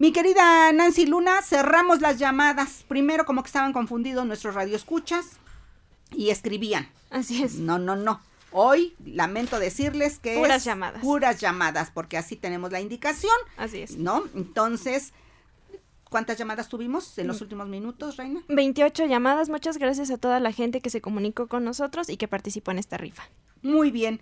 Mi 0.00 0.12
querida 0.12 0.72
Nancy 0.72 1.06
Luna, 1.06 1.42
cerramos 1.42 2.00
las 2.00 2.18
llamadas. 2.18 2.84
Primero, 2.86 3.24
como 3.26 3.42
que 3.42 3.48
estaban 3.48 3.72
confundidos 3.72 4.24
nuestros 4.24 4.54
radioescuchas 4.54 5.38
y 6.12 6.30
escribían. 6.30 6.88
Así 7.10 7.42
es. 7.42 7.56
No, 7.56 7.80
no, 7.80 7.96
no. 7.96 8.20
Hoy 8.52 8.94
lamento 9.04 9.58
decirles 9.58 10.20
que 10.20 10.36
puras 10.36 10.64
llamadas. 10.64 11.02
Puras 11.02 11.40
llamadas, 11.40 11.90
porque 11.90 12.16
así 12.16 12.36
tenemos 12.36 12.70
la 12.70 12.80
indicación. 12.80 13.34
Así 13.56 13.82
es. 13.82 13.96
¿No? 13.96 14.22
Entonces, 14.36 15.12
¿cuántas 16.08 16.38
llamadas 16.38 16.68
tuvimos 16.68 17.18
en 17.18 17.26
los 17.26 17.40
últimos 17.40 17.66
minutos, 17.66 18.16
Reina? 18.16 18.40
28 18.48 19.06
llamadas. 19.06 19.48
Muchas 19.48 19.78
gracias 19.78 20.12
a 20.12 20.18
toda 20.18 20.38
la 20.38 20.52
gente 20.52 20.80
que 20.80 20.90
se 20.90 21.00
comunicó 21.00 21.48
con 21.48 21.64
nosotros 21.64 22.08
y 22.08 22.16
que 22.16 22.28
participó 22.28 22.70
en 22.70 22.78
esta 22.78 22.98
rifa. 22.98 23.24
Muy 23.62 23.90
bien. 23.90 24.20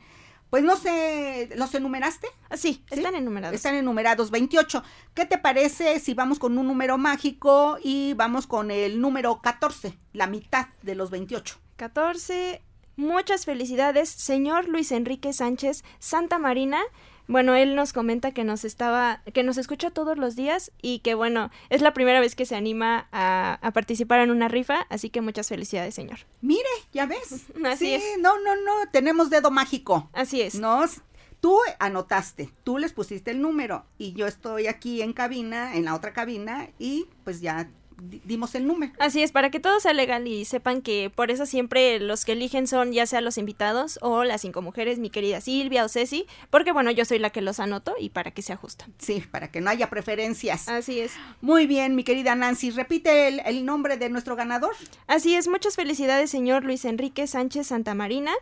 Pues 0.51 0.63
no 0.63 0.77
sé, 0.77 1.51
¿los 1.57 1.75
enumeraste? 1.75 2.29
Ah, 2.49 2.57
sí, 2.57 2.85
están 2.91 3.15
enumerados. 3.15 3.55
Están 3.55 3.75
enumerados, 3.75 4.31
28. 4.31 4.83
¿Qué 5.15 5.27
te 5.27 5.39
parece 5.39 5.99
si 6.01 6.15
vamos 6.15 6.39
con 6.39 6.57
un 6.57 6.67
número 6.67 6.99
mágico 6.99 7.79
y 7.83 8.15
vamos 8.15 8.47
con 8.47 8.71
el 8.71 9.01
número 9.01 9.41
14, 9.41 9.99
la 10.13 10.27
mitad 10.27 10.69
de 10.83 10.95
los 10.95 11.11
28? 11.11 11.59
14, 11.77 12.63
Muchas 12.99 13.45
felicidades, 13.45 14.09
señor 14.09 14.69
Luis 14.69 14.91
Enrique 14.91 15.35
Sánchez 15.35 15.85
Santa 15.99 16.39
Marina. 16.39 16.81
Bueno, 17.29 17.55
él 17.55 17.75
nos 17.75 17.93
comenta 17.93 18.31
que 18.31 18.45
nos 18.45 18.65
estaba, 18.65 19.23
que 19.33 19.43
nos 19.43 19.59
escucha 19.59 19.91
todos 19.91 20.17
los 20.17 20.37
días 20.37 20.71
y 20.81 21.01
que 21.01 21.15
bueno, 21.15 21.51
es 21.71 21.83
la 21.83 21.93
primera 21.93 22.21
vez 22.21 22.37
que 22.37 22.47
se 22.47 22.55
anima 22.55 23.09
a, 23.13 23.71
participar 23.75 24.21
en 24.21 24.31
una 24.31 24.49
rifa, 24.49 24.87
así 24.91 25.11
que 25.11 25.21
muchas 25.21 25.49
felicidades, 25.49 25.95
señor. 25.95 26.21
Mire, 26.41 26.69
ya 26.93 27.07
ves. 27.07 27.47
Así 27.65 27.95
es. 27.95 28.03
No, 28.21 28.39
no, 28.41 28.55
no, 28.57 28.73
tenemos 28.93 29.29
dedo 29.29 29.51
mágico. 29.51 30.09
Así 30.13 30.41
es. 30.41 30.55
Nos, 30.55 31.03
tú 31.41 31.59
anotaste, 31.79 32.51
tú 32.65 32.79
les 32.79 32.93
pusiste 32.93 33.33
el 33.33 33.41
número 33.41 33.85
y 33.99 34.13
yo 34.13 34.27
estoy 34.27 34.69
aquí 34.69 35.03
en 35.03 35.13
cabina, 35.13 35.75
en 35.75 35.85
la 35.85 35.95
otra 35.95 36.13
cabina 36.13 36.69
y 36.79 37.07
pues 37.25 37.41
ya 37.41 37.69
dimos 37.99 38.55
el 38.55 38.67
número. 38.67 38.93
Así 38.99 39.23
es, 39.23 39.33
para 39.33 39.51
que 39.51 39.61
todo 39.61 39.81
sea 39.81 39.93
legal 39.93 40.27
y 40.27 40.45
sepan 40.45 40.83
que 40.83 41.11
por 41.15 41.31
eso 41.31 41.47
siempre 41.47 41.99
los 42.01 42.25
que 42.25 42.33
eligen 42.33 42.67
son 42.67 42.93
ya 42.93 43.07
sea 43.07 43.21
los 43.21 43.39
invitados 43.39 43.99
o 44.03 44.25
las 44.25 44.43
cinco 44.43 44.63
mujeres, 44.63 44.99
mi 44.99 45.11
querida 45.11 45.41
Silvia 45.41 45.85
o 45.85 45.89
Ceci, 45.89 46.27
porque 46.51 46.73
bueno, 46.73 46.91
yo 46.91 47.05
soy 47.05 47.19
la 47.19 47.31
que 47.31 47.41
los 47.41 47.61
anoto 47.61 47.95
y 47.99 48.11
para 48.11 48.31
que 48.31 48.43
sea 48.43 48.57
justo. 48.57 48.85
Sí, 48.99 49.25
para 49.31 49.51
que 49.51 49.61
no 49.61 49.71
haya 49.71 49.89
preferencias. 49.91 50.69
Así 50.69 51.01
es. 51.01 51.13
Muy 51.41 51.67
bien, 51.67 51.95
mi 51.95 52.05
querida 52.05 52.35
Nancy, 52.35 52.71
repite 52.71 53.29
el, 53.29 53.65
nombre 53.65 53.97
de 53.97 54.11
nuestro 54.11 54.37
ganador. 54.37 54.75
Así 55.07 55.35
es, 55.35 55.49
muchas 55.49 55.77
felicidades, 55.77 56.31
señor 56.31 56.65
Luis 56.65 56.85
Enrique 56.85 57.27
Sánchez 57.27 57.69
Santamarina, 57.69 58.33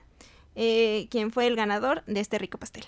eh, 0.54 1.06
quien 1.10 1.30
fue 1.30 1.46
el 1.46 1.56
ganador 1.56 2.04
de 2.06 2.20
este 2.20 2.38
rico 2.38 2.58
pastel. 2.58 2.84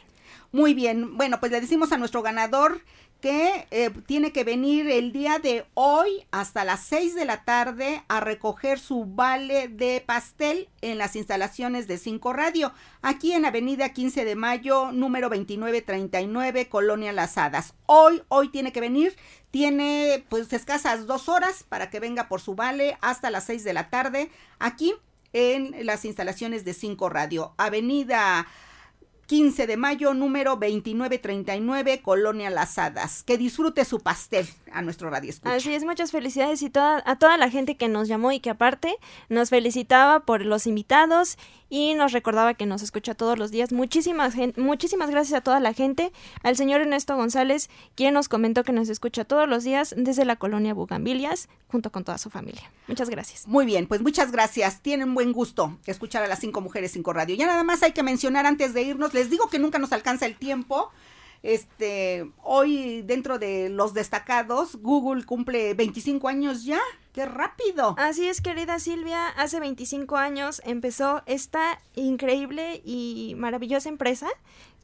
Muy 0.52 0.74
bien, 0.74 1.16
bueno, 1.16 1.40
pues 1.40 1.52
le 1.52 1.60
decimos 1.60 1.92
a 1.92 1.98
nuestro 1.98 2.22
ganador 2.22 2.80
que 3.20 3.66
eh, 3.70 3.90
tiene 4.06 4.32
que 4.32 4.44
venir 4.44 4.88
el 4.90 5.12
día 5.12 5.38
de 5.38 5.64
hoy 5.74 6.26
hasta 6.30 6.64
las 6.64 6.80
6 6.84 7.14
de 7.14 7.24
la 7.24 7.44
tarde 7.44 8.02
a 8.08 8.20
recoger 8.20 8.78
su 8.78 9.06
vale 9.06 9.68
de 9.68 10.02
pastel 10.04 10.68
en 10.82 10.98
las 10.98 11.16
instalaciones 11.16 11.88
de 11.88 11.98
5 11.98 12.32
Radio, 12.32 12.72
aquí 13.02 13.32
en 13.32 13.44
Avenida 13.44 13.92
15 13.92 14.24
de 14.24 14.36
Mayo, 14.36 14.92
número 14.92 15.28
2939, 15.28 16.68
Colonia 16.68 17.12
Las 17.12 17.38
Hadas. 17.38 17.74
Hoy, 17.86 18.22
hoy 18.28 18.50
tiene 18.50 18.72
que 18.72 18.80
venir, 18.80 19.16
tiene 19.50 20.24
pues 20.28 20.52
escasas 20.52 21.06
dos 21.06 21.28
horas 21.28 21.64
para 21.64 21.90
que 21.90 22.00
venga 22.00 22.28
por 22.28 22.40
su 22.40 22.54
vale 22.54 22.98
hasta 23.00 23.30
las 23.30 23.44
6 23.44 23.64
de 23.64 23.72
la 23.72 23.90
tarde, 23.90 24.30
aquí 24.58 24.94
en 25.32 25.84
las 25.84 26.04
instalaciones 26.04 26.64
de 26.64 26.74
5 26.74 27.08
Radio, 27.08 27.54
Avenida 27.56 28.46
15 29.26 29.66
de 29.66 29.76
mayo, 29.76 30.14
número 30.14 30.52
2939, 30.52 32.00
Colonia 32.00 32.48
Las 32.48 32.78
Hadas. 32.78 33.24
Que 33.24 33.36
disfrute 33.36 33.84
su 33.84 33.98
pastel 34.00 34.46
a 34.76 34.82
nuestro 34.82 35.08
radio 35.08 35.30
escucha. 35.30 35.54
Así 35.54 35.74
es, 35.74 35.84
muchas 35.84 36.12
felicidades 36.12 36.60
y 36.62 36.68
toda, 36.68 37.02
a 37.06 37.16
toda 37.16 37.38
la 37.38 37.50
gente 37.50 37.76
que 37.76 37.88
nos 37.88 38.08
llamó 38.08 38.30
y 38.30 38.40
que 38.40 38.50
aparte 38.50 38.96
nos 39.30 39.48
felicitaba 39.48 40.20
por 40.20 40.44
los 40.44 40.66
invitados 40.66 41.38
y 41.70 41.94
nos 41.94 42.12
recordaba 42.12 42.54
que 42.54 42.66
nos 42.66 42.82
escucha 42.82 43.14
todos 43.14 43.38
los 43.38 43.50
días. 43.50 43.72
Muchísimas, 43.72 44.34
muchísimas 44.56 45.10
gracias 45.10 45.38
a 45.38 45.40
toda 45.40 45.60
la 45.60 45.72
gente. 45.72 46.12
Al 46.42 46.56
señor 46.56 46.82
Ernesto 46.82 47.16
González, 47.16 47.70
quien 47.94 48.12
nos 48.12 48.28
comentó 48.28 48.64
que 48.64 48.72
nos 48.72 48.90
escucha 48.90 49.24
todos 49.24 49.48
los 49.48 49.64
días 49.64 49.94
desde 49.96 50.26
la 50.26 50.36
colonia 50.36 50.74
Bugambilias, 50.74 51.48
junto 51.68 51.90
con 51.90 52.04
toda 52.04 52.18
su 52.18 52.28
familia. 52.28 52.70
Muchas 52.86 53.08
gracias. 53.08 53.48
Muy 53.48 53.64
bien, 53.64 53.86
pues 53.86 54.02
muchas 54.02 54.30
gracias. 54.30 54.82
Tienen 54.82 55.14
buen 55.14 55.32
gusto 55.32 55.78
escuchar 55.86 56.22
a 56.22 56.28
las 56.28 56.38
cinco 56.38 56.60
mujeres 56.60 56.92
cinco 56.92 57.14
radio. 57.14 57.34
Ya 57.34 57.46
nada 57.46 57.64
más 57.64 57.82
hay 57.82 57.92
que 57.92 58.02
mencionar 58.02 58.44
antes 58.46 58.74
de 58.74 58.82
irnos 58.82 59.14
Les 59.14 59.30
digo 59.30 59.48
que 59.48 59.58
nunca 59.58 59.78
nos 59.78 59.92
alcanza 59.92 60.26
el 60.26 60.36
tiempo. 60.36 60.90
Este, 61.42 62.30
hoy 62.42 63.02
dentro 63.02 63.38
de 63.38 63.68
los 63.68 63.94
destacados, 63.94 64.76
Google 64.76 65.24
cumple 65.24 65.74
25 65.74 66.28
años 66.28 66.64
ya. 66.64 66.80
¡Qué 67.12 67.24
rápido! 67.24 67.94
Así 67.98 68.28
es, 68.28 68.40
querida 68.40 68.78
Silvia. 68.78 69.28
Hace 69.28 69.60
25 69.60 70.16
años 70.16 70.60
empezó 70.64 71.22
esta 71.26 71.80
increíble 71.94 72.82
y 72.84 73.34
maravillosa 73.36 73.88
empresa 73.88 74.28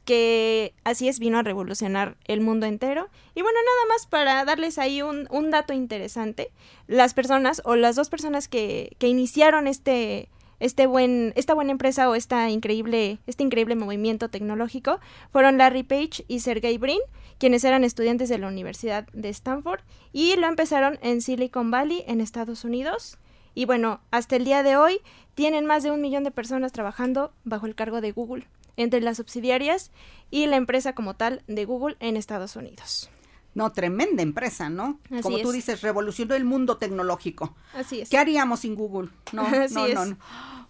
que 0.05 0.73
así 0.83 1.07
es, 1.07 1.19
vino 1.19 1.37
a 1.37 1.43
revolucionar 1.43 2.17
el 2.25 2.41
mundo 2.41 2.65
entero. 2.65 3.09
Y 3.35 3.41
bueno, 3.41 3.57
nada 3.59 3.93
más 3.93 4.05
para 4.05 4.43
darles 4.45 4.77
ahí 4.77 5.01
un, 5.01 5.27
un 5.31 5.49
dato 5.49 5.73
interesante, 5.73 6.51
las 6.87 7.13
personas 7.13 7.61
o 7.65 7.75
las 7.75 7.95
dos 7.95 8.09
personas 8.09 8.47
que, 8.47 8.95
que 8.99 9.07
iniciaron 9.07 9.67
este, 9.67 10.29
este 10.59 10.87
buen, 10.87 11.33
esta 11.35 11.53
buena 11.53 11.71
empresa 11.71 12.09
o 12.09 12.15
esta 12.15 12.49
increíble, 12.49 13.19
este 13.27 13.43
increíble 13.43 13.75
movimiento 13.75 14.29
tecnológico 14.29 14.99
fueron 15.31 15.57
Larry 15.57 15.83
Page 15.83 16.25
y 16.27 16.39
Sergey 16.39 16.77
Brin, 16.77 16.99
quienes 17.37 17.63
eran 17.63 17.83
estudiantes 17.83 18.29
de 18.29 18.37
la 18.37 18.47
Universidad 18.47 19.07
de 19.13 19.29
Stanford 19.29 19.81
y 20.11 20.35
lo 20.35 20.47
empezaron 20.47 20.99
en 21.01 21.21
Silicon 21.21 21.71
Valley, 21.71 22.03
en 22.07 22.21
Estados 22.21 22.63
Unidos. 22.63 23.17
Y 23.55 23.65
bueno, 23.65 24.01
hasta 24.11 24.35
el 24.35 24.45
día 24.45 24.63
de 24.63 24.77
hoy 24.77 24.99
tienen 25.35 25.65
más 25.65 25.83
de 25.83 25.91
un 25.91 26.01
millón 26.01 26.23
de 26.23 26.31
personas 26.31 26.71
trabajando 26.71 27.33
bajo 27.43 27.65
el 27.65 27.75
cargo 27.75 28.01
de 28.01 28.11
Google, 28.11 28.47
entre 28.77 29.01
las 29.01 29.17
subsidiarias 29.17 29.91
y 30.31 30.47
la 30.47 30.55
empresa 30.55 30.95
como 30.95 31.15
tal 31.15 31.43
de 31.47 31.65
Google 31.65 31.97
en 31.99 32.17
Estados 32.17 32.55
Unidos. 32.55 33.09
No, 33.55 33.71
tremenda 33.71 34.23
empresa, 34.23 34.69
¿no? 34.69 34.99
Como 35.21 35.39
tú 35.39 35.51
dices, 35.51 35.81
revolucionó 35.81 36.35
el 36.35 36.43
mundo 36.43 36.77
tecnológico. 36.77 37.55
Así 37.73 38.01
es. 38.01 38.09
¿Qué 38.09 38.17
haríamos 38.17 38.61
sin 38.61 38.75
Google? 38.75 39.09
No, 39.31 39.43
no, 39.69 39.87
no, 39.87 40.05
no. 40.05 40.17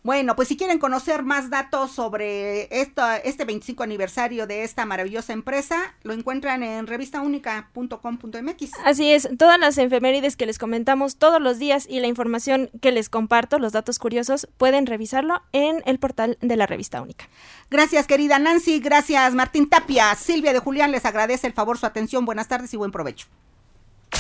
Bueno, 0.04 0.36
pues 0.36 0.49
si 0.49 0.58
quieren 0.58 0.80
conocer 0.80 1.24
más 1.24 1.49
datos 1.49 1.91
sobre 1.91 2.68
este 2.78 3.45
25 3.45 3.84
aniversario 3.84 4.45
de 4.47 4.64
esta 4.64 4.86
maravillosa 4.86 5.32
empresa, 5.32 5.95
lo 6.04 6.12
encuentran 6.12 6.62
en 6.62 6.88
revistaúnica.com.mx. 6.88 8.72
Así 8.84 9.14
es, 9.14 9.30
todas 9.38 9.58
las 9.58 9.78
efemérides 9.78 10.36
que 10.36 10.45
les 10.45 10.60
comentamos 10.60 11.16
todos 11.16 11.41
los 11.41 11.58
días 11.58 11.88
y 11.89 12.01
la 12.01 12.08
información 12.08 12.70
que 12.82 12.91
les 12.91 13.08
comparto, 13.08 13.60
los 13.60 13.72
datos 13.72 13.97
curiosos, 13.97 14.49
pueden 14.58 14.88
revisarlo 14.88 15.41
en 15.54 15.82
el 15.86 15.99
portal 15.99 16.38
de 16.41 16.58
la 16.58 16.66
Revista 16.66 17.01
Única. 17.01 17.30
Gracias, 17.72 18.06
querida 18.06 18.39
Nancy, 18.39 18.82
gracias, 18.82 19.34
Martín 19.34 19.70
Tapia. 19.70 20.14
Silvia 20.16 20.51
de 20.51 20.60
Julián 20.60 20.91
les 20.91 21.06
agradece 21.06 21.47
el 21.47 21.54
favor, 21.54 21.78
su 21.78 21.86
atención. 21.86 22.26
Buenas 22.26 22.49
tardes 22.49 22.74
y 22.74 22.78
buen 22.78 22.91
provecho. 22.91 23.28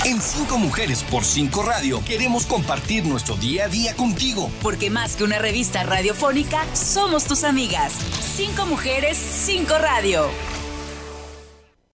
En 0.05 0.19
Cinco 0.19 0.57
Mujeres 0.57 1.01
por 1.01 1.23
Cinco 1.23 1.63
Radio 1.63 2.03
queremos 2.03 2.45
compartir 2.45 3.05
nuestro 3.05 3.37
día 3.37 3.65
a 3.65 3.67
día 3.69 3.95
contigo. 3.95 4.51
Porque 4.61 4.89
más 4.89 5.15
que 5.15 5.23
una 5.23 5.39
revista 5.39 5.83
radiofónica, 5.83 6.65
somos 6.75 7.23
tus 7.23 7.45
amigas. 7.45 7.93
Cinco 8.35 8.65
Mujeres, 8.65 9.17
Cinco 9.17 9.77
Radio. 9.77 10.29